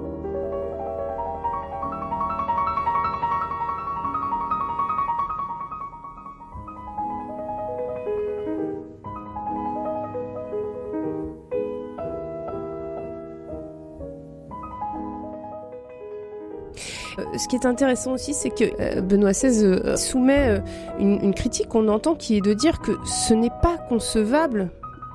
Ce 17.37 17.47
qui 17.47 17.55
est 17.55 17.65
intéressant 17.65 18.13
aussi, 18.13 18.33
c'est 18.33 18.49
que 18.49 19.01
Benoît 19.01 19.31
XVI 19.31 19.97
soumet 19.97 20.61
une, 20.99 21.33
critique 21.33 21.67
qu'on 21.67 21.87
entend 21.87 22.15
qui 22.15 22.37
est 22.37 22.41
de 22.41 22.53
dire 22.53 22.79
que 22.79 22.91
ce 23.05 23.33
n'est 23.33 23.51
pas 23.61 23.77
concevable, 23.89 24.69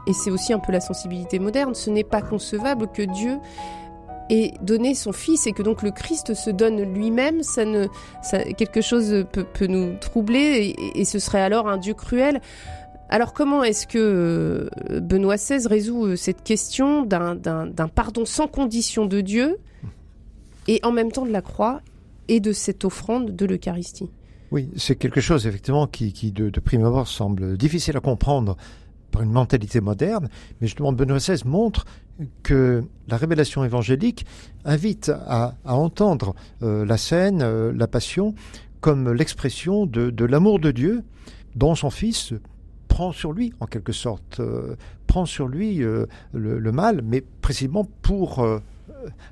et 0.07 0.13
c'est 0.13 0.31
aussi 0.31 0.53
un 0.53 0.59
peu 0.59 0.73
la 0.73 0.81
sensibilité 0.81 1.39
moderne, 1.39 1.75
ce 1.75 1.91
n'est 1.91 2.05
pas 2.05 2.21
concevable 2.21 2.89
que 2.89 3.03
Dieu 3.03 3.39
et 4.31 4.55
donner 4.63 4.95
son 4.95 5.13
fils 5.13 5.47
et 5.47 5.53
que 5.53 5.63
donc 5.63 5.83
le 5.83 5.91
Christ 5.91 6.35
se 6.35 6.51
donne 6.51 6.83
lui-même, 6.95 7.43
ça 7.43 7.65
quelque 8.57 8.81
chose 8.81 9.27
peut, 9.31 9.67
nous 9.67 9.97
troubler 10.01 10.75
et, 10.95 11.05
ce 11.05 11.19
serait 11.19 11.43
alors 11.43 11.69
un 11.69 11.77
Dieu 11.77 11.95
cruel. 11.95 12.41
Alors 13.11 13.35
comment 13.35 13.63
est-ce 13.63 13.87
que 13.87 13.99
euh, 14.91 15.01
Benoît 15.01 15.37
XVI 15.37 15.67
résout 15.67 16.07
euh, 16.07 16.17
cette 16.17 16.43
question 16.43 17.03
d'un 17.03 17.37
pardon 17.95 18.25
sans 18.25 18.49
condition 18.49 19.05
de 19.05 19.21
Dieu 19.21 19.59
et 20.67 20.81
en 20.83 20.93
même 20.93 21.13
temps 21.13 21.27
de 21.27 21.31
la 21.31 21.43
croix 21.43 21.83
et 22.33 22.41
de 22.41 22.53
cette 22.53 22.87
offrande 22.87 23.37
de 23.37 23.45
l'Eucharistie. 23.45 24.09
Oui, 24.53 24.71
c'est 24.77 24.97
quelque 24.97 25.21
chose 25.21 25.47
effectivement 25.47 25.87
qui, 25.87 26.33
de 26.33 26.61
prime 26.61 26.83
abord 26.85 27.07
semble 27.07 27.59
difficile 27.59 27.95
à 27.99 28.01
comprendre 28.01 28.57
par 29.11 29.21
une 29.21 29.33
mentalité 29.33 29.83
moderne, 29.83 30.31
mais 30.61 30.67
justement 30.67 30.93
Benoît 30.93 31.19
XVI 31.19 31.43
montre 31.45 31.85
que 32.43 32.83
la 33.07 33.19
révélation 33.19 33.65
évangélique 33.65 34.25
invite 34.65 35.11
à, 35.11 35.57
entendre 35.65 36.35
euh, 36.63 36.87
la 36.87 36.97
scène, 36.97 37.43
euh, 37.43 37.71
la 37.77 37.87
passion, 37.87 38.35
comme 38.81 39.13
l'expression 39.13 39.85
de, 39.85 40.25
l'amour 40.25 40.59
de 40.59 40.71
Dieu 40.71 41.03
dont 41.55 41.75
son 41.75 41.91
Fils 41.91 42.33
prend 42.89 43.13
sur 43.13 43.33
lui, 43.33 43.53
en 43.61 43.67
quelque 43.67 43.93
sorte, 43.93 44.41
euh, 44.41 44.77
prend 45.07 45.27
sur 45.27 45.49
lui 45.49 45.83
le, 46.33 46.73
mal, 46.73 47.03
mais 47.05 47.23
précisément 47.43 47.87
pour 48.01 48.43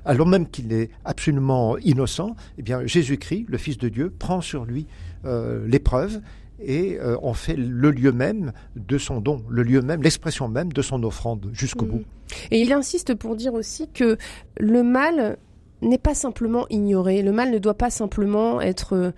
alors 0.05 0.27
même 0.27 0.49
qu'il 0.49 0.73
est 0.73 0.89
absolument 1.05 1.77
innocent, 1.77 2.35
eh 2.57 2.61
bien 2.61 2.85
Jésus-Christ, 2.85 3.45
le 3.47 3.57
Fils 3.57 3.77
de 3.77 3.89
Dieu, 3.89 4.11
prend 4.17 4.41
sur 4.41 4.65
lui 4.65 4.87
l'épreuve 5.23 6.21
et 6.61 6.97
euh, 6.99 7.17
on 7.21 7.33
fait 7.33 7.55
le 7.55 7.91
lieu 7.91 8.11
même 8.11 8.53
de 8.75 8.97
son 8.97 9.19
don, 9.19 9.43
le 9.49 9.63
lieu 9.63 9.81
même, 9.81 10.01
l'expression 10.01 10.47
même 10.47 10.71
de 10.71 10.81
son 10.81 11.03
offrande 11.03 11.49
jusqu'au 11.53 11.85
mm. 11.85 11.89
bout. 11.89 12.03
Et 12.51 12.61
il 12.61 12.71
insiste 12.71 13.15
pour 13.15 13.35
dire 13.35 13.53
aussi 13.53 13.89
que 13.89 14.17
le 14.59 14.83
mal 14.83 15.37
n'est 15.81 15.97
pas 15.97 16.13
simplement 16.13 16.67
ignoré, 16.69 17.21
le 17.21 17.31
mal 17.31 17.51
ne 17.51 17.57
doit 17.57 17.73
pas 17.73 17.89
simplement 17.89 18.61
être 18.61 18.95
euh, 18.95 19.11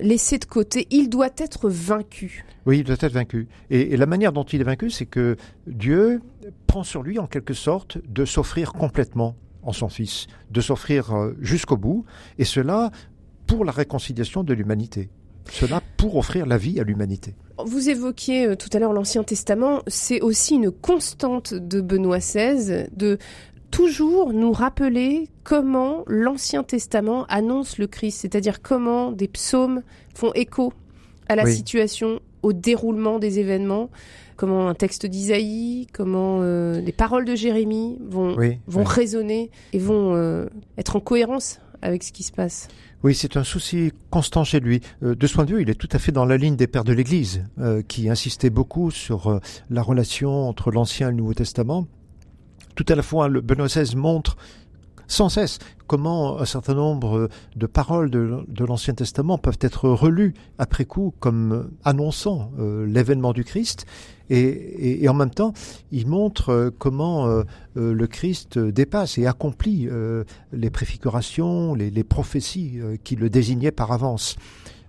laissé 0.00 0.38
de 0.38 0.44
côté, 0.44 0.88
il 0.90 1.08
doit 1.08 1.30
être 1.36 1.70
vaincu. 1.70 2.44
Oui, 2.66 2.78
il 2.78 2.84
doit 2.84 2.96
être 3.00 3.12
vaincu. 3.12 3.48
Et, 3.70 3.96
la 3.96 4.06
manière 4.06 4.32
dont 4.32 4.42
il 4.42 4.60
est 4.60 4.64
vaincu, 4.64 4.90
c'est 4.90 5.06
que 5.06 5.36
Dieu 5.66 6.20
prend 6.66 6.82
sur 6.82 7.02
lui 7.02 7.18
en 7.18 7.26
quelque 7.26 7.54
sorte 7.54 7.98
de 8.08 8.24
s'offrir 8.24 8.72
complètement 8.72 9.36
en 9.62 9.72
son 9.72 9.88
Fils, 9.88 10.26
de 10.50 10.60
s'offrir 10.60 11.14
euh, 11.14 11.36
jusqu'au 11.40 11.76
bout, 11.76 12.04
et 12.38 12.44
cela 12.44 12.90
pour 13.46 13.64
la 13.64 13.72
réconciliation 13.72 14.44
de 14.44 14.54
l'humanité. 14.54 15.10
Cela 15.50 15.82
pour 15.96 16.16
offrir 16.16 16.46
la 16.46 16.56
vie 16.56 16.78
à 16.80 16.84
l'humanité. 16.84 17.34
Vous 17.64 17.88
évoquiez 17.88 18.46
euh, 18.46 18.56
tout 18.56 18.68
à 18.72 18.78
l'heure 18.78 18.92
l'Ancien 18.92 19.24
Testament, 19.24 19.82
c'est 19.86 20.20
aussi 20.20 20.54
une 20.54 20.70
constante 20.70 21.54
de 21.54 21.80
Benoît 21.80 22.18
XVI 22.18 22.86
de 22.96 23.18
toujours 23.70 24.32
nous 24.32 24.52
rappeler 24.52 25.28
comment 25.44 26.04
l'Ancien 26.06 26.62
Testament 26.62 27.24
annonce 27.26 27.78
le 27.78 27.86
Christ, 27.86 28.20
c'est-à-dire 28.20 28.62
comment 28.62 29.12
des 29.12 29.28
psaumes 29.28 29.82
font 30.14 30.32
écho 30.34 30.72
à 31.28 31.36
la 31.36 31.46
situation, 31.46 32.20
au 32.42 32.52
déroulement 32.52 33.18
des 33.18 33.38
événements, 33.38 33.90
comment 34.36 34.68
un 34.68 34.74
texte 34.74 35.06
d'Isaïe, 35.06 35.86
comment 35.92 36.40
euh, 36.42 36.80
les 36.80 36.92
paroles 36.92 37.24
de 37.24 37.34
Jérémie 37.34 37.98
vont, 38.04 38.36
vont 38.66 38.84
résonner 38.84 39.50
et 39.72 39.78
vont 39.78 40.14
euh, 40.14 40.46
être 40.78 40.96
en 40.96 41.00
cohérence 41.00 41.60
avec 41.82 42.02
ce 42.02 42.12
qui 42.12 42.22
se 42.22 42.32
passe. 42.32 42.68
Oui, 43.02 43.14
c'est 43.14 43.36
un 43.36 43.42
souci 43.42 43.92
constant 44.10 44.44
chez 44.44 44.60
lui. 44.60 44.80
Euh, 45.02 45.16
de 45.16 45.26
ce 45.26 45.34
point 45.34 45.44
de 45.44 45.54
vue, 45.54 45.62
il 45.62 45.70
est 45.70 45.74
tout 45.74 45.88
à 45.92 45.98
fait 45.98 46.12
dans 46.12 46.24
la 46.24 46.36
ligne 46.36 46.56
des 46.56 46.68
pères 46.68 46.84
de 46.84 46.92
l'Église, 46.92 47.44
euh, 47.58 47.82
qui 47.82 48.08
insistaient 48.08 48.50
beaucoup 48.50 48.90
sur 48.90 49.40
la 49.70 49.82
relation 49.82 50.48
entre 50.48 50.70
l'Ancien 50.70 51.08
et 51.08 51.10
le 51.10 51.16
Nouveau 51.16 51.34
Testament. 51.34 51.86
Tout 52.74 52.86
à 52.88 52.94
la 52.94 53.02
fois, 53.02 53.28
le 53.28 53.40
Benoît 53.40 53.66
XVI 53.66 53.96
montre 53.96 54.36
sans 55.12 55.28
cesse. 55.28 55.58
Comment 55.86 56.40
un 56.40 56.44
certain 56.44 56.74
nombre 56.74 57.28
de 57.54 57.66
paroles 57.66 58.10
de, 58.10 58.64
l'Ancien 58.64 58.94
Testament 58.94 59.36
peuvent 59.36 59.58
être 59.60 59.88
relues 59.88 60.32
après 60.58 60.86
coup 60.86 61.12
comme 61.20 61.70
annonçant 61.84 62.50
l'événement 62.86 63.32
du 63.32 63.44
Christ 63.44 63.84
et, 64.34 65.06
en 65.08 65.14
même 65.14 65.30
temps, 65.30 65.52
il 65.90 66.06
montre 66.06 66.48
euh, 66.48 66.70
comment 66.76 67.26
euh, 67.26 67.42
euh, 67.76 67.92
le 67.92 68.06
Christ 68.06 68.58
dépasse 68.58 69.18
et 69.18 69.26
accomplit 69.26 69.88
les 70.52 70.70
préfigurations, 70.70 71.74
les, 71.74 71.90
les 71.90 72.04
prophéties 72.04 72.80
qui 73.04 73.16
le 73.16 73.28
désignaient 73.28 73.72
par 73.72 73.92
avance 73.92 74.36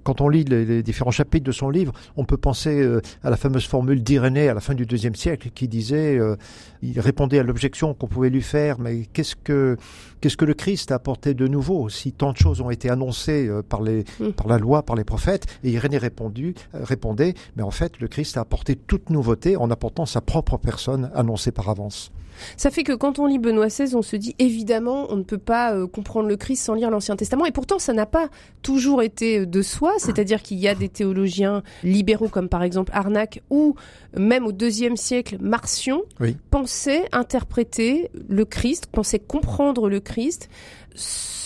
quand 0.03 0.21
on 0.21 0.29
lit 0.29 0.43
les, 0.43 0.83
différents 0.83 1.11
chapitres 1.11 1.45
de 1.45 1.51
son 1.51 1.69
livre, 1.69 1.93
on 2.17 2.25
peut 2.25 2.37
penser 2.37 2.81
euh, 2.81 3.01
à 3.23 3.29
la 3.29 3.37
fameuse 3.37 3.65
formule 3.65 4.03
d'Irénée 4.03 4.49
à 4.49 4.53
la 4.53 4.59
fin 4.59 4.73
du 4.73 4.85
deuxième 4.85 5.15
siècle 5.15 5.49
qui 5.53 5.67
disait, 5.67 6.17
euh, 6.17 6.35
il 6.81 6.99
répondait 6.99 7.39
à 7.39 7.43
l'objection 7.43 7.93
qu'on 7.93 8.07
pouvait 8.07 8.29
lui 8.29 8.41
faire, 8.41 8.79
mais 8.79 9.05
qu'est-ce 9.13 9.35
que 9.35 9.77
qu'est-ce 10.21 10.37
que 10.37 10.45
le 10.45 10.53
Christ 10.53 10.91
a 10.91 10.95
apporté 10.95 11.33
de 11.33 11.47
nouveau 11.47 11.89
si 11.89 12.13
tant 12.13 12.31
de 12.31 12.37
choses 12.37 12.61
ont 12.61 12.69
été 12.69 12.89
annoncées 12.89 13.47
euh, 13.47 13.61
par 13.61 13.81
les 13.81 14.03
mm. 14.19 14.31
par 14.33 14.47
la 14.47 14.57
loi, 14.57 14.83
par 14.83 14.95
les 14.95 15.03
prophètes? 15.03 15.45
Et 15.63 15.71
Irénée 15.71 15.97
répondu, 15.97 16.55
répondait, 16.73 17.33
mais 17.55 17.63
en 17.63 17.71
fait, 17.71 17.99
le 17.99 18.07
Christ 18.07 18.37
a 18.37 18.41
apporté 18.41 18.75
toute 18.75 19.09
nouveauté 19.09 19.57
en 19.57 19.71
apportant 19.71 20.05
sa 20.05 20.21
propre 20.21 20.57
personne 20.57 21.11
annoncée 21.15 21.51
par 21.51 21.69
avance. 21.69 22.11
Ça 22.57 22.71
fait 22.71 22.83
que 22.83 22.93
quand 22.93 23.19
on 23.19 23.25
lit 23.25 23.39
Benoît 23.39 23.67
XVI, 23.67 23.95
on 23.95 24.01
se 24.01 24.15
dit 24.15 24.35
évidemment, 24.39 25.07
on 25.09 25.17
ne 25.17 25.23
peut 25.23 25.37
pas 25.37 25.73
euh, 25.73 25.87
comprendre 25.87 26.27
le 26.27 26.35
Christ 26.35 26.63
sans 26.63 26.73
lire 26.73 26.89
l'Ancien 26.89 27.15
Testament. 27.15 27.45
Et 27.45 27.51
pourtant, 27.51 27.79
ça 27.79 27.93
n'a 27.93 28.05
pas 28.05 28.29
toujours 28.61 29.01
été 29.01 29.39
euh, 29.39 29.45
de 29.45 29.61
soi. 29.61 29.93
C'est-à-dire 29.97 30.41
qu'il 30.41 30.57
y 30.57 30.67
a 30.67 30.75
des 30.75 30.89
théologiens 30.89 31.63
libéraux, 31.83 32.29
comme 32.29 32.49
par 32.49 32.63
exemple 32.63 32.91
Arnac, 32.93 33.41
ou 33.49 33.75
même 34.17 34.45
au 34.45 34.51
deuxième 34.51 34.97
siècle, 34.97 35.37
Marcion, 35.39 36.03
pensaient 36.49 37.05
interpréter 37.11 38.09
le 38.29 38.45
Christ, 38.45 38.87
pensaient 38.91 39.19
comprendre 39.19 39.89
le 39.89 39.99
Christ 39.99 40.49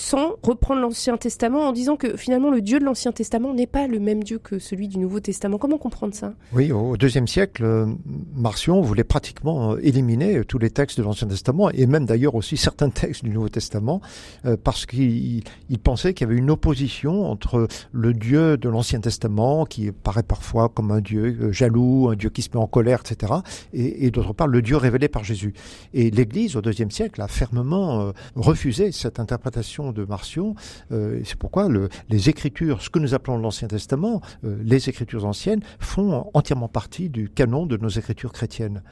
sans 0.08 0.38
reprendre 0.42 0.80
l'Ancien 0.80 1.18
Testament 1.18 1.68
en 1.68 1.74
disant 1.74 1.98
que 1.98 2.16
finalement 2.16 2.50
le 2.50 2.62
Dieu 2.62 2.80
de 2.80 2.86
l'Ancien 2.86 3.12
Testament 3.12 3.54
n'est 3.54 3.68
pas 3.68 3.88
le 3.88 4.00
même 4.00 4.24
Dieu 4.24 4.40
que 4.40 4.58
celui 4.58 4.88
du 4.88 5.00
Nouveau 5.00 5.20
Testament. 5.20 5.58
Comment 5.58 5.78
comprendre 5.78 6.16
ça? 6.16 6.34
Oui, 6.54 6.72
au 6.72 6.96
deuxième 6.96 7.28
siècle, 7.28 7.66
euh, 7.66 7.88
Marcion 8.34 8.80
voulait 8.80 9.04
pratiquement 9.04 9.74
euh, 9.74 9.80
éliminer 9.84 10.46
tous 10.46 10.60
les 10.60 10.70
textes 10.70 10.98
de 10.98 11.04
l'Ancien 11.04 11.28
Testament 11.28 11.72
et 11.72 11.86
même 11.88 12.06
d'ailleurs 12.06 12.36
aussi 12.36 12.56
certains 12.56 12.90
textes 13.02 13.26
du 13.26 13.32
Nouveau 13.32 13.50
Testament 13.50 14.00
euh, 14.46 14.56
parce 14.56 14.86
qu'il 14.86 15.44
pensait 15.84 16.14
qu'il 16.14 16.26
y 16.26 16.32
avait 16.32 16.40
une 16.40 16.52
opposition 16.52 17.30
entre 17.30 17.68
le 17.92 18.14
Dieu 18.14 18.56
de 18.56 18.70
l'Ancien 18.70 19.02
Testament 19.02 19.66
qui 19.66 19.92
paraît 19.92 20.24
parfois 20.24 20.70
comme 20.70 20.92
un 20.92 21.02
Dieu 21.02 21.52
jaloux, 21.52 22.08
un 22.10 22.16
Dieu 22.16 22.30
qui 22.30 22.44
se 22.44 22.50
met 22.54 22.62
en 22.62 22.68
colère, 22.68 23.02
etc. 23.02 23.34
et, 23.74 24.06
et 24.06 24.12
d'autre 24.12 24.32
part 24.32 24.48
le 24.48 24.62
Dieu 24.62 24.78
révélé 24.78 25.10
par 25.10 25.26
Jésus. 25.26 25.54
Et 25.94 26.12
l'Église 26.12 26.56
au 26.56 26.62
deuxième 26.62 26.92
siècle 26.92 27.22
a 27.22 27.28
fermement 27.28 28.14
refusé 28.36 28.94
cette 28.94 29.20
interprétation 29.20 29.92
de 29.98 30.06
Marcion. 30.06 30.56
Euh, 30.92 31.22
c'est 31.26 31.36
pourquoi 31.38 31.68
les 32.10 32.30
Écritures, 32.30 32.82
ce 32.82 32.90
que 32.90 33.00
nous 33.00 33.14
appelons 33.14 33.38
l'Ancien 33.38 33.68
Testament, 33.68 34.22
euh, 34.44 34.58
les 34.64 34.90
Écritures 34.90 35.26
anciennes, 35.26 35.62
font 35.80 36.30
entièrement 36.34 36.68
partie 36.70 37.10
du 37.10 37.30
canon 37.30 37.66
de 37.66 37.78
nos 37.78 37.90
Écritures 37.90 38.32
chrétiennes. 38.32 38.84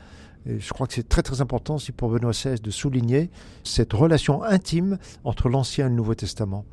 Et 0.48 0.60
je 0.60 0.74
crois 0.74 0.88
que 0.88 0.94
c'est 0.94 1.08
très 1.08 1.22
très 1.22 1.42
important 1.42 1.76
aussi 1.76 1.92
pour 1.92 2.10
Benoît 2.10 2.32
XVI 2.32 2.60
de 2.60 2.72
souligner 2.72 3.30
cette 3.64 3.94
relation 3.94 4.44
intime 4.44 4.98
entre 5.24 5.50
l'Ancien 5.50 5.88
et 5.88 5.90
le 5.90 5.96
Nouveau 5.96 6.16
Testament. 6.16 6.66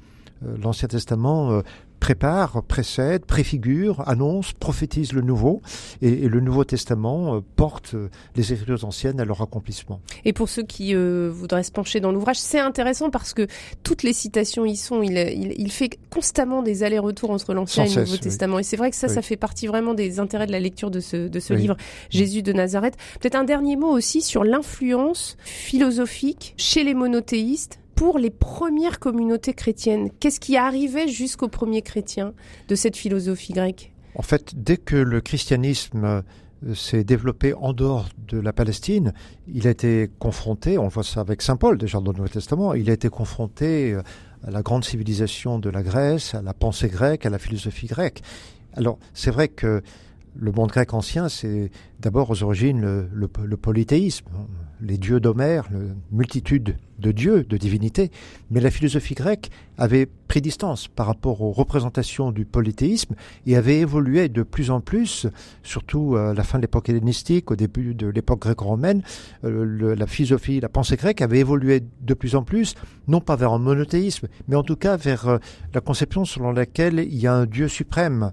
Euh, 0.45 0.57
L'Ancien 0.63 0.89
Testament 0.89 1.63
prépare, 2.03 2.65
précède, 2.65 3.25
préfigure, 3.27 4.03
annonce, 4.09 4.55
prophétise 4.55 5.13
le 5.13 5.21
Nouveau, 5.21 5.63
et, 6.01 6.29
le 6.29 6.41
Nouveau 6.41 6.65
Testament 6.65 7.37
euh, 7.37 7.41
porte 7.55 7.95
euh, 7.95 8.09
les 8.35 8.53
Écritures 8.53 8.85
anciennes 8.85 9.21
à 9.21 9.25
leur 9.25 9.41
accomplissement. 9.41 10.01
Et 10.25 10.33
pour 10.33 10.49
ceux 10.49 10.65
qui 10.65 10.97
euh, 10.97 11.31
voudraient 11.33 11.63
se 11.63 11.71
pencher 11.71 12.01
dans 12.01 12.11
l'ouvrage, 12.11 12.41
c'est 12.41 12.59
intéressant 12.59 13.11
parce 13.11 13.35
que 13.35 13.47
toutes 13.85 14.03
les 14.03 14.13
citations 14.13 14.65
y 14.65 14.75
sont. 14.75 15.01
Il, 15.01 15.17
il, 15.17 15.71
fait 15.71 15.91
constamment 16.11 16.65
des 16.65 16.83
allers-retours 16.83 17.31
entre 17.31 17.55
l'Ancien 17.55 17.85
et 17.85 17.95
le 17.95 18.01
Nouveau 18.01 18.17
Testament. 18.17 18.59
Et 18.59 18.65
c'est 18.65 18.77
vrai 18.77 18.91
que 18.91 18.97
ça, 18.97 19.07
ça 19.07 19.23
fait 19.23 19.37
partie 19.37 19.69
vraiment 19.69 19.95
des 19.95 20.19
intérêts 20.19 20.49
de 20.49 20.53
la 20.53 20.61
lecture 20.61 20.91
de 20.91 20.99
ce, 20.99 21.29
de 21.29 21.39
ce 21.39 21.55
livre, 21.55 21.77
Jésus 22.11 22.43
de 22.43 22.53
Nazareth. 22.53 22.97
Peut-être 23.21 23.37
un 23.37 23.45
dernier 23.45 23.77
mot 23.77 23.91
aussi 23.91 24.23
sur 24.23 24.43
l'influence 24.43 25.37
philosophique 25.45 26.55
chez 26.57 26.83
les 26.83 26.95
monothéistes 26.95 27.79
pour 27.95 28.19
les 28.19 28.31
premières 28.31 28.99
communautés 28.99 29.55
chrétiennes 29.55 30.11
Qu'est-ce 30.21 30.41
qui 30.41 30.57
arrivait 30.57 31.09
jusqu'aux 31.09 31.49
premiers 31.49 31.83
chrétiens 31.83 32.35
de 32.69 32.75
cette 32.75 32.97
philosophie 32.97 33.53
grecque? 33.53 33.93
En 34.15 34.23
fait, 34.23 34.53
dès 34.57 34.77
que 34.77 34.97
le 34.97 35.21
christianisme 35.21 36.05
euh, 36.05 36.75
s'est 36.75 37.05
développé 37.05 37.55
en 37.55 37.73
dehors 37.73 38.09
de 38.29 38.39
la 38.39 38.53
Palestine, 38.53 39.13
il 39.49 39.67
a 39.67 39.71
été 39.71 40.11
confronté, 40.19 40.79
on 40.79 40.89
voit 40.89 41.03
ça 41.03 41.21
avec 41.21 41.43
Saint 41.43 41.57
Paul 41.57 41.79
déjà 41.79 42.01
dans 42.01 42.13
le 42.13 42.19
Nouveau 42.19 42.29
Testament, 42.29 42.75
il 42.75 42.91
a 42.91 42.93
été 42.93 43.09
confronté 43.09 43.93
euh, 43.93 44.03
à 44.47 44.51
la 44.51 44.63
grande 44.63 44.85
civilisation 44.85 45.59
de 45.59 45.71
la 45.71 45.83
Grèce, 45.83 46.35
à 46.35 46.43
la 46.43 46.53
pensée 46.53 46.89
grecque, 46.89 47.25
à 47.27 47.31
la 47.31 47.39
philosophie 47.39 47.87
grecque. 47.87 48.23
Alors 48.75 48.99
c'est 49.15 49.31
vrai 49.31 49.49
que 49.49 49.83
le 50.35 50.53
monde 50.53 50.71
grec 50.71 50.95
ancien, 50.95 51.29
c'est 51.29 51.71
d'abord 52.01 52.31
aux 52.31 52.43
origines 52.43 53.09
le, 53.13 53.57
polythéisme. 53.57 54.27
Les 54.83 54.99
dieux 54.99 55.21
d'Homère, 55.21 55.69
la 55.73 55.79
multitude 56.11 56.77
de 56.99 57.13
dieux, 57.13 57.45
de 57.45 57.57
divinités, 57.57 58.11
mais 58.51 58.61
la 58.61 58.71
philosophie 58.71 59.15
grecque 59.15 59.51
avait 59.79 60.07
pris 60.07 60.41
distance 60.41 60.89
par 60.89 61.07
rapport 61.07 61.41
aux 61.43 61.51
représentations 61.51 62.31
du 62.31 62.45
polythéisme 62.45 63.15
et 63.47 63.57
avait 63.57 63.81
évolué 63.81 64.29
de 64.29 64.43
plus 64.43 64.71
en 64.71 64.81
plus, 64.81 65.27
surtout 65.63 66.17
à 66.17 66.35
la 66.35 66.43
fin 66.43 66.59
de 66.59 66.63
l'époque 66.63 66.89
hellénistique, 66.89 67.51
au 67.51 67.57
début 67.57 67.95
de 67.95 68.07
l'époque 68.07 68.41
gréco-romaine, 68.41 69.03
euh, 69.45 69.95
la 69.97 70.07
philosophie, 70.07 70.61
la 70.61 70.69
pensée 70.69 70.97
grecque 70.97 71.23
avait 71.23 71.41
évolué 71.41 71.83
de 72.01 72.15
plus 72.15 72.37
en 72.37 72.43
plus, 72.43 72.75
non 73.09 73.21
pas 73.21 73.37
vers 73.37 73.53
un 73.53 73.59
monothéisme, 73.59 74.29
mais 74.49 74.57
en 74.57 74.63
tout 74.63 74.77
cas 74.77 74.97
vers 74.97 75.29
euh, 75.29 75.39
la 75.75 75.81
conception 75.81 76.25
selon 76.25 76.53
laquelle 76.53 77.01
il 77.01 77.19
y 77.19 77.27
a 77.27 77.35
un 77.35 77.47
Dieu 77.47 77.69
suprême, 77.69 78.33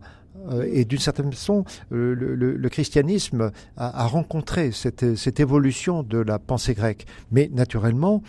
et 0.66 0.86
d'une 0.86 1.00
certaine 1.00 1.32
façon, 1.32 1.64
le, 1.89 2.68
christianisme 2.70 3.52
a, 3.78 4.06
rencontré 4.06 4.72
cette, 4.72 5.39
évolution 5.39 6.04
de 6.04 6.18
la 6.18 6.39
pensée 6.39 6.74
grecque. 6.74 7.06
Mais 7.32 7.50
naturellement, 7.54 8.22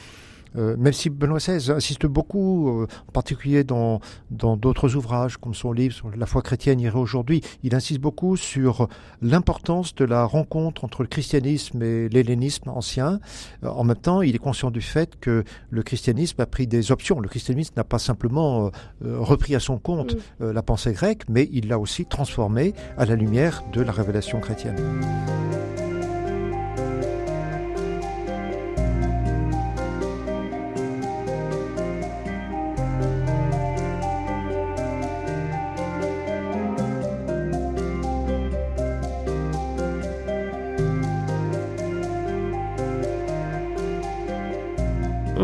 euh, 0.57 0.76
même 0.76 0.92
si 0.92 1.11
Benoît 1.11 1.38
XVI 1.38 1.70
insiste 1.70 2.07
beaucoup, 2.07 2.68
euh, 2.68 2.86
en 3.09 3.12
particulier 3.12 3.64
dans 3.64 4.01
dans 4.30 4.57
d'autres 4.57 4.96
ouvrages 4.96 5.36
comme 5.36 5.55
son 5.55 5.72
livre 5.72 5.94
sur 5.94 6.11
la 6.14 6.26
foi 6.26 6.42
chrétienne 6.42 6.80
irait 6.80 6.98
aujourd'hui, 6.98 7.42
il 7.62 7.74
insiste 7.74 8.01
beaucoup 8.01 8.36
sur 8.36 8.88
l'importance 9.22 9.94
de 9.94 10.05
la 10.05 10.24
rencontre 10.24 10.84
entre 10.84 11.03
le 11.03 11.09
christianisme 11.09 11.82
et 11.82 12.09
l'hellénisme 12.09 12.70
ancien. 12.70 13.20
Euh, 13.64 13.68
en 13.68 13.84
même 13.84 13.96
temps, 13.96 14.22
il 14.22 14.34
est 14.34 14.38
conscient 14.38 14.70
du 14.70 14.80
fait 14.80 15.18
que 15.20 15.44
le 15.70 15.82
christianisme 15.82 16.40
a 16.40 16.46
pris 16.46 16.66
des 16.66 16.92
options. 16.92 17.20
Le 17.20 17.28
christianisme 17.28 17.74
n'a 17.76 17.84
pas 17.84 17.98
simplement 17.98 18.70
repris 19.03 19.55
à 19.55 19.61
son 19.61 19.78
compte 19.78 20.16
la 20.40 20.62
pensée 20.62 20.92
grecque, 20.92 21.22
mais 21.28 21.48
il 21.53 21.68
l'a 21.68 21.78
aussi 21.78 22.07
transformée 22.07 22.74
à 22.96 23.05
la 23.05 23.16
lumière 23.16 23.62
de 23.72 23.82
la 23.82 23.92
révélation 23.92 24.40
chrétienne. 24.40 24.76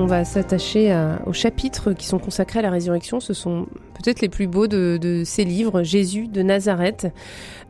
On 0.06 0.08
va 0.08 0.24
s'attacher 0.24 0.96
aux 1.26 1.32
chapitres 1.32 1.92
qui 1.92 2.06
sont 2.06 2.20
consacrés 2.20 2.60
à 2.60 2.62
la 2.62 2.70
résurrection. 2.70 3.18
Ce 3.18 3.34
sont 3.34 3.66
peut-être 3.94 4.20
les 4.20 4.28
plus 4.28 4.46
beaux 4.46 4.68
de, 4.68 5.22
ces 5.24 5.44
livres, 5.44 5.82
Jésus 5.82 6.28
de 6.28 6.42
Nazareth. 6.42 7.08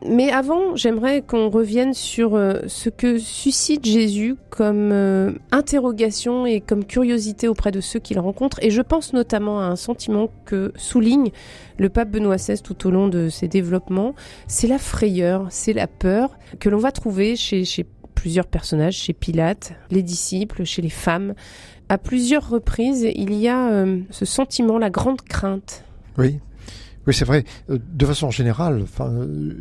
Mais 0.07 0.29
avant, 0.29 0.75
j'aimerais 0.75 1.23
qu'on 1.23 1.49
revienne 1.49 1.95
sur 1.95 2.35
euh, 2.35 2.59
ce 2.67 2.91
que 2.91 3.17
suscite 3.17 3.85
Jésus 3.85 4.35
comme 4.51 4.91
euh, 4.91 5.31
interrogation 5.51 6.45
et 6.45 6.61
comme 6.61 6.85
curiosité 6.85 7.47
auprès 7.47 7.71
de 7.71 7.81
ceux 7.81 7.99
qu'il 7.99 8.19
rencontre. 8.19 8.59
Et 8.61 8.69
je 8.69 8.83
pense 8.83 9.13
notamment 9.13 9.59
à 9.59 9.63
un 9.63 9.75
sentiment 9.75 10.29
que 10.45 10.71
souligne 10.75 11.31
le 11.79 11.89
pape 11.89 12.11
Benoît 12.11 12.35
XVI 12.35 12.61
tout 12.61 12.85
au 12.85 12.91
long 12.91 13.07
de 13.07 13.29
ses 13.29 13.47
développements. 13.47 14.13
C'est 14.45 14.67
la 14.67 14.77
frayeur, 14.77 15.47
c'est 15.49 15.73
la 15.73 15.87
peur 15.87 16.37
que 16.59 16.69
l'on 16.69 16.77
va 16.77 16.91
trouver 16.91 17.35
chez, 17.35 17.65
chez 17.65 17.87
plusieurs 18.17 18.47
personnages, 18.47 18.95
chez 18.95 19.13
Pilate, 19.13 19.73
les 19.91 20.01
disciples, 20.01 20.63
chez 20.65 20.81
les 20.81 20.89
femmes, 20.89 21.33
à 21.89 21.97
plusieurs 21.97 22.49
reprises, 22.49 23.07
il 23.15 23.33
y 23.33 23.47
a 23.47 23.69
euh, 23.71 23.99
ce 24.09 24.25
sentiment, 24.25 24.77
la 24.77 24.89
grande 24.89 25.21
crainte. 25.21 25.83
Oui. 26.17 26.39
Oui, 27.05 27.13
c'est 27.13 27.25
vrai. 27.25 27.45
Euh, 27.69 27.77
de 27.81 28.05
façon 28.05 28.31
générale, 28.31 28.81
enfin, 28.83 29.11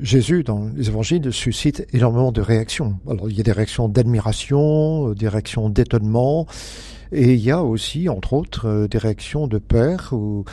Jésus, 0.03 0.43
dans 0.43 0.69
les 0.75 0.89
évangiles, 0.89 1.33
suscite 1.33 1.87
énormément 1.93 2.33
de 2.33 2.41
réactions. 2.41 2.99
Alors, 3.09 3.31
il 3.31 3.37
y 3.37 3.41
a 3.41 3.45
des 3.45 3.53
réactions 3.53 3.89
d'admiration, 3.89 5.11
euh, 5.11 5.15
des 5.15 5.29
réactions 5.29 5.69
d'étonnement, 5.69 6.47
et 7.13 7.35
il 7.35 7.41
y 7.41 7.53
a 7.53 7.63
aussi, 7.63 8.09
entre 8.09 8.33
autres, 8.33 8.89
des 8.91 8.99
réactions 8.99 9.47
de 9.47 9.59
peur. 9.59 10.09
Ou, 10.11 10.45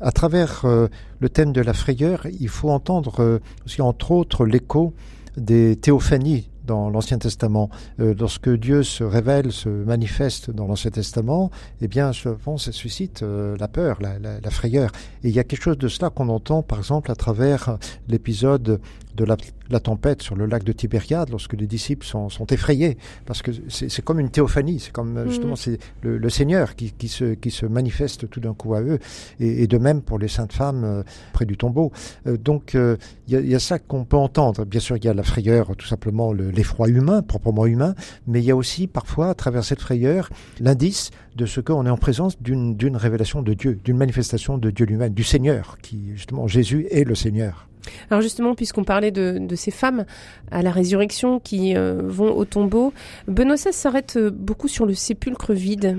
à 0.00 0.10
travers 0.10 0.66
le 0.66 1.28
thème 1.28 1.52
de 1.52 1.60
la 1.60 1.72
frayeur, 1.72 2.26
il 2.40 2.48
faut 2.48 2.68
entendre 2.68 3.40
aussi, 3.64 3.80
entre 3.80 4.10
autres, 4.10 4.44
l'écho 4.44 4.92
des 5.36 5.76
théophanies 5.76 6.50
dans 6.64 6.90
l'Ancien 6.90 7.18
Testament. 7.18 7.70
Euh, 8.00 8.14
lorsque 8.18 8.50
Dieu 8.50 8.82
se 8.82 9.04
révèle, 9.04 9.52
se 9.52 9.68
manifeste 9.68 10.50
dans 10.50 10.66
l'Ancien 10.66 10.90
Testament, 10.90 11.50
eh 11.80 11.88
bien, 11.88 12.12
je 12.12 12.28
pense, 12.30 12.64
ça 12.64 12.72
suscite 12.72 13.22
euh, 13.22 13.56
la 13.58 13.68
peur, 13.68 13.98
la, 14.00 14.18
la, 14.18 14.40
la, 14.40 14.50
frayeur. 14.50 14.90
Et 15.24 15.28
il 15.28 15.34
y 15.34 15.38
a 15.38 15.44
quelque 15.44 15.62
chose 15.62 15.78
de 15.78 15.88
cela 15.88 16.10
qu'on 16.10 16.28
entend, 16.28 16.62
par 16.62 16.78
exemple, 16.78 17.10
à 17.10 17.14
travers 17.14 17.78
l'épisode 18.08 18.80
de 19.14 19.24
la, 19.24 19.36
la, 19.72 19.80
tempête 19.80 20.22
sur 20.22 20.36
le 20.36 20.46
lac 20.46 20.64
de 20.64 20.72
Tibériade, 20.72 21.30
lorsque 21.30 21.54
les 21.54 21.66
disciples 21.66 22.06
sont, 22.06 22.28
sont 22.28 22.46
effrayés, 22.46 22.96
parce 23.26 23.42
que 23.42 23.50
c'est 23.68 24.02
comme 24.02 24.20
une 24.20 24.30
théophanie, 24.30 24.80
c'est 24.80 24.92
comme 24.92 25.16
euh, 25.16 25.28
justement 25.28 25.54
mm. 25.54 25.56
c'est 25.56 25.78
le, 26.02 26.18
le, 26.18 26.30
Seigneur 26.30 26.76
qui, 26.76 26.92
qui, 26.92 27.08
se, 27.08 27.34
qui 27.34 27.50
se 27.50 27.66
manifeste 27.66 28.28
tout 28.30 28.40
d'un 28.40 28.54
coup 28.54 28.74
à 28.74 28.82
eux, 28.82 28.98
et, 29.40 29.64
et, 29.64 29.66
de 29.66 29.78
même 29.78 30.02
pour 30.02 30.18
les 30.18 30.28
saintes 30.28 30.52
femmes 30.52 30.84
euh, 30.84 31.02
près 31.32 31.44
du 31.44 31.56
tombeau. 31.56 31.92
Euh, 32.26 32.36
donc 32.36 32.74
il 32.74 33.34
y, 33.34 33.54
a, 33.54 33.58
ça 33.58 33.78
qu'on 33.78 34.04
peut 34.04 34.16
entendre. 34.16 34.64
Bien 34.64 34.80
sûr, 34.80 34.96
il 34.96 35.04
y 35.04 35.08
a 35.08 35.14
la 35.14 35.22
frayeur, 35.22 35.74
tout 35.76 35.86
simplement 35.86 36.32
l'effroi 36.32 36.88
humain, 36.88 37.22
proprement 37.22 37.66
humain, 37.66 37.94
mais 38.26 38.40
il 38.40 38.44
y 38.44 38.50
a 38.50 38.56
aussi 38.56 38.86
parfois, 38.86 39.30
à 39.30 39.34
travers 39.34 39.64
cette 39.64 39.80
frayeur, 39.80 40.28
l'indice 40.60 41.10
de 41.36 41.46
ce 41.46 41.60
qu'on 41.60 41.86
est 41.86 41.90
en 41.90 41.96
présence 41.96 42.40
d'une 42.40 42.96
révélation 42.96 43.42
de 43.42 43.54
Dieu, 43.54 43.78
d'une 43.84 43.96
manifestation 43.96 44.58
de 44.58 44.70
Dieu 44.70 44.86
lui-même, 44.86 45.14
du 45.14 45.24
Seigneur, 45.24 45.78
qui 45.82 46.10
justement 46.14 46.46
Jésus 46.46 46.86
est 46.90 47.04
le 47.04 47.14
Seigneur. 47.14 47.68
Alors 48.10 48.22
justement, 48.22 48.54
puisqu'on 48.54 48.84
parlait 48.84 49.10
de, 49.10 49.38
de, 49.40 49.56
ces 49.56 49.70
femmes 49.70 50.04
à 50.50 50.62
la 50.62 50.70
résurrection 50.70 51.40
qui 51.40 51.76
euh, 51.76 52.02
vont 52.04 52.32
au 52.32 52.44
tombeau, 52.44 52.92
Benoît 53.28 53.56
s'arrête 53.56 54.16
euh, 54.16 54.30
beaucoup 54.30 54.68
sur 54.68 54.86
le 54.86 54.94
sépulcre 54.94 55.52
vide. 55.52 55.98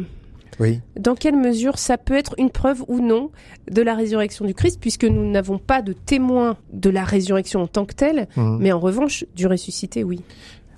Oui. 0.59 0.81
Dans 0.99 1.15
quelle 1.15 1.35
mesure 1.35 1.79
ça 1.79 1.97
peut 1.97 2.13
être 2.13 2.35
une 2.37 2.51
preuve 2.51 2.83
ou 2.87 2.99
non 2.99 3.31
de 3.71 3.81
la 3.81 3.95
résurrection 3.95 4.45
du 4.45 4.53
Christ, 4.53 4.77
puisque 4.79 5.05
nous 5.05 5.29
n'avons 5.29 5.57
pas 5.57 5.81
de 5.81 5.93
témoin 5.93 6.57
de 6.71 6.89
la 6.89 7.03
résurrection 7.03 7.61
en 7.61 7.67
tant 7.67 7.85
que 7.85 7.95
telle, 7.95 8.27
mmh. 8.35 8.57
mais 8.59 8.71
en 8.71 8.79
revanche 8.79 9.25
du 9.35 9.47
ressuscité, 9.47 10.03
oui. 10.03 10.21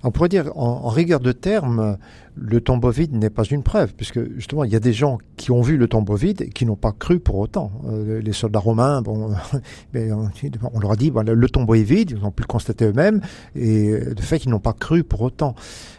On 0.06 0.12
pourrait 0.12 0.30
dire, 0.30 0.51
en, 0.56 0.88
rigueur 0.89 1.20
de 1.20 1.32
terme, 1.32 1.97
le 2.36 2.62
tombeau 2.62 2.91
vide 2.91 3.14
n'est 3.14 3.32
pas 3.32 3.43
une 3.43 3.64
preuve, 3.64 3.95
puisque 3.95 4.20
justement, 4.36 4.64
il 4.64 4.72
y 4.72 4.76
a 4.76 4.80
des 4.80 4.93
gens 4.93 5.18
qui 5.36 5.49
ont 5.49 5.62
vu 5.62 5.78
le 5.78 5.88
tombeau 5.88 6.16
vide 6.16 6.43
et 6.43 6.49
qui 6.49 6.64
n'ont 6.68 6.76
pas 6.76 6.91
cru 6.91 7.20
pour 7.20 7.38
autant. 7.38 7.72
Euh, 7.88 8.22
les 8.22 8.32
soldats 8.32 8.60
romains, 8.60 9.01
bon, 9.01 9.32
on 9.95 10.80
leur 10.80 10.91
a 10.91 10.95
dit, 10.95 11.12
le 11.12 11.49
tombeau 11.49 11.74
est 11.74 11.82
vide, 11.82 12.12
ils 12.12 12.24
ont 12.24 12.30
pu 12.30 12.43
le 12.43 12.47
constater 12.47 12.86
eux-mêmes, 12.86 13.20
et 13.56 13.91
de 13.91 14.22
fait, 14.22 14.45
ils 14.45 14.49
n'ont 14.49 14.60
pas 14.60 14.74
cru 14.74 15.03
pour 15.03 15.22
autant. 15.24 15.56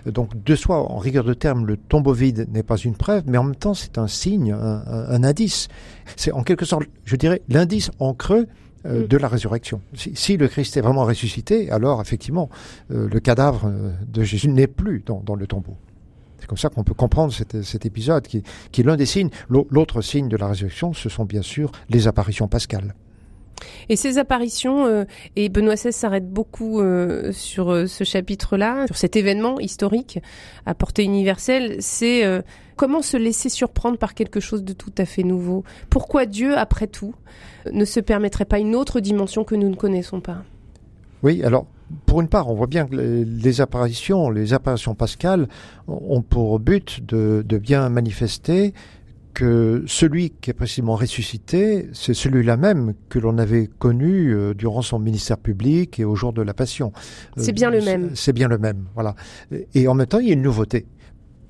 Donc, 0.07 0.41
de 0.41 0.55
soi, 0.55 0.89
en 0.89 0.99
rigueur 0.99 1.25
de 1.25 1.35
terme, 1.35 1.67
le 1.67 1.77
tombeau 1.77 2.13
vide 2.13 2.47
n'est 2.53 2.63
pas 2.63 2.77
une 2.77 2.95
preuve, 2.95 3.25
mais 3.27 3.39
en 3.39 3.45
même 3.45 3.57
temps, 3.57 3.75
c'est 3.75 3.99
un 3.99 4.07
signe, 4.07 4.53
un 4.53 5.25
indice. 5.25 5.67
C'est 6.15 6.31
en 6.31 6.45
quelque 6.45 6.65
sorte, 6.65 6.85
je 7.05 7.17
dirais, 7.17 7.43
l'indice 7.49 7.91
en 7.99 8.15
creux 8.15 8.47
euh, 8.87 9.03
mm. 9.03 9.07
de 9.07 9.17
la 9.17 9.29
résurrection. 9.29 9.81
Si, 9.95 10.13
si, 10.15 10.37
le 10.37 10.49
Christ 10.49 10.77
est 10.77 10.81
vraiment 10.81 11.05
ressuscité, 11.05 11.71
alors 11.71 12.01
effectivement, 12.01 12.49
euh, 12.91 13.09
le 13.11 13.21
cadavre 13.21 13.73
de 14.07 14.23
Jésus 14.23 14.49
n'est 14.49 14.67
plus 14.67 15.03
dans, 15.05 15.21
dans 15.21 15.35
le 15.35 15.47
tombeau. 15.47 15.77
C'est 16.39 16.47
comme 16.47 16.59
ça 16.59 16.69
qu'on 16.69 16.85
peut 16.85 16.95
comprendre 16.95 17.33
cet, 17.33 17.63
cet 17.63 17.87
épisode 17.87 18.27
qui, 18.27 18.43
qui 18.71 18.83
est 18.83 18.85
l'un 18.85 18.97
des 18.97 19.07
signes. 19.07 19.31
L'autre 19.49 20.01
signe 20.03 20.29
de 20.29 20.37
la 20.37 20.49
résurrection, 20.49 20.93
ce 20.93 21.09
sont 21.09 21.25
bien 21.25 21.43
sûr 21.43 21.73
les 21.89 22.07
apparitions 22.09 22.49
pascales. 22.49 22.95
Et 23.89 23.97
ces 23.97 24.19
apparitions, 24.19 24.87
euh, 24.87 25.05
et 25.37 25.49
Benoît 25.49 25.75
XVI 25.75 25.93
s'arrête 25.93 26.29
beaucoup 26.29 26.81
euh, 26.81 27.33
sur 27.33 27.71
euh, 27.71 27.87
ce 27.87 28.05
chapitre-là, 28.05 28.87
sur 28.87 28.97
cet 28.97 29.17
événement 29.17 29.59
historique 29.61 30.21
à 30.67 30.75
portée 30.75 31.05
universelle, 31.05 31.77
c'est 31.81 32.25
comment 32.77 33.03
se 33.03 33.17
laisser 33.17 33.49
surprendre 33.49 33.99
par 33.99 34.15
quelque 34.15 34.41
chose 34.41 34.65
de 34.65 34.73
tout 34.73 34.93
à 34.99 35.05
fait 35.05 35.23
nouveau? 35.23 35.65
Pourquoi 35.91 36.27
Dieu, 36.27 36.57
après 36.57 36.87
tout, 36.87 37.15
ne 37.71 37.85
se 37.85 38.01
permettrait 38.01 38.45
pas 38.45 38.59
une 38.59 38.75
autre 38.75 39.01
dimension 39.01 39.45
que 39.45 39.55
nous 39.55 39.69
ne 39.69 39.77
connaissons 39.77 40.21
pas? 40.21 40.43
Oui, 41.23 41.43
alors 41.45 41.67
pour 42.05 42.21
une 42.21 42.29
part, 42.29 42.49
on 42.51 42.55
voit 42.55 42.67
bien 42.67 42.87
que 42.87 42.97
les 42.97 43.61
apparitions, 43.61 44.29
les 44.29 44.53
apparitions 44.53 44.97
pascales 44.97 45.47
ont 45.87 46.21
pour 46.21 46.59
but 46.59 47.01
de 47.07 47.59
bien 47.59 47.89
manifester 47.89 48.75
que 49.37 49.85
celui 49.87 50.31
qui 50.31 50.49
est 50.49 50.55
précisément 50.55 50.97
ressuscité, 50.97 51.91
c'est 51.93 52.15
celui-là 52.15 52.57
même 52.57 52.95
que 53.11 53.19
l'on 53.19 53.37
avait 53.37 53.69
connu 53.79 54.35
euh, 54.35 54.55
durant 54.55 54.81
son 54.81 54.99
ministère 54.99 55.37
public 55.37 56.01
et 56.01 56.07
au 56.07 56.15
jour 56.15 56.33
de 56.33 56.41
la 56.41 56.55
Passion. 56.55 56.91
C'est 57.37 57.53
bien 57.53 57.69
le 57.69 57.83
même. 57.83 58.13
C'est 58.15 58.33
bien 58.33 58.49
le 58.49 58.57
même, 58.57 58.87
voilà. 58.95 59.15
Et 59.75 59.89
en 59.89 59.95
même 59.95 60.07
temps, 60.07 60.21
il 60.21 60.29
y 60.29 60.31
a 60.31 60.33
une 60.33 60.41
nouveauté 60.41 60.87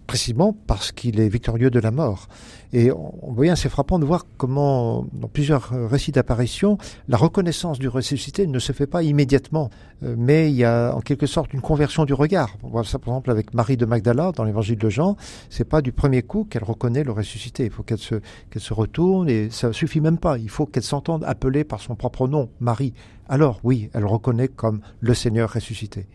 précisément 0.07 0.57
parce 0.67 0.93
qu'il 0.93 1.21
est 1.21 1.29
victorieux 1.29 1.71
de 1.71 1.81
la 1.81 1.91
mort. 1.91 2.29
Et 2.73 2.91
on 2.93 3.33
voit 3.33 3.51
assez 3.51 3.69
frappant 3.69 3.99
de 3.99 4.05
voir 4.05 4.27
comment, 4.37 5.07
dans 5.13 5.29
plusieurs 5.29 5.71
récits 5.89 6.13
d'apparition, 6.13 6.79
la 7.09 7.17
reconnaissance 7.17 7.79
du 7.79 7.89
ressuscité 7.89 8.47
ne 8.47 8.59
se 8.59 8.73
fait 8.73 8.87
pas 8.87 9.03
immédiatement, 9.03 9.71
euh, 10.03 10.15
mais 10.19 10.51
il 10.51 10.57
y 10.57 10.65
a 10.65 10.95
en 10.95 11.01
quelque 11.01 11.27
sorte 11.27 11.53
une 11.53 11.61
conversion 11.61 12.05
du 12.05 12.13
regard. 12.13 12.57
On 12.63 12.69
voit 12.69 12.85
ça 12.85 12.99
par 12.99 13.09
exemple 13.15 13.31
avec 13.31 13.55
Marie 13.55 13.77
de 13.77 13.87
Magdala 13.87 14.33
dans 14.33 14.45
l'évangile 14.45 14.79
de 14.79 14.89
Jean. 14.89 15.17
C'est 15.49 15.65
pas 15.65 15.81
du 15.81 15.93
premier 15.93 16.23
coup 16.23 16.45
qu'elle 16.45 16.65
reconnaît 16.65 17.05
le 17.05 17.13
ressuscité. 17.13 17.65
Il 17.65 17.71
faut 17.71 17.83
qu'elle 17.83 17.99
se, 17.99 18.17
qu'elle 18.51 18.63
se 18.63 18.75
retourne 18.75 19.29
et 19.29 19.51
ça 19.51 19.73
suffit 19.73 20.01
même 20.01 20.19
pas. 20.19 20.39
Il 20.39 20.51
faut 20.51 20.67
qu'elle 20.67 20.83
s'entende 20.83 21.25
appeler 21.25 21.65
par 21.65 21.81
son 21.81 21.95
propre 21.95 22.29
nom, 22.29 22.51
Marie. 22.61 22.95
Alors 23.29 23.61
oui, 23.65 23.91
elle 23.93 24.05
reconnaît 24.05 24.49
comme 24.49 24.81
le 25.01 25.15
Seigneur 25.15 25.53
ressuscité. 25.53 26.07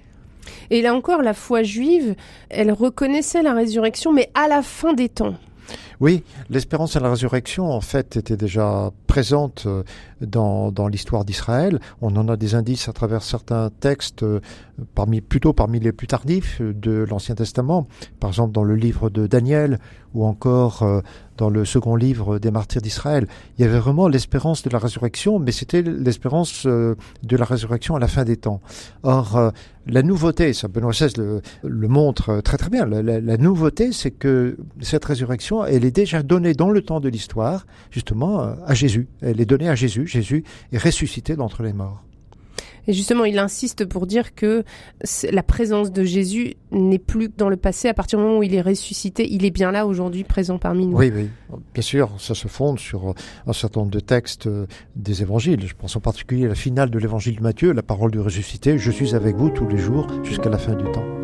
Et 0.69 0.81
là 0.81 0.93
encore, 0.93 1.21
la 1.21 1.33
foi 1.33 1.63
juive, 1.63 2.15
elle 2.49 2.71
reconnaissait 2.71 3.43
la 3.43 3.53
résurrection, 3.53 4.11
mais 4.11 4.29
à 4.33 4.47
la 4.47 4.61
fin 4.61 4.93
des 4.93 5.09
temps. 5.09 5.35
Oui, 6.01 6.23
l'espérance 6.49 6.95
à 6.95 6.99
la 6.99 7.11
résurrection, 7.11 7.71
en 7.71 7.79
fait, 7.79 8.17
était 8.17 8.35
déjà 8.35 8.91
présente 9.05 9.65
euh, 9.67 9.83
dans, 10.19 10.71
dans 10.71 10.87
l'histoire 10.87 11.25
d'Israël. 11.25 11.79
On 12.01 12.15
en 12.15 12.27
a 12.27 12.37
des 12.37 12.55
indices 12.55 12.89
à 12.89 12.91
travers 12.91 13.21
certains 13.21 13.69
textes, 13.81 14.23
euh, 14.23 14.39
parmi, 14.95 15.21
plutôt 15.21 15.53
parmi 15.53 15.79
les 15.79 15.91
plus 15.91 16.07
tardifs 16.07 16.59
de 16.59 17.05
l'Ancien 17.07 17.35
Testament. 17.35 17.87
Par 18.19 18.31
exemple, 18.31 18.51
dans 18.51 18.63
le 18.63 18.75
livre 18.75 19.11
de 19.11 19.27
Daniel 19.27 19.77
ou 20.15 20.25
encore 20.25 20.81
euh, 20.81 21.01
dans 21.37 21.49
le 21.49 21.65
second 21.65 21.95
livre 21.95 22.39
des 22.39 22.51
martyrs 22.51 22.81
d'Israël. 22.81 23.27
Il 23.57 23.61
y 23.61 23.67
avait 23.67 23.79
vraiment 23.79 24.07
l'espérance 24.07 24.63
de 24.63 24.69
la 24.71 24.79
résurrection, 24.79 25.39
mais 25.39 25.51
c'était 25.51 25.81
l'espérance 25.81 26.65
de 26.67 26.95
la 27.23 27.45
résurrection 27.45 27.95
à 27.95 27.99
la 27.99 28.07
fin 28.07 28.25
des 28.25 28.37
temps. 28.37 28.61
Or, 29.03 29.51
la 29.87 30.03
nouveauté, 30.03 30.53
ça 30.53 30.67
Benoît 30.67 30.91
XVI 30.91 31.13
le, 31.63 31.87
montre 31.87 32.41
très 32.41 32.57
très 32.57 32.69
bien, 32.69 32.85
la, 32.85 33.01
la 33.01 33.37
nouveauté, 33.37 33.91
c'est 33.91 34.11
que 34.11 34.57
cette 34.81 35.05
résurrection, 35.05 35.65
elle 35.65 35.85
est 35.85 35.90
déjà 35.91 36.23
donnée 36.23 36.53
dans 36.53 36.69
le 36.69 36.81
temps 36.81 36.99
de 36.99 37.09
l'histoire, 37.09 37.65
justement, 37.91 38.39
à 38.39 38.73
Jésus. 38.73 39.07
Elle 39.21 39.41
est 39.41 39.45
donnée 39.45 39.69
à 39.69 39.75
Jésus. 39.75 40.07
Jésus 40.07 40.43
est 40.71 40.77
ressuscité 40.77 41.35
d'entre 41.35 41.63
les 41.63 41.73
morts. 41.73 42.03
Et 42.87 42.93
justement, 42.93 43.25
il 43.25 43.37
insiste 43.37 43.85
pour 43.85 44.07
dire 44.07 44.33
que 44.33 44.63
la 45.31 45.43
présence 45.43 45.91
de 45.91 46.03
Jésus 46.03 46.55
n'est 46.71 46.99
plus 46.99 47.29
dans 47.29 47.49
le 47.49 47.57
passé. 47.57 47.87
À 47.87 47.93
partir 47.93 48.17
du 48.17 48.25
moment 48.25 48.39
où 48.39 48.43
il 48.43 48.55
est 48.55 48.61
ressuscité, 48.61 49.31
il 49.31 49.45
est 49.45 49.51
bien 49.51 49.71
là 49.71 49.85
aujourd'hui, 49.85 50.23
présent 50.23 50.57
parmi 50.57 50.87
nous. 50.87 50.97
Oui, 50.97 51.11
oui. 51.13 51.29
Bien 51.73 51.83
sûr, 51.83 52.09
ça 52.17 52.33
se 52.33 52.47
fonde 52.47 52.79
sur 52.79 53.13
un 53.45 53.53
certain 53.53 53.81
nombre 53.81 53.91
de 53.91 53.99
textes 53.99 54.47
euh, 54.47 54.65
des 54.95 55.21
évangiles. 55.21 55.65
Je 55.67 55.75
pense 55.75 55.95
en 55.95 55.99
particulier 55.99 56.45
à 56.45 56.49
la 56.49 56.55
finale 56.55 56.89
de 56.89 56.97
l'évangile 56.97 57.35
de 57.35 57.41
Matthieu, 57.41 57.71
la 57.71 57.83
parole 57.83 58.11
du 58.11 58.19
ressuscité. 58.19 58.77
Je 58.77 58.91
suis 58.91 59.15
avec 59.15 59.35
vous 59.35 59.49
tous 59.49 59.67
les 59.67 59.77
jours 59.77 60.07
jusqu'à 60.23 60.49
la 60.49 60.57
fin 60.57 60.73
du 60.73 60.89
temps. 60.91 61.20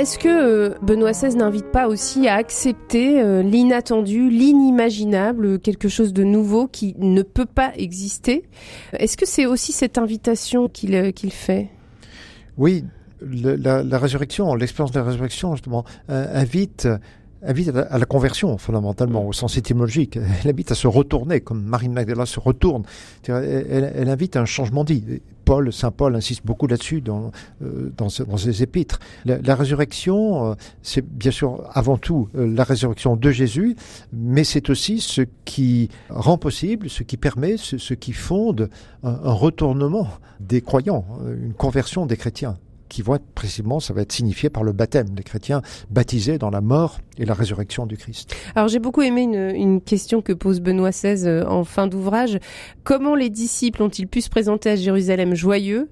Est-ce 0.00 0.18
que 0.18 0.28
euh, 0.28 0.74
Benoît 0.80 1.12
XVI 1.12 1.36
n'invite 1.36 1.70
pas 1.72 1.86
aussi 1.86 2.26
à 2.26 2.36
accepter 2.36 3.20
euh, 3.20 3.42
l'inattendu, 3.42 4.30
l'inimaginable, 4.30 5.58
quelque 5.58 5.90
chose 5.90 6.14
de 6.14 6.24
nouveau 6.24 6.68
qui 6.68 6.94
ne 6.96 7.20
peut 7.20 7.44
pas 7.44 7.72
exister? 7.76 8.48
Est-ce 8.94 9.18
que 9.18 9.26
c'est 9.26 9.44
aussi 9.44 9.72
cette 9.72 9.98
invitation 9.98 10.70
qu'il 10.70 10.94
euh, 10.94 11.12
fait? 11.28 11.68
Oui, 12.56 12.86
la, 13.20 13.98
résurrection, 13.98 14.54
l'expérience 14.54 14.92
de 14.92 15.00
la 15.00 15.04
résurrection, 15.04 15.54
justement, 15.54 15.84
invite 16.08 16.88
invite 17.42 17.68
à 17.68 17.98
la, 17.98 18.06
conversion 18.06 18.58
fondamentalement 18.58 19.26
au 19.26 19.32
sens 19.32 19.56
étymologique. 19.56 20.16
Elle 20.16 20.50
invite 20.50 20.72
à 20.72 20.74
se 20.74 20.86
retourner, 20.86 21.40
comme 21.40 21.62
Marine 21.62 21.92
Magdala 21.92 22.26
se 22.26 22.40
retourne. 22.40 22.84
Elle, 23.26 23.66
elle, 23.70 23.92
elle, 23.94 24.08
invite 24.08 24.36
à 24.36 24.40
un 24.40 24.46
changement 24.46 24.84
dit. 24.84 25.04
Paul, 25.44 25.72
saint 25.72 25.90
Paul 25.90 26.14
insiste 26.14 26.46
beaucoup 26.46 26.68
là-dessus 26.68 27.00
dans, 27.00 27.32
euh, 27.62 27.92
dans, 27.96 28.06
dans, 28.28 28.36
ses 28.36 28.62
épîtres. 28.62 29.00
La, 29.24 29.38
la 29.38 29.56
résurrection, 29.56 30.52
euh, 30.52 30.54
c'est 30.82 31.04
bien 31.04 31.32
sûr 31.32 31.68
avant 31.72 31.96
tout 31.96 32.28
euh, 32.36 32.46
la 32.46 32.62
résurrection 32.62 33.16
de 33.16 33.30
Jésus, 33.32 33.74
mais 34.12 34.44
c'est 34.44 34.70
aussi 34.70 35.00
ce 35.00 35.22
qui 35.44 35.88
rend 36.08 36.38
possible, 36.38 36.88
ce 36.88 37.02
qui 37.02 37.16
permet, 37.16 37.56
ce, 37.56 37.78
ce 37.78 37.94
qui 37.94 38.12
fonde 38.12 38.70
un, 39.02 39.10
un 39.24 39.32
retournement 39.32 40.06
des 40.38 40.60
croyants, 40.60 41.04
une 41.26 41.54
conversion 41.54 42.06
des 42.06 42.16
chrétiens 42.16 42.56
qui 42.90 43.00
vont 43.00 43.14
être 43.14 43.26
précisément, 43.34 43.80
ça 43.80 43.94
va 43.94 44.02
être 44.02 44.12
signifié 44.12 44.50
par 44.50 44.64
le 44.64 44.72
baptême, 44.72 45.08
des 45.10 45.22
chrétiens 45.22 45.62
baptisés 45.88 46.36
dans 46.36 46.50
la 46.50 46.60
mort 46.60 46.98
et 47.16 47.24
la 47.24 47.32
résurrection 47.32 47.86
du 47.86 47.96
Christ. 47.96 48.34
Alors 48.54 48.68
j'ai 48.68 48.80
beaucoup 48.80 49.00
aimé 49.00 49.22
une, 49.22 49.54
une, 49.54 49.80
question 49.80 50.20
que 50.20 50.34
pose 50.34 50.60
Benoît 50.60 50.90
XVI 50.90 51.26
euh, 51.26 51.46
en 51.46 51.64
fin 51.64 51.86
d'ouvrage. 51.86 52.38
Comment 52.84 53.14
les 53.14 53.30
disciples 53.30 53.82
ont-ils 53.82 54.08
pu 54.08 54.20
se 54.20 54.28
présenter 54.28 54.68
à 54.68 54.76
Jérusalem 54.76 55.34
joyeux 55.34 55.88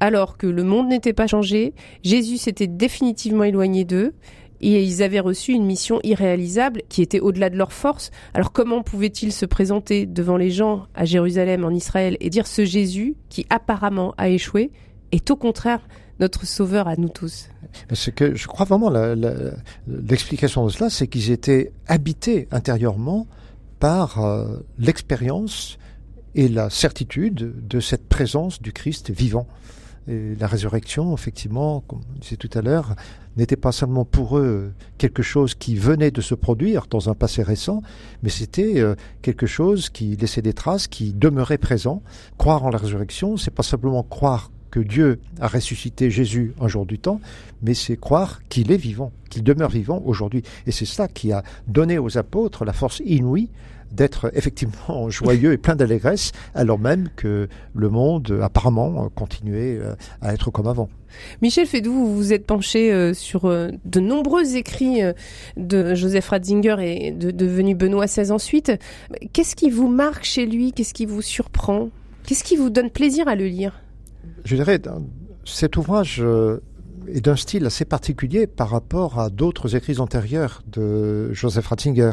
alors 0.00 0.36
que 0.36 0.46
le 0.46 0.62
monde 0.62 0.88
n'était 0.88 1.12
pas 1.12 1.26
changé, 1.26 1.74
Jésus 2.04 2.36
s'était 2.36 2.68
définitivement 2.68 3.42
éloigné 3.42 3.84
d'eux 3.84 4.14
et 4.60 4.82
ils 4.82 5.02
avaient 5.02 5.20
reçu 5.20 5.52
une 5.52 5.64
mission 5.64 6.00
irréalisable 6.02 6.82
qui 6.88 7.02
était 7.02 7.20
au-delà 7.20 7.50
de 7.50 7.56
leur 7.56 7.72
force. 7.72 8.10
Alors 8.34 8.52
comment 8.52 8.82
pouvaient-ils 8.82 9.32
se 9.32 9.46
présenter 9.46 10.06
devant 10.06 10.36
les 10.36 10.50
gens 10.50 10.86
à 10.94 11.04
Jérusalem, 11.04 11.64
en 11.64 11.70
Israël, 11.70 12.16
et 12.20 12.30
dire 12.30 12.46
ce 12.46 12.64
Jésus 12.64 13.14
qui 13.28 13.46
apparemment 13.50 14.14
a 14.18 14.28
échoué 14.28 14.70
est 15.12 15.30
au 15.30 15.36
contraire 15.36 15.80
notre 16.20 16.46
sauveur 16.46 16.88
à 16.88 16.96
nous 16.96 17.08
tous. 17.08 17.48
Ce 17.92 18.10
que 18.10 18.34
je 18.34 18.46
crois 18.46 18.66
vraiment 18.66 18.90
l'explication 19.86 20.64
de 20.66 20.70
cela, 20.70 20.90
c'est 20.90 21.06
qu'ils 21.06 21.30
étaient 21.30 21.72
habités 21.86 22.48
intérieurement 22.50 23.26
par 23.78 24.24
euh, 24.24 24.58
l'expérience 24.78 25.78
et 26.34 26.48
la 26.48 26.70
certitude 26.70 27.66
de 27.68 27.80
cette 27.80 28.08
présence 28.08 28.60
du 28.60 28.72
Christ 28.72 29.10
vivant. 29.10 29.46
Et 30.08 30.34
la 30.36 30.46
résurrection, 30.46 31.14
effectivement, 31.14 31.82
comme 31.86 32.00
je 32.16 32.20
disais 32.20 32.36
tout 32.36 32.50
à 32.54 32.62
l'heure, 32.62 32.96
n'était 33.36 33.56
pas 33.56 33.72
seulement 33.72 34.04
pour 34.04 34.38
eux 34.38 34.72
quelque 34.96 35.22
chose 35.22 35.54
qui 35.54 35.76
venait 35.76 36.10
de 36.10 36.20
se 36.20 36.34
produire 36.34 36.86
dans 36.88 37.08
un 37.08 37.14
passé 37.14 37.42
récent, 37.42 37.82
mais 38.22 38.30
c'était 38.30 38.80
euh, 38.80 38.96
quelque 39.22 39.46
chose 39.46 39.90
qui 39.90 40.16
laissait 40.16 40.42
des 40.42 40.54
traces, 40.54 40.88
qui 40.88 41.12
demeurait 41.12 41.58
présent. 41.58 42.02
Croire 42.36 42.64
en 42.64 42.70
la 42.70 42.78
résurrection, 42.78 43.36
c'est 43.36 43.52
pas 43.52 43.62
simplement 43.62 44.02
croire 44.02 44.50
que 44.70 44.80
Dieu 44.80 45.20
a 45.40 45.48
ressuscité 45.48 46.10
Jésus 46.10 46.54
un 46.60 46.68
jour 46.68 46.86
du 46.86 46.98
temps, 46.98 47.20
mais 47.62 47.74
c'est 47.74 47.96
croire 47.96 48.40
qu'il 48.48 48.72
est 48.72 48.76
vivant, 48.76 49.12
qu'il 49.30 49.42
demeure 49.42 49.70
vivant 49.70 50.02
aujourd'hui. 50.04 50.42
Et 50.66 50.72
c'est 50.72 50.86
ça 50.86 51.08
qui 51.08 51.32
a 51.32 51.42
donné 51.66 51.98
aux 51.98 52.18
apôtres 52.18 52.64
la 52.64 52.72
force 52.72 53.00
inouïe 53.04 53.48
d'être 53.92 54.30
effectivement 54.34 55.08
joyeux 55.10 55.52
et 55.52 55.56
plein 55.56 55.76
d'allégresse, 55.76 56.32
alors 56.54 56.78
même 56.78 57.08
que 57.16 57.48
le 57.74 57.88
monde 57.88 58.38
apparemment 58.42 59.08
continuait 59.14 59.78
euh, 59.80 59.94
à 60.20 60.34
être 60.34 60.50
comme 60.50 60.66
avant. 60.66 60.88
Michel 61.40 61.66
Fédou, 61.66 61.92
vous 61.92 62.16
vous 62.16 62.32
êtes 62.32 62.46
penché 62.46 62.92
euh, 62.92 63.14
sur 63.14 63.46
euh, 63.46 63.70
de 63.86 64.00
nombreux 64.00 64.56
écrits 64.56 65.00
de 65.56 65.94
Joseph 65.94 66.28
Ratzinger 66.28 66.76
et 66.80 67.12
de, 67.12 67.30
devenu 67.30 67.74
Benoît 67.74 68.06
XVI 68.06 68.30
ensuite. 68.30 68.72
Qu'est-ce 69.32 69.56
qui 69.56 69.70
vous 69.70 69.88
marque 69.88 70.24
chez 70.24 70.46
lui? 70.46 70.72
Qu'est-ce 70.72 70.94
qui 70.94 71.06
vous 71.06 71.22
surprend? 71.22 71.88
Qu'est-ce 72.26 72.44
qui 72.44 72.56
vous 72.56 72.68
donne 72.70 72.90
plaisir 72.90 73.26
à 73.26 73.36
le 73.36 73.46
lire? 73.46 73.80
Je 74.44 74.56
dirais, 74.56 74.80
cet 75.44 75.76
ouvrage 75.76 76.20
euh, 76.20 76.60
est 77.06 77.20
d'un 77.20 77.36
style 77.36 77.66
assez 77.66 77.84
particulier 77.84 78.46
par 78.46 78.70
rapport 78.70 79.18
à 79.18 79.30
d'autres 79.30 79.76
écrits 79.76 79.98
antérieurs 79.98 80.62
de 80.66 81.32
Joseph 81.32 81.66
Ratzinger. 81.66 82.12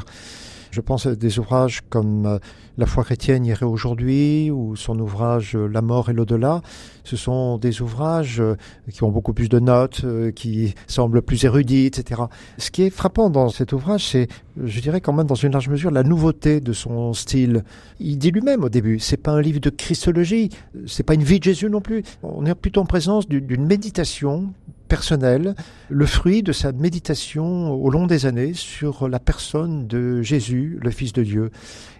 Je 0.75 0.81
pense 0.81 1.05
à 1.05 1.15
des 1.15 1.39
ouvrages 1.39 1.83
comme 1.89 2.25
euh, 2.25 2.37
La 2.77 2.85
foi 2.85 3.05
chrétienne 3.05 3.45
irait 3.45 3.65
aujourd'hui 3.65 4.51
ou 4.51 4.75
son 4.75 4.99
ouvrage 4.99 5.55
euh, 5.55 5.69
La 5.69 5.81
mort 5.81 6.09
et 6.09 6.13
l'au-delà. 6.13 6.61
Ce 7.05 7.15
sont 7.15 7.57
des 7.57 7.81
ouvrages 7.81 8.41
euh, 8.41 8.57
qui 8.91 9.01
ont 9.05 9.09
beaucoup 9.09 9.31
plus 9.31 9.47
de 9.47 9.59
notes, 9.59 10.05
qui 10.35 10.75
semblent 10.87 11.21
plus 11.21 11.45
érudits, 11.45 11.85
etc. 11.85 12.23
Ce 12.57 12.71
qui 12.71 12.81
est 12.81 12.89
frappant 12.89 13.29
dans 13.29 13.47
cet 13.47 13.71
ouvrage, 13.71 14.05
c'est, 14.05 14.27
je 14.61 14.81
dirais 14.81 14.99
quand 14.99 15.13
même 15.13 15.27
dans 15.27 15.35
une 15.35 15.53
large 15.53 15.69
mesure, 15.69 15.91
la 15.91 16.03
nouveauté 16.03 16.59
de 16.59 16.73
son 16.73 17.13
style. 17.13 17.63
Il 18.01 18.17
dit 18.17 18.31
lui-même 18.31 18.65
au 18.65 18.69
début, 18.69 18.99
c'est 18.99 19.15
pas 19.15 19.31
un 19.31 19.41
livre 19.41 19.61
de 19.61 19.69
christologie, 19.69 20.49
c'est 20.87 21.03
pas 21.03 21.13
une 21.13 21.23
vie 21.23 21.39
de 21.39 21.45
Jésus 21.45 21.69
non 21.69 21.79
plus. 21.79 22.03
On 22.21 22.45
est 22.45 22.53
plutôt 22.53 22.81
en 22.81 22.85
présence 22.85 23.29
d'une 23.29 23.65
méditation 23.65 24.51
personnel, 24.87 25.55
le 25.89 26.05
fruit 26.05 26.43
de 26.43 26.51
sa 26.51 26.71
méditation 26.71 27.71
au 27.71 27.89
long 27.89 28.07
des 28.07 28.25
années 28.25 28.53
sur 28.53 29.07
la 29.07 29.19
personne 29.19 29.87
de 29.87 30.21
Jésus, 30.21 30.79
le 30.81 30.91
Fils 30.91 31.13
de 31.13 31.23
Dieu. 31.23 31.51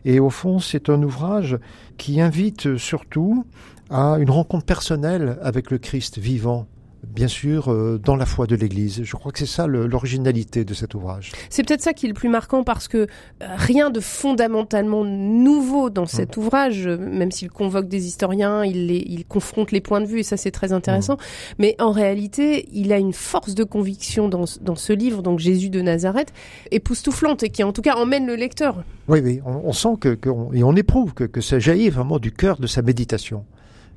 Et 0.05 0.19
au 0.19 0.29
fond, 0.29 0.59
c'est 0.59 0.89
un 0.89 1.01
ouvrage 1.03 1.57
qui 1.97 2.21
invite 2.21 2.77
surtout 2.77 3.45
à 3.89 4.17
une 4.19 4.29
rencontre 4.29 4.65
personnelle 4.65 5.38
avec 5.41 5.71
le 5.71 5.77
Christ 5.77 6.17
vivant, 6.17 6.67
bien 7.08 7.28
sûr, 7.28 7.72
euh, 7.72 7.99
dans 8.03 8.16
la 8.16 8.26
foi 8.26 8.47
de 8.47 8.56
l'Église. 8.56 9.03
Je 9.03 9.16
crois 9.16 9.32
que 9.32 9.39
c'est 9.39 9.45
ça 9.45 9.68
l'originalité 9.68 10.66
de 10.66 10.74
cet 10.74 10.93
ouvrage. 10.93 11.32
C'est 11.49 11.64
peut-être 11.66 11.82
ça 11.82 11.93
qui 11.93 12.06
est 12.06 12.10
le 12.10 12.16
plus 12.16 12.30
marquant 12.30 12.64
parce 12.64 12.88
que 12.88 12.97
euh, 12.97 13.08
rien 13.39 13.89
de 13.89 13.99
fondamentalement 13.99 15.03
nouveau 15.03 15.89
dans 15.89 16.06
cet 16.06 16.38
mmh. 16.38 16.39
ouvrage, 16.39 16.88
même 16.88 17.32
s'il 17.32 17.49
convoque 17.49 17.88
des 17.88 18.08
historiens, 18.08 18.64
il, 18.64 18.88
les, 18.88 19.03
il 19.08 19.26
confronte 19.26 19.72
les 19.72 19.82
points 19.82 20.01
de 20.01 20.06
vue 20.06 20.20
et 20.20 20.24
ça 20.24 20.38
c'est 20.38 20.51
très 20.51 20.74
intéressant. 20.74 21.14
Mmh. 21.14 21.56
Mais 21.60 21.76
en 21.80 21.91
réalité, 21.91 22.68
il 22.72 22.91
a 22.93 22.97
une 22.97 23.14
force 23.14 23.56
de 23.56 23.64
conviction 23.64 24.30
dans, 24.30 24.45
dans 24.62 24.76
ce 24.76 24.93
livre, 24.93 25.22
donc 25.22 25.39
Jésus 25.39 25.70
de 25.70 25.82
Nazareth, 25.82 26.34
époustouflante 26.72 27.43
et 27.43 27.49
qui 27.49 27.64
en 27.64 27.72
tout 27.72 27.82
cas 27.82 27.95
emmène 27.95 28.28
le 28.28 28.36
lecteur. 28.36 28.84
Oui, 29.08 29.20
oui, 29.24 29.39
on, 29.45 29.62
on 29.66 29.74
sent 29.74 29.95
que, 29.99 30.10
que 30.16 30.30
on, 30.30 30.51
et 30.53 30.64
on 30.64 30.76
éprouve 30.76 31.14
que, 31.14 31.24
que 31.24 31.41
ça 31.41 31.60
jaillit 31.60 31.89
vraiment 31.89 32.20
du 32.20 32.32
cœur 32.32 32.58
de 32.58 32.68
sa 32.68 32.82
méditation. 32.82 33.45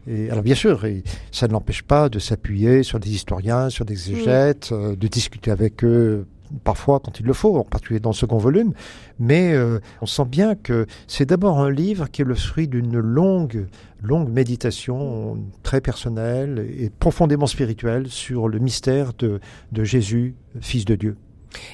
Et 0.09 0.31
alors 0.31 0.43
bien 0.43 0.55
sûr, 0.55 0.85
ça 1.31 1.49
ne 1.49 1.53
l'empêche 1.53 1.83
pas 1.83 2.09
de 2.09 2.19
s'appuyer 2.19 2.83
sur 2.83 2.99
des 2.99 3.11
historiens, 3.11 3.69
sur 3.69 3.85
des 3.85 3.95
exégètes, 3.95 4.71
mmh. 4.71 4.75
euh, 4.75 4.97
de 4.97 5.07
discuter 5.07 5.51
avec 5.51 5.85
eux 5.85 6.27
parfois 6.65 7.01
quand 7.01 7.21
il 7.21 7.27
le 7.27 7.33
faut, 7.33 7.57
en 7.57 7.65
particulier 7.65 8.01
dans 8.01 8.11
le 8.11 8.15
second 8.15 8.39
volume, 8.39 8.73
mais 9.19 9.53
euh, 9.53 9.81
on 10.01 10.07
sent 10.07 10.25
bien 10.25 10.55
que 10.55 10.87
c'est 11.07 11.27
d'abord 11.27 11.61
un 11.61 11.71
livre 11.71 12.09
qui 12.11 12.23
est 12.23 12.25
le 12.25 12.35
fruit 12.35 12.69
d'une 12.69 12.99
longue, 12.99 13.67
longue 14.03 14.31
méditation 14.31 15.39
très 15.63 15.81
personnelle 15.81 16.67
et 16.79 16.91
profondément 16.91 17.47
spirituelle 17.47 18.09
sur 18.09 18.49
le 18.49 18.59
mystère 18.59 19.13
de, 19.19 19.41
de 19.73 19.85
Jésus, 19.85 20.35
Fils 20.61 20.85
de 20.85 20.95
Dieu. 20.95 21.17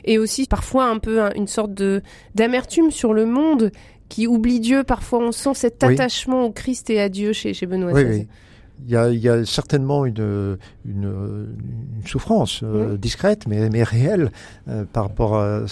Et 0.04 0.18
aussi 0.18 0.46
parfois 0.46 0.86
un 0.86 0.98
peu 0.98 1.20
une 1.34 1.48
sorte 1.48 1.74
de 1.74 2.00
d'amertume 2.34 2.92
sur 2.92 3.12
le 3.12 3.26
monde 3.26 3.72
qui 4.08 4.26
oublie 4.26 4.60
Dieu. 4.60 4.84
Parfois 4.84 5.20
on 5.20 5.32
sent 5.32 5.54
cet 5.54 5.82
attachement 5.82 6.44
au 6.44 6.50
Christ 6.50 6.90
et 6.90 7.00
à 7.00 7.08
Dieu 7.08 7.32
chez, 7.32 7.54
chez 7.54 7.66
Benoît 7.66 7.92
XVI 7.92 8.26
il 8.82 8.90
y, 8.90 8.96
a, 8.96 9.10
il 9.10 9.18
y 9.18 9.28
a, 9.28 9.44
certainement 9.44 10.04
une, 10.04 10.58
une, 10.84 11.48
une 11.96 12.06
souffrance 12.06 12.60
euh, 12.62 12.96
discrète, 12.96 13.46
mais, 13.46 13.70
mais 13.70 13.82
réelle 13.82 14.30
euh, 14.68 14.84
par 14.84 15.04
rapport 15.04 15.36
à, 15.36 15.62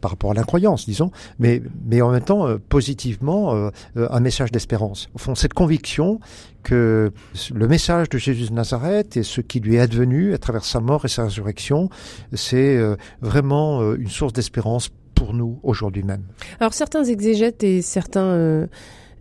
par 0.00 0.12
rapport 0.12 0.30
à 0.30 0.34
l'incroyance, 0.34 0.86
disons, 0.86 1.10
mais, 1.38 1.62
mais 1.84 2.00
en 2.00 2.10
même 2.10 2.22
temps 2.22 2.46
euh, 2.46 2.58
positivement 2.68 3.70
un 3.96 4.20
message 4.20 4.52
d'espérance. 4.52 5.08
Au 5.14 5.18
fond, 5.18 5.34
cette 5.34 5.54
conviction 5.54 6.20
que 6.62 7.12
le 7.52 7.68
message 7.68 8.08
de 8.08 8.18
Jésus 8.18 8.48
de 8.48 8.54
Nazareth 8.54 9.16
et 9.16 9.22
ce 9.22 9.40
qui 9.40 9.60
lui 9.60 9.76
est 9.76 9.80
advenu 9.80 10.32
à 10.32 10.38
travers 10.38 10.64
sa 10.64 10.80
mort 10.80 11.04
et 11.04 11.08
sa 11.08 11.24
résurrection, 11.24 11.90
c'est 12.32 12.78
vraiment 13.20 13.94
une 13.94 14.08
source 14.08 14.32
d'espérance 14.32 14.90
pour 15.14 15.34
nous 15.34 15.58
aujourd'hui 15.62 16.02
même. 16.02 16.24
Alors 16.60 16.74
certains 16.74 17.04
exégètes 17.04 17.62
et 17.64 17.82
certains 17.82 18.68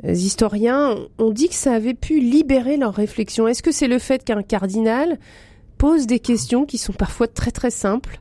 historiens 0.04 0.96
ont 1.20 1.32
dit 1.32 1.50
que 1.50 1.56
ça 1.56 1.74
avait 1.74 1.94
pu 1.94 2.20
libérer 2.20 2.78
leur 2.78 2.94
réflexion. 2.94 3.48
Est-ce 3.48 3.64
que 3.64 3.72
c'est 3.72 3.88
le 3.88 4.00
fait 4.00 4.24
qu'un 4.24 4.42
cardinal 4.42 5.20
pose 5.78 6.06
des 6.08 6.20
questions 6.20 6.66
qui 6.66 6.78
sont 6.78 6.94
parfois 6.94 7.28
très 7.28 7.52
très 7.52 7.72
simples 7.72 8.20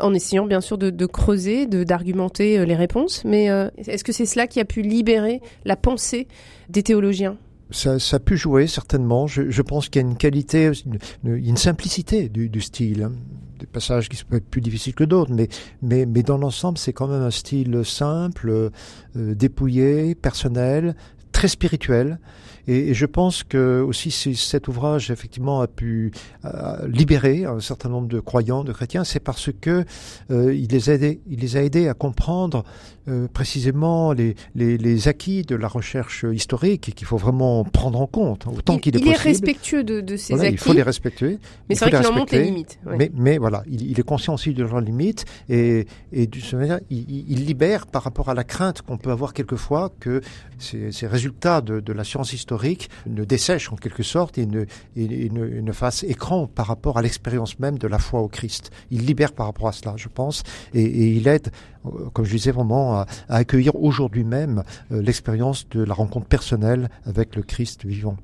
en 0.00 0.14
essayant 0.14 0.46
bien 0.46 0.60
sûr 0.60 0.78
de, 0.78 1.06
creuser, 1.06 1.66
d'argumenter 1.66 2.58
euh, 2.58 2.64
les 2.64 2.76
réponses, 2.76 3.22
mais 3.24 3.50
euh, 3.50 3.68
est-ce 3.78 4.04
que 4.04 4.12
c'est 4.12 4.26
cela 4.26 4.46
qui 4.46 4.60
a 4.60 4.64
pu 4.64 4.82
libérer 4.82 5.40
la 5.64 5.76
pensée 5.76 6.28
des 6.68 6.82
théologiens? 6.82 7.36
Ça, 7.70 7.98
ça, 7.98 8.16
a 8.16 8.20
pu 8.20 8.36
jouer 8.36 8.66
certainement. 8.66 9.26
Je, 9.26 9.50
je 9.50 9.62
pense 9.62 9.88
qu'il 9.88 10.00
y 10.00 10.04
a 10.04 10.08
une 10.08 10.16
qualité, 10.16 10.70
une, 11.24 11.36
une 11.36 11.56
simplicité 11.56 12.28
du, 12.28 12.48
du 12.48 12.60
style. 12.60 13.10
Des 13.58 13.66
passages 13.66 14.08
qui 14.08 14.16
sont 14.16 14.26
être 14.32 14.48
plus 14.48 14.60
difficiles 14.60 14.94
que 14.94 15.04
d'autres, 15.04 15.32
mais, 15.32 15.48
mais, 15.82 16.06
mais 16.06 16.22
dans 16.22 16.38
l'ensemble, 16.38 16.78
c'est 16.78 16.92
quand 16.92 17.08
même 17.08 17.22
un 17.22 17.30
style 17.30 17.84
simple, 17.84 18.50
euh, 18.50 18.70
dépouillé, 19.14 20.14
personnel, 20.14 20.94
très 21.32 21.48
spirituel. 21.48 22.18
Et, 22.68 22.92
je 22.92 23.06
pense 23.06 23.42
que 23.42 23.80
aussi 23.80 24.10
cet 24.10 24.68
ouvrage 24.68 25.10
effectivement 25.10 25.60
a 25.62 25.66
pu 25.66 26.12
euh, 26.44 26.86
libérer 26.86 27.46
un 27.46 27.60
certain 27.60 27.88
nombre 27.88 28.08
de 28.08 28.20
croyants, 28.20 28.62
de 28.62 28.72
chrétiens, 28.72 29.04
c'est 29.04 29.20
parce 29.20 29.50
que 29.58 29.84
euh, 30.30 30.54
il 30.54 30.68
les 30.68 30.90
a 30.90 30.94
aidés, 30.94 31.20
il 31.28 31.40
les 31.40 31.56
a 31.56 31.62
aidés 31.62 31.88
à 31.88 31.94
comprendre 31.94 32.64
euh, 33.08 33.26
précisément 33.32 34.12
les, 34.12 34.36
les, 34.54 34.76
les, 34.76 35.08
acquis 35.08 35.42
de 35.42 35.56
la 35.56 35.66
recherche 35.66 36.26
historique 36.30 36.90
et 36.90 36.92
qu'il 36.92 37.06
faut 37.06 37.16
vraiment 37.16 37.64
prendre 37.64 37.98
en 38.00 38.06
compte 38.06 38.46
autant 38.46 38.78
qu'il 38.78 38.94
est 38.96 38.98
possible. 38.98 39.16
Il 39.16 39.20
est 39.20 39.30
respectueux 39.30 39.84
de, 39.84 40.02
de 40.02 40.16
ces 40.16 40.34
acquis. 40.34 40.52
Il 40.52 40.58
faut 40.58 40.74
les 40.74 40.82
respecter. 40.82 41.38
Mais 41.68 41.74
c'est 41.74 41.88
vrai 41.88 42.02
qu'il 42.02 42.06
en 42.06 42.26
les 42.30 42.42
limites. 42.42 42.78
Mais, 42.84 43.10
mais, 43.14 43.38
voilà, 43.38 43.62
il, 43.66 43.90
il, 43.90 43.98
est 43.98 44.02
conscient 44.02 44.34
aussi 44.34 44.52
de 44.52 44.62
leurs 44.62 44.82
limites 44.82 45.24
et, 45.48 45.86
et 46.12 46.26
de 46.26 46.38
ce 46.38 46.54
manière, 46.56 46.80
il, 46.90 47.24
il, 47.30 47.46
libère 47.46 47.86
par 47.86 48.02
rapport 48.02 48.28
à 48.28 48.34
la 48.34 48.44
crainte 48.44 48.82
qu'on 48.82 48.98
peut 48.98 49.10
avoir 49.10 49.32
quelquefois 49.32 49.90
que 50.00 50.20
ces, 50.58 50.92
ces 50.92 51.06
résultats 51.06 51.62
de, 51.62 51.80
de 51.80 51.92
la 51.94 52.04
science 52.04 52.34
historique 52.34 52.57
ne 53.06 53.24
dessèche 53.24 53.72
en 53.72 53.76
quelque 53.76 54.02
sorte 54.02 54.38
et 54.38 54.46
ne, 54.46 54.64
ne, 54.96 55.72
fasse 55.72 56.02
écran 56.02 56.46
par 56.46 56.66
rapport 56.66 56.98
à 56.98 57.02
l'expérience 57.02 57.58
même 57.58 57.78
de 57.78 57.86
la 57.86 57.98
foi 57.98 58.20
au 58.20 58.28
Christ. 58.28 58.70
Il 58.90 59.06
libère 59.06 59.32
par 59.32 59.46
rapport 59.46 59.68
à 59.68 59.72
cela, 59.72 59.94
je 59.96 60.08
pense, 60.08 60.42
et, 60.74 61.08
il 61.08 61.28
aide, 61.28 61.50
euh, 61.86 62.10
comme 62.12 62.24
je 62.24 62.32
disais 62.32 62.50
vraiment, 62.50 62.94
à, 62.94 63.06
accueillir 63.28 63.74
aujourd'hui 63.76 64.24
même 64.24 64.62
euh, 64.92 65.02
l'expérience 65.02 65.68
de 65.68 65.82
la 65.82 65.94
rencontre 65.94 66.26
personnelle 66.26 66.88
avec 67.04 67.36
le 67.36 67.42
Christ 67.42 67.84
vivant. 67.84 68.16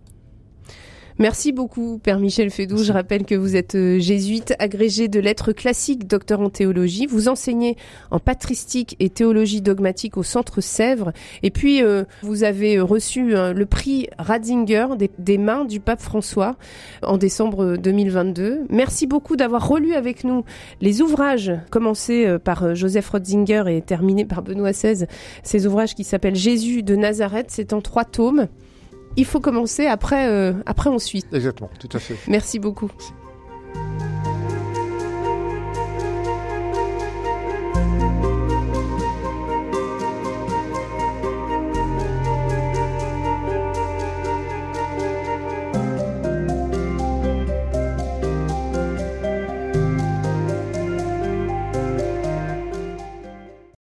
Merci 1.21 1.53
beaucoup, 1.53 2.01
Père 2.03 2.19
Michel 2.19 2.51
Fédou. 2.51 2.79
Je 2.79 2.93
rappelle 2.93 3.25
que 3.25 3.37
vous 3.37 3.55
êtes 3.55 3.77
euh, 3.77 4.01
jésuite, 4.01 4.53
agrégé 4.59 5.07
de 5.07 5.21
lettres 5.21 5.53
classiques, 5.53 6.09
docteur 6.09 6.41
en 6.41 6.51
théologie. 6.51 7.07
Vous 7.07 7.29
enseignez 7.29 7.77
en 8.11 8.19
patristique 8.19 8.97
et 8.99 9.11
théologie 9.11 9.61
dogmatique 9.61 10.17
au 10.17 10.25
Centre 10.25 10.61
Sèvres. 10.61 11.13
Et 11.45 11.53
puis, 11.53 11.85
euh, 11.85 12.03
vous 12.23 12.43
avez 12.43 12.81
reçu 12.81 13.37
euh, 13.37 13.53
le 13.53 13.65
prix 13.65 14.09
Ratzinger 14.19 14.89
des, 15.17 15.39
mains 15.39 15.65
du 15.65 15.79
pape 15.79 16.01
François 16.01 16.57
en 17.05 17.17
décembre 17.17 17.77
2022. 17.77 18.63
Merci 18.69 19.07
beaucoup 19.07 19.37
d'avoir 19.37 19.69
relu 19.69 19.95
avec 19.95 20.25
nous 20.25 20.45
les 20.81 21.01
ouvrages 21.01 21.53
commencés 21.71 22.39
par 22.43 22.75
Joseph 22.75 23.11
Ratzinger 23.11 23.63
et 23.69 23.83
terminés 23.83 24.25
par 24.25 24.43
Benoît 24.43 24.73
XVI. 24.73 25.07
Ces 25.45 25.65
ouvrages 25.65 25.95
qui 25.95 26.03
s'appellent 26.03 26.35
Jésus 26.35 26.83
de 26.83 26.97
Nazareth. 26.97 27.47
C'est 27.51 27.73
en 27.73 27.81
trois 27.81 28.05
tomes 28.05 28.49
il 29.17 29.25
faut 29.25 29.41
commencer, 29.41 29.87
après, 29.87 30.29
euh, 30.29 30.53
après 30.67 30.91
on 30.91 30.99
suit. 30.99 31.25
Exactement, 31.33 31.71
tout 31.79 31.89
à 31.93 31.99
fait. 31.99 32.17
Merci 32.29 32.59
beaucoup. 32.59 32.91
Merci. 32.93 33.13